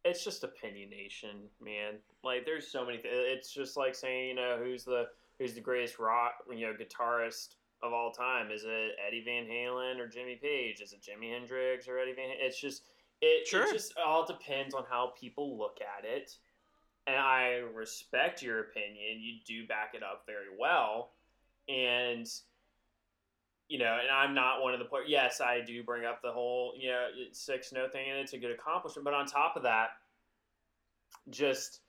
[0.04, 1.96] It's just opinionation, man.
[2.24, 2.98] Like, there's so many.
[2.98, 5.08] Th- it's just like saying, you know, who's the
[5.40, 8.52] who's the greatest rock, you know, guitarist of all time?
[8.52, 10.82] Is it Eddie Van Halen or Jimmy Page?
[10.82, 12.30] Is it Jimi Hendrix or Eddie Van?
[12.30, 12.36] Halen?
[12.40, 12.84] It's just
[13.22, 13.64] it, sure.
[13.64, 16.36] it just all depends on how people look at it.
[17.06, 19.20] And I respect your opinion.
[19.20, 21.12] You do back it up very well.
[21.70, 22.28] And
[23.70, 25.08] you know, and I'm not one of the players.
[25.10, 28.38] Yes, I do bring up the whole, you know, six no thing, and it's a
[28.38, 29.04] good accomplishment.
[29.04, 29.90] But on top of that,
[31.30, 31.82] just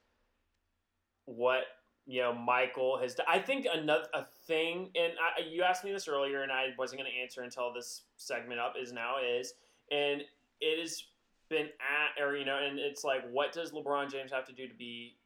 [1.27, 1.65] what
[2.09, 3.15] you know, Michael has.
[3.29, 7.01] I think another a thing, and I, you asked me this earlier, and I wasn't
[7.01, 9.53] going to answer until this segment up is now is,
[9.93, 10.23] and
[10.61, 11.05] it has
[11.49, 14.69] been at, or you know, and it's like, what does LeBron James have to do
[14.69, 15.17] to be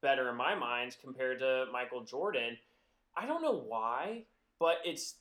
[0.00, 2.56] better in my mind compared to Michael Jordan?
[3.16, 4.24] I don't know why,
[4.58, 5.16] but it's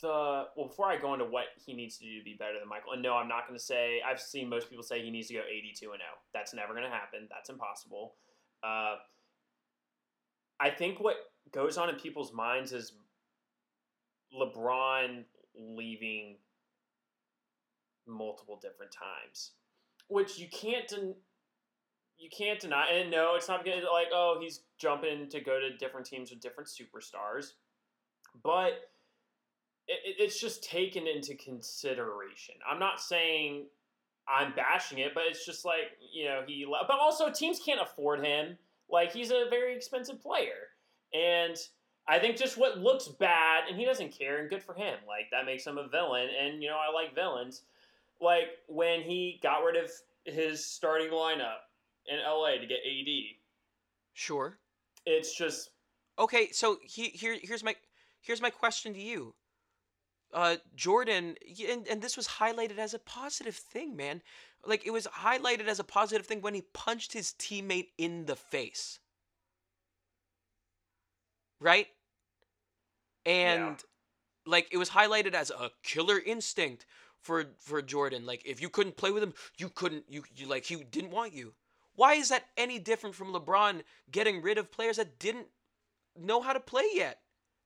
[0.00, 2.68] the well before I go into what he needs to do to be better than
[2.68, 5.28] Michael, and no, I'm not going to say I've seen most people say he needs
[5.28, 6.08] to go 82 and 0.
[6.32, 7.28] That's never going to happen.
[7.30, 8.14] That's impossible.
[8.62, 8.96] Uh,
[10.58, 11.16] I think what
[11.52, 12.92] goes on in people's minds is
[14.38, 15.24] LeBron
[15.58, 16.36] leaving
[18.10, 19.52] multiple different times,
[20.08, 21.14] which you can't den-
[22.18, 22.86] you can't deny.
[22.92, 23.82] And no, it's not good.
[23.90, 27.52] Like oh, he's jumping to go to different teams with different superstars,
[28.42, 28.90] but
[29.88, 32.54] it, it's just taken into consideration.
[32.68, 33.66] I'm not saying
[34.28, 36.66] I'm bashing it, but it's just like you know he.
[36.86, 38.56] But also, teams can't afford him.
[38.88, 40.68] Like he's a very expensive player,
[41.12, 41.56] and
[42.08, 44.98] I think just what looks bad, and he doesn't care, and good for him.
[45.06, 47.62] Like that makes him a villain, and you know I like villains.
[48.20, 49.90] Like when he got rid of
[50.24, 51.60] his starting lineup
[52.06, 53.08] in LA to get AD.
[54.12, 54.58] Sure.
[55.06, 55.70] It's just
[56.18, 56.50] okay.
[56.52, 57.74] So he, here, here's my
[58.20, 59.34] here's my question to you
[60.32, 61.36] uh, Jordan,
[61.68, 64.22] and, and this was highlighted as a positive thing, man.
[64.64, 68.36] Like it was highlighted as a positive thing when he punched his teammate in the
[68.36, 69.00] face.
[71.60, 71.88] Right?
[73.26, 73.76] And yeah.
[74.46, 76.86] like it was highlighted as a killer instinct
[77.22, 78.26] for for Jordan.
[78.26, 81.32] Like if you couldn't play with him, you couldn't you, you like he didn't want
[81.32, 81.54] you.
[81.94, 85.48] Why is that any different from LeBron getting rid of players that didn't
[86.18, 87.18] know how to play yet?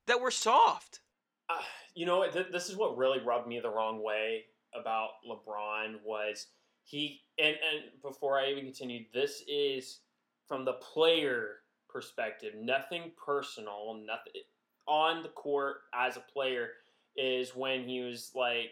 [0.06, 1.00] That were soft?
[1.48, 1.60] Uh,
[1.94, 4.44] you know, th- this is what really rubbed me the wrong way
[4.74, 6.46] about LeBron was
[6.84, 10.00] he and and before I even continued, this is
[10.48, 11.56] from the player
[11.88, 14.42] perspective, nothing personal, nothing
[14.86, 16.70] on the court as a player
[17.16, 18.70] is when he was like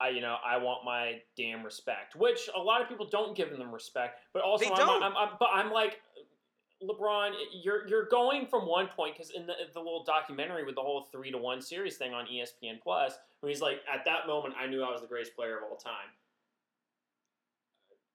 [0.00, 3.50] I, you know, I want my damn respect, which a lot of people don't give
[3.50, 6.00] them respect, but also I'm, I'm, I'm, I'm, but I'm like,
[6.82, 7.32] LeBron,
[7.62, 11.08] you're you're going from one point because in the, the little documentary with the whole
[11.12, 14.66] three to one series thing on ESPN Plus, where he's like, at that moment, I
[14.66, 16.08] knew I was the greatest player of all time.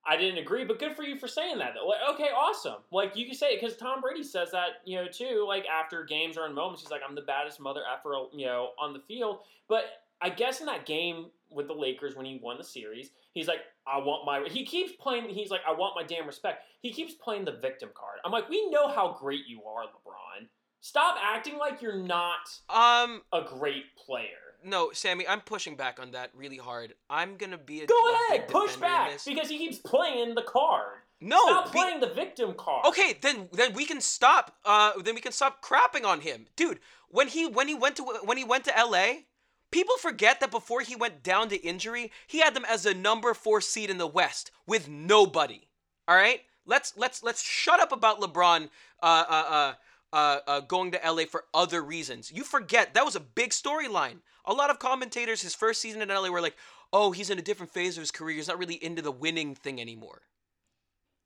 [0.08, 1.74] I didn't agree, but good for you for saying that.
[1.76, 1.88] Though.
[1.88, 2.82] Like, okay, awesome.
[2.92, 5.46] Like you can say it because Tom Brady says that, you know, too.
[5.48, 8.70] Like after games or in moments, he's like, "I'm the baddest mother effer, you know,
[8.80, 9.86] on the field." But
[10.22, 13.60] I guess in that game with the Lakers when he won the series, he's like,
[13.88, 15.30] "I want my." He keeps playing.
[15.30, 18.20] He's like, "I want my damn respect." He keeps playing the victim card.
[18.24, 20.48] I'm like, we know how great you are, LeBron.
[20.82, 24.28] Stop acting like you're not Um, a great player.
[24.64, 26.94] no, Sammy, I'm pushing back on that really hard.
[27.10, 31.00] I'm gonna be a Go ahead, push back because he keeps playing the card.
[31.22, 32.86] No, Stop be- playing the victim card.
[32.86, 34.58] Okay, then then we can stop.
[34.66, 36.80] Uh, then we can stop crapping on him, dude.
[37.10, 39.26] When he when he went to when he went to L.A.,
[39.72, 43.34] people forget that before he went down to injury, he had them as a number
[43.34, 45.68] four seed in the West with nobody.
[46.08, 48.70] All right, let's let's let's shut up about LeBron.
[49.02, 49.74] Uh, uh, uh,
[50.14, 52.32] uh, uh, going to LA for other reasons.
[52.32, 54.20] You forget that was a big storyline.
[54.46, 56.56] A lot of commentators his first season in LA were like,
[56.94, 58.38] "Oh, he's in a different phase of his career.
[58.38, 60.22] He's not really into the winning thing anymore."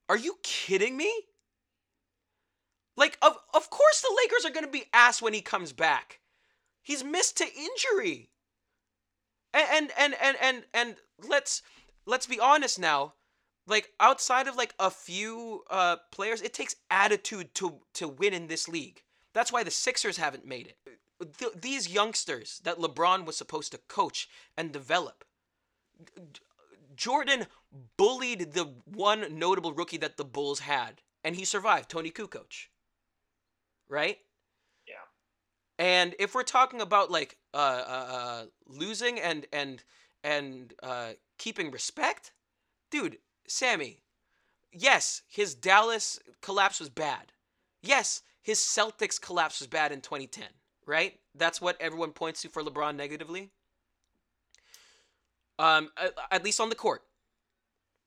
[0.09, 1.13] Are you kidding me?
[2.97, 6.19] Like, of, of course the Lakers are going to be ass when he comes back.
[6.89, 8.31] He's missed to injury.
[9.53, 11.61] And and and and and let's
[12.07, 13.13] let's be honest now.
[13.67, 18.47] Like outside of like a few uh players, it takes attitude to to win in
[18.47, 19.03] this league.
[19.35, 20.77] That's why the Sixers haven't made it.
[21.37, 25.23] Th- these youngsters that LeBron was supposed to coach and develop.
[26.95, 27.45] Jordan
[27.97, 32.69] bullied the one notable rookie that the Bulls had, and he survived, Toni Kukoc.
[33.87, 34.17] Right?
[35.79, 39.81] And if we're talking about like uh, uh, uh, losing and and
[40.25, 42.33] and uh, keeping respect,
[42.91, 44.01] dude, Sammy,
[44.73, 47.31] yes, his Dallas collapse was bad.
[47.81, 50.47] Yes, his Celtics collapse was bad in 2010.
[50.85, 51.17] Right?
[51.33, 53.51] That's what everyone points to for LeBron negatively.
[55.59, 57.03] Um, at, at least on the court.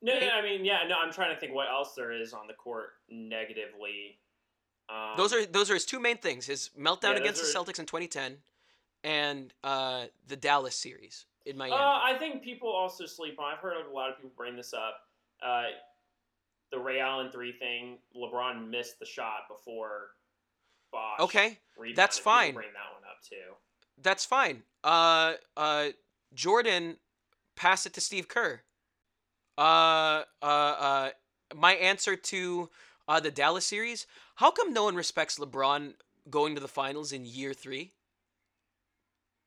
[0.02, 0.96] No, no, I mean, yeah, no.
[1.02, 4.18] I'm trying to think what else there is on the court negatively.
[4.92, 7.78] Um, Those are those are his two main things: his meltdown Yeah, against the Celtics
[7.78, 8.36] in 2010,
[9.04, 11.74] and uh, the Dallas series in Miami.
[11.74, 13.54] Uh, I think people also sleep on.
[13.54, 14.96] I've heard a lot of people bring this up.
[15.42, 15.64] Uh,
[16.70, 17.98] the Ray Allen three thing.
[18.16, 20.10] LeBron missed the shot before.
[20.92, 21.96] Bosh okay, rebounded.
[21.96, 22.52] that's fine.
[22.54, 23.54] Bring that one up too.
[24.02, 24.62] that's fine.
[24.84, 25.86] Uh, uh,
[26.34, 26.98] Jordan
[27.56, 28.60] passed it to Steve Kerr.
[29.56, 31.10] Uh, uh, uh,
[31.54, 32.68] my answer to
[33.12, 34.06] uh, the Dallas series:
[34.36, 35.92] How come no one respects LeBron
[36.30, 37.92] going to the finals in year three?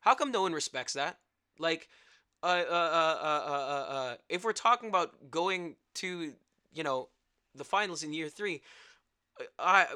[0.01, 1.17] How come no one respects that?
[1.57, 1.89] Like,
[2.43, 6.33] uh, uh, uh, uh, uh, uh, uh, if we're talking about going to,
[6.73, 7.09] you know,
[7.55, 8.61] the finals in year three,
[9.39, 9.87] uh, I,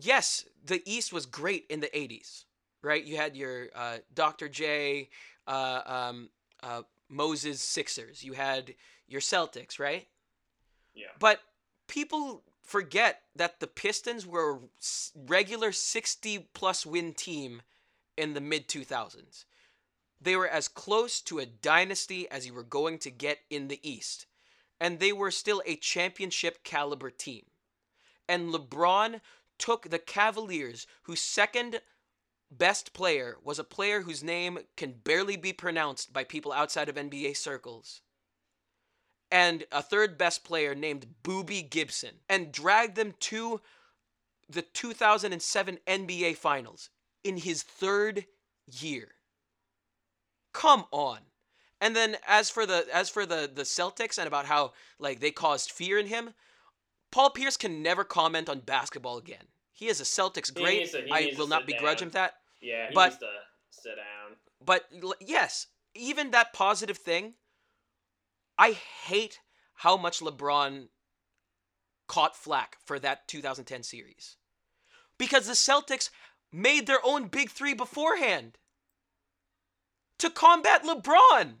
[0.00, 2.44] yes, the East was great in the '80s,
[2.82, 3.04] right?
[3.04, 4.48] You had your uh, Dr.
[4.48, 5.10] J,
[5.46, 6.30] uh, um,
[6.60, 8.24] uh, Moses Sixers.
[8.24, 8.74] You had
[9.06, 10.08] your Celtics, right?
[10.92, 11.06] Yeah.
[11.20, 11.38] But
[11.86, 14.58] people forget that the Pistons were a
[15.14, 17.62] regular 60 plus win team
[18.16, 19.44] in the mid 2000s.
[20.20, 23.80] They were as close to a dynasty as you were going to get in the
[23.88, 24.26] East.
[24.80, 27.44] And they were still a championship caliber team.
[28.28, 29.20] And LeBron
[29.58, 31.80] took the Cavaliers, whose second
[32.50, 36.96] best player was a player whose name can barely be pronounced by people outside of
[36.96, 38.02] NBA circles
[39.30, 43.60] and a third best player named Boobie Gibson and dragged them to
[44.48, 46.90] the 2007 NBA Finals
[47.24, 48.26] in his third
[48.80, 49.08] year.
[50.52, 51.18] Come on.
[51.80, 55.30] And then as for the as for the the Celtics and about how like they
[55.30, 56.30] caused fear in him,
[57.10, 59.44] Paul Pierce can never comment on basketball again.
[59.72, 60.90] He is a Celtics great.
[60.92, 62.08] to- I will not begrudge down.
[62.08, 62.34] him that.
[62.62, 63.30] Yeah, he But- needs to
[63.70, 64.36] sit down.
[64.64, 64.88] But
[65.20, 67.34] yes, even that positive thing,
[68.58, 69.40] I hate
[69.74, 70.88] how much LeBron
[72.06, 74.36] caught flack for that 2010 series.
[75.18, 76.10] Because the Celtics
[76.52, 78.58] made their own big three beforehand
[80.18, 81.56] to combat LeBron.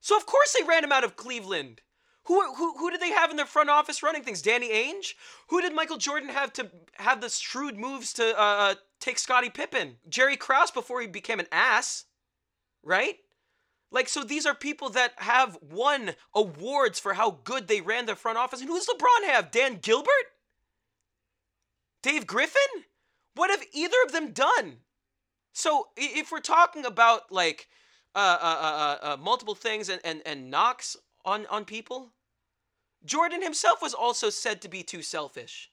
[0.00, 1.82] So of course they ran him out of Cleveland.
[2.26, 4.42] Who, who, who did they have in their front office running things?
[4.42, 5.14] Danny Ainge?
[5.48, 9.50] Who did Michael Jordan have to have the shrewd moves to uh, uh, take Scottie
[9.50, 9.96] Pippen?
[10.08, 12.04] Jerry Krause before he became an ass,
[12.84, 13.16] right?
[13.92, 18.16] Like, so these are people that have won awards for how good they ran their
[18.16, 18.60] front office.
[18.60, 19.50] And who does LeBron have?
[19.50, 20.08] Dan Gilbert?
[22.02, 22.84] Dave Griffin?
[23.34, 24.78] What have either of them done?
[25.52, 27.68] So if we're talking about like
[28.14, 28.58] uh, uh,
[29.02, 30.96] uh, uh, multiple things and, and, and knocks
[31.26, 32.12] on, on people,
[33.04, 35.70] Jordan himself was also said to be too selfish.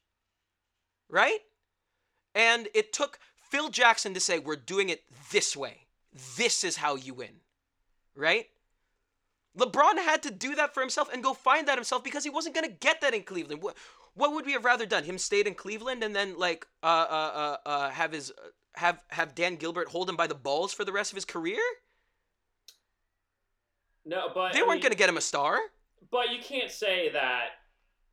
[1.10, 1.40] Right?
[2.36, 3.18] And it took
[3.50, 5.88] Phil Jackson to say, we're doing it this way.
[6.38, 7.40] This is how you win.
[8.15, 8.48] Right?
[9.57, 12.56] LeBron had to do that for himself and go find that himself because he wasn't
[12.56, 13.61] gonna get that in Cleveland.
[13.61, 13.76] What,
[14.14, 15.03] what would we have rather done?
[15.03, 18.31] Him stayed in Cleveland and then like uh uh uh, uh have his
[18.76, 21.60] have have Dan Gilbert hold him by the balls for the rest of his career?
[24.06, 25.57] No, but They I weren't mean, gonna get him a star.
[26.11, 27.49] But you can't say that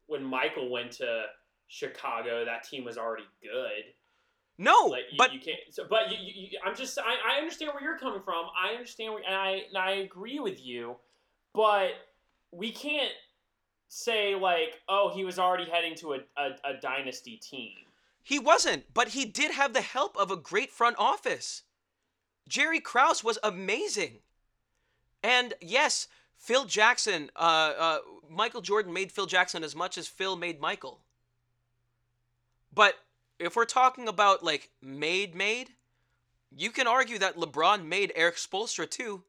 [0.06, 1.24] when Michael went to
[1.68, 3.85] Chicago, that team was already good.
[4.59, 5.59] No, Like you, but you can't.
[5.70, 6.99] So, but you, you, I'm just.
[6.99, 8.47] I, I understand where you're coming from.
[8.59, 10.97] I understand, where, and I and I agree with you.
[11.53, 11.91] But
[12.53, 13.12] we can't
[13.89, 17.73] say like, oh, he was already heading to a, a, a dynasty team.
[18.23, 21.62] He wasn't, but he did have the help of a great front office.
[22.49, 24.19] Jerry Krause was amazing.
[25.23, 30.37] And yes, Phil Jackson, uh, uh, Michael Jordan made Phil Jackson as much as Phil
[30.37, 31.01] made Michael.
[32.74, 32.95] But
[33.38, 35.70] if we're talking about like made made,
[36.54, 39.22] you can argue that LeBron made Erik Spoelstra too.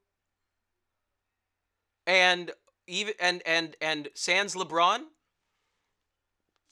[2.05, 2.51] And
[2.88, 5.01] even and and and sans LeBron,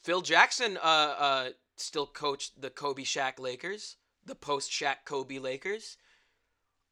[0.03, 5.97] Phil Jackson uh uh still coached the Kobe Shaq Lakers, the post Shaq Kobe Lakers.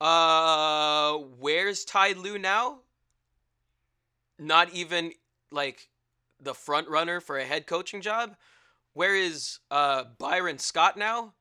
[0.01, 2.79] Uh, where's Ty Lue now?
[4.37, 5.13] Not even
[5.51, 5.87] like
[6.41, 8.35] the front runner for a head coaching job.
[8.93, 11.33] Where is uh Byron Scott now?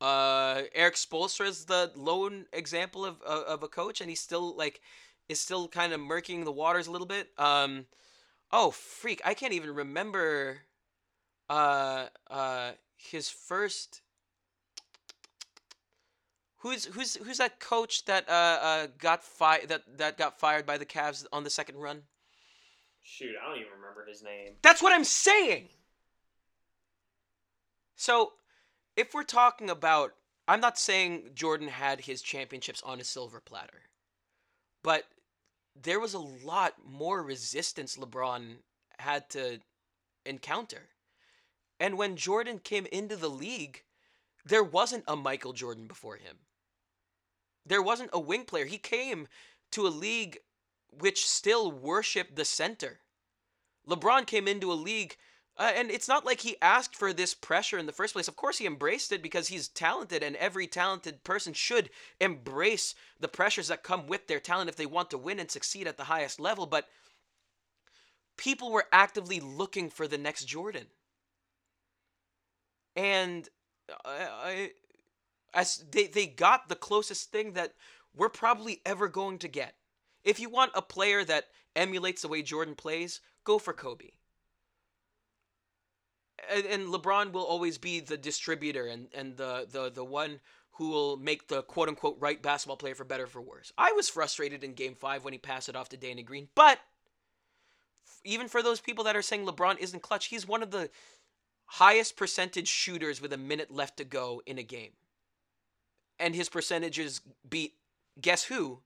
[0.00, 4.56] Uh, Erik Spoelstra is the lone example of, of of a coach, and he's still
[4.56, 4.80] like
[5.28, 7.28] is still kind of murking the waters a little bit.
[7.38, 7.86] Um,
[8.50, 10.62] oh freak, I can't even remember
[11.48, 14.02] uh uh his first
[16.58, 20.78] who's who's who's that coach that uh uh got fi- that that got fired by
[20.78, 22.02] the Cavs on the second run?
[23.02, 24.54] Shoot, I don't even remember his name.
[24.62, 25.68] That's what I'm saying.
[28.00, 28.32] So,
[28.96, 30.14] if we're talking about
[30.48, 33.82] I'm not saying Jordan had his championships on a silver platter.
[34.82, 35.04] But
[35.80, 38.56] there was a lot more resistance LeBron
[38.98, 39.60] had to
[40.24, 40.88] encounter.
[41.78, 43.82] And when Jordan came into the league,
[44.46, 46.38] there wasn't a Michael Jordan before him.
[47.66, 48.64] There wasn't a wing player.
[48.64, 49.28] He came
[49.72, 50.38] to a league
[50.88, 53.00] which still worshiped the center.
[53.86, 55.18] LeBron came into a league,
[55.60, 58.28] uh, and it's not like he asked for this pressure in the first place.
[58.28, 63.28] Of course, he embraced it because he's talented, and every talented person should embrace the
[63.28, 66.04] pressures that come with their talent if they want to win and succeed at the
[66.04, 66.64] highest level.
[66.64, 66.88] But
[68.38, 70.86] people were actively looking for the next Jordan.
[72.96, 73.46] And
[74.02, 74.70] I, I
[75.52, 77.74] as they, they got the closest thing that
[78.16, 79.74] we're probably ever going to get.
[80.24, 84.12] If you want a player that emulates the way Jordan plays, go for Kobe.
[86.48, 90.40] And, and LeBron will always be the distributor and, and the, the, the one
[90.72, 93.72] who will make the quote unquote right basketball player for better or for worse.
[93.76, 96.78] I was frustrated in game five when he passed it off to Danny Green, but
[98.24, 100.90] even for those people that are saying LeBron isn't clutch, he's one of the
[101.66, 104.92] highest percentage shooters with a minute left to go in a game.
[106.18, 107.74] And his percentages beat
[108.20, 108.80] guess who?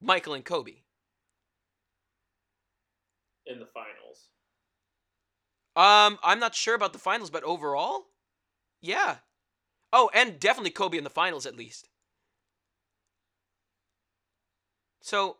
[0.00, 0.82] Michael and Kobe.
[3.50, 4.29] in the finals.
[5.80, 8.08] Um, I'm not sure about the finals, but overall,
[8.82, 9.16] yeah.
[9.94, 11.88] Oh, and definitely Kobe in the finals at least.
[15.00, 15.38] So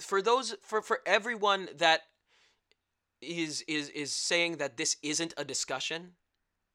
[0.00, 2.04] for those for for everyone that
[3.20, 6.12] is is is saying that this isn't a discussion,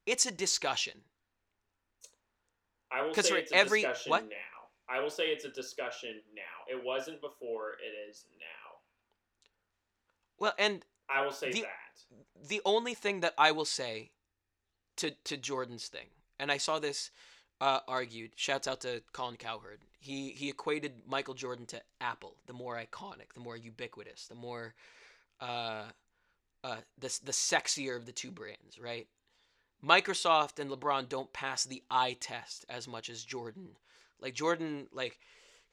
[0.06, 1.02] it's a discussion.
[2.92, 4.24] I will say it's a every- discussion what?
[4.26, 4.38] now.
[4.88, 6.72] I will say it's a discussion now.
[6.72, 7.78] It wasn't before.
[7.84, 8.78] It is now.
[10.38, 12.48] Well, and I will say The- that.
[12.48, 14.12] the only thing that I will say
[14.98, 16.10] to to Jordan's thing,
[16.40, 17.12] and I saw this
[17.60, 18.32] uh, argued.
[18.36, 19.82] Shouts out to Colin Cowherd.
[20.00, 24.74] He he equated Michael Jordan to Apple, the more iconic, the more ubiquitous, the more
[25.40, 25.86] uh,
[26.64, 29.08] uh, the the sexier of the two brands, right?
[29.84, 33.78] Microsoft and LeBron don't pass the eye test as much as Jordan.
[34.20, 35.20] Like Jordan, like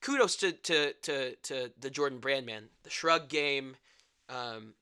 [0.00, 2.70] kudos to to to to the Jordan brand man.
[2.84, 3.76] The shrug game.
[4.30, 4.74] Um,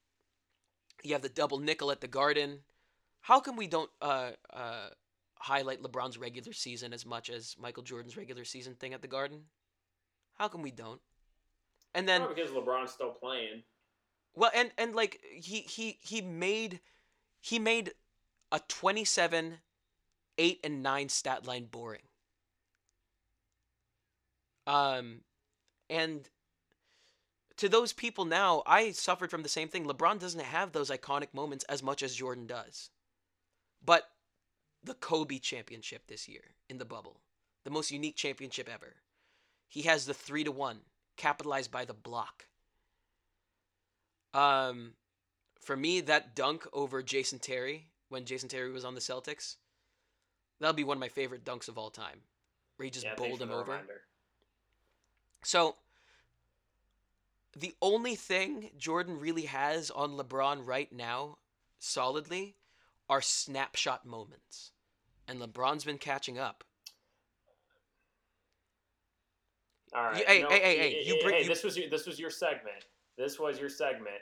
[1.02, 2.60] you have the double nickel at the Garden.
[3.20, 4.88] How come we don't uh, uh,
[5.34, 9.42] highlight LeBron's regular season as much as Michael Jordan's regular season thing at the Garden?
[10.34, 11.00] How come we don't?
[11.94, 13.62] And then, because LeBron's still playing.
[14.34, 16.80] well, and and like he he he made
[17.40, 17.92] he made
[18.52, 19.58] a twenty-seven,
[20.38, 22.02] eight and nine stat line boring.
[24.66, 25.20] Um,
[25.88, 26.28] and
[27.58, 29.86] to those people now, I suffered from the same thing.
[29.86, 32.90] LeBron doesn't have those iconic moments as much as Jordan does.
[33.84, 34.08] But
[34.84, 37.20] the Kobe championship this year in the bubble,
[37.64, 38.96] the most unique championship ever.
[39.68, 40.80] He has the three to one,
[41.16, 42.46] capitalized by the block.
[44.34, 44.92] Um,
[45.60, 49.56] for me, that dunk over Jason Terry when Jason Terry was on the Celtics,
[50.60, 52.20] that'll be one of my favorite dunks of all time.
[52.76, 53.72] Where he just yeah, bowled him over.
[53.72, 54.02] reminder.
[55.42, 55.76] So
[57.58, 61.38] the only thing Jordan really has on LeBron right now,
[61.78, 62.56] solidly,
[63.08, 64.72] are snapshot moments.
[65.26, 66.64] And LeBron's been catching up.
[69.94, 70.26] All right.
[70.26, 72.18] hey, you know, hey, hey, hey, you bring- hey, you- this was your, this was
[72.18, 72.84] your segment.
[73.16, 74.20] This was your segment.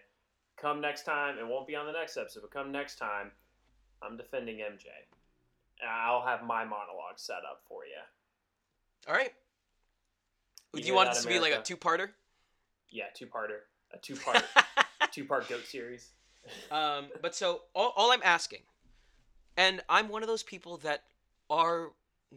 [0.57, 3.33] Come next time, it won't be on the next episode, but come next time,
[4.03, 4.87] I'm defending MJ.
[5.81, 8.01] And I'll have my monologue set up for you.
[9.09, 9.33] All right.
[10.73, 12.11] You Do you want this to be like a two-parter?
[12.95, 13.59] Yeah, two parter,
[13.93, 14.45] a two part,
[15.11, 16.11] two part goat series.
[16.71, 18.61] um, but so all, all I'm asking,
[19.57, 21.03] and I'm one of those people that
[21.51, 21.91] are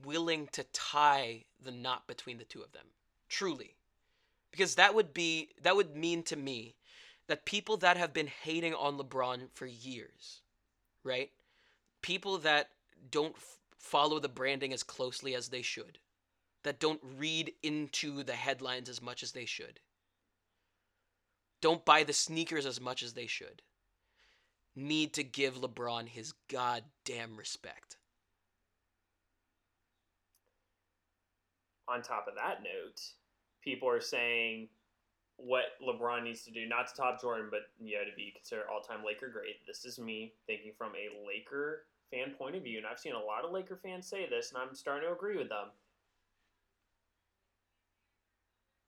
[0.04, 2.86] willing to tie the knot between the two of them,
[3.30, 3.76] truly,
[4.52, 6.76] because that would be that would mean to me
[7.28, 10.42] that people that have been hating on LeBron for years,
[11.04, 11.30] right?
[12.02, 12.70] People that
[13.12, 16.00] don't f- follow the branding as closely as they should,
[16.64, 19.80] that don't read into the headlines as much as they should,
[21.62, 23.62] don't buy the sneakers as much as they should,
[24.76, 27.98] need to give LeBron his goddamn respect.
[31.88, 33.02] On top of that note,
[33.64, 34.68] people are saying
[35.38, 38.66] what LeBron needs to do, not to top Jordan, but you know, to be considered
[38.72, 39.66] all time Laker great.
[39.66, 43.20] This is me thinking from a Laker fan point of view, and I've seen a
[43.20, 45.68] lot of Laker fans say this, and I'm starting to agree with them.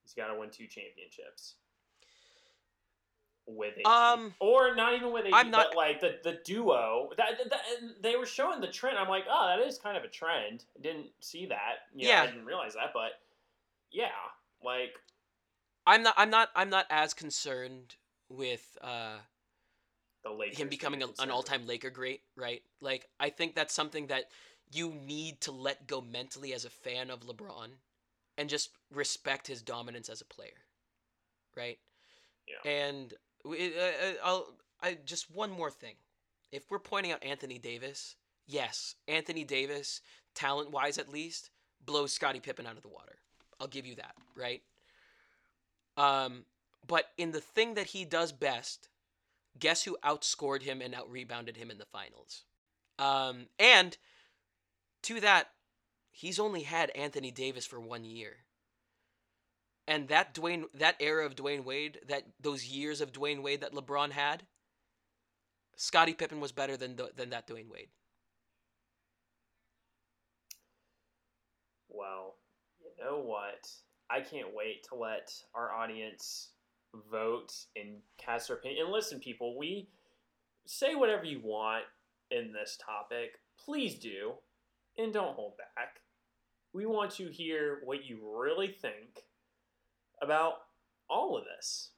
[0.03, 1.55] He's got to win two championships.
[3.51, 3.85] With AD.
[3.85, 7.49] Um, or not even with AD, I'm not- but like the, the duo that, that,
[7.49, 8.97] that- they were showing the trend.
[8.97, 10.65] I'm like, oh, that is kind of a trend.
[10.77, 11.79] I didn't see that.
[11.95, 12.21] You know, Yeah.
[12.23, 13.13] I didn't realize that, but
[13.91, 14.09] yeah,
[14.63, 14.93] like
[15.87, 16.13] I'm not.
[16.17, 16.49] I'm not.
[16.55, 17.95] I'm not as concerned
[18.29, 19.17] with uh,
[20.23, 22.61] the Lakers him becoming a, an all-time Laker great, right?
[22.81, 24.25] Like I think that's something that
[24.71, 27.69] you need to let go mentally as a fan of LeBron,
[28.37, 30.61] and just respect his dominance as a player,
[31.57, 31.79] right?
[32.47, 32.71] Yeah.
[32.71, 33.13] And
[33.45, 34.47] uh, uh, I'll.
[34.81, 35.95] I just one more thing.
[36.51, 38.15] If we're pointing out Anthony Davis,
[38.47, 40.01] yes, Anthony Davis,
[40.33, 41.49] talent-wise at least,
[41.85, 43.17] blows Scottie Pippen out of the water.
[43.59, 44.61] I'll give you that, right?
[45.97, 46.45] Um,
[46.87, 48.87] but in the thing that he does best,
[49.59, 52.45] guess who outscored him and outrebounded him in the finals?
[52.97, 53.97] Um, and
[55.03, 55.49] to that,
[56.11, 58.37] he's only had Anthony Davis for one year.
[59.89, 63.73] And that Dwyane, that era of Dwyane Wade, that those years of Dwyane Wade that
[63.73, 64.43] LeBron had,
[65.75, 67.89] Scottie Pippen was better than the, than that Dwyane Wade.
[71.89, 72.35] Well,
[72.79, 73.67] you know what?
[74.11, 76.49] I can't wait to let our audience
[77.11, 78.85] vote and cast their opinion.
[78.85, 79.87] And listen, people, we
[80.67, 81.85] say whatever you want
[82.29, 83.39] in this topic.
[83.57, 84.33] Please do,
[84.99, 86.01] and don't hold back.
[86.73, 89.23] We want to hear what you really think
[90.21, 90.53] about
[91.09, 91.89] all of this.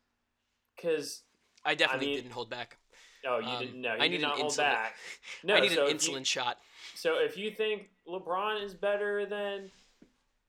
[0.75, 1.21] Because,
[1.65, 2.77] I definitely mean, didn't hold back.
[3.27, 3.93] oh, you Um, didn't know.
[3.95, 4.57] You I did need not an hold insulin.
[4.57, 4.95] back.
[5.43, 6.57] No, I need so an if you- insulin shot.
[6.95, 9.71] so if you think LeBron is better than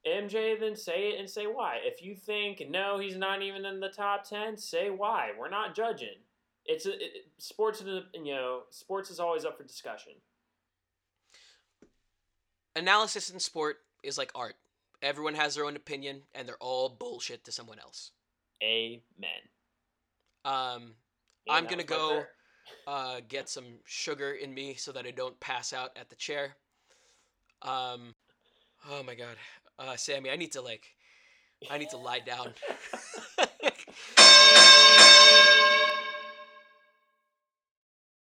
[0.07, 1.79] MJ, then say it and say why.
[1.83, 5.31] If you think no, he's not even in the top ten, say why.
[5.39, 6.17] We're not judging.
[6.65, 7.83] It's a, it, sports.
[8.15, 10.13] You know, sports is always up for discussion.
[12.75, 14.57] Analysis in sport is like art.
[15.03, 18.13] Everyone has their own opinion, and they're all bullshit to someone else.
[18.63, 19.03] Amen.
[20.45, 20.95] Um,
[21.47, 22.25] Yeah, I'm gonna go
[22.87, 26.57] uh, get some sugar in me so that I don't pass out at the chair.
[27.63, 28.15] Um,
[28.89, 29.37] oh my god,
[29.79, 30.87] uh, Sammy, I need to like,
[31.69, 32.55] I need to lie down.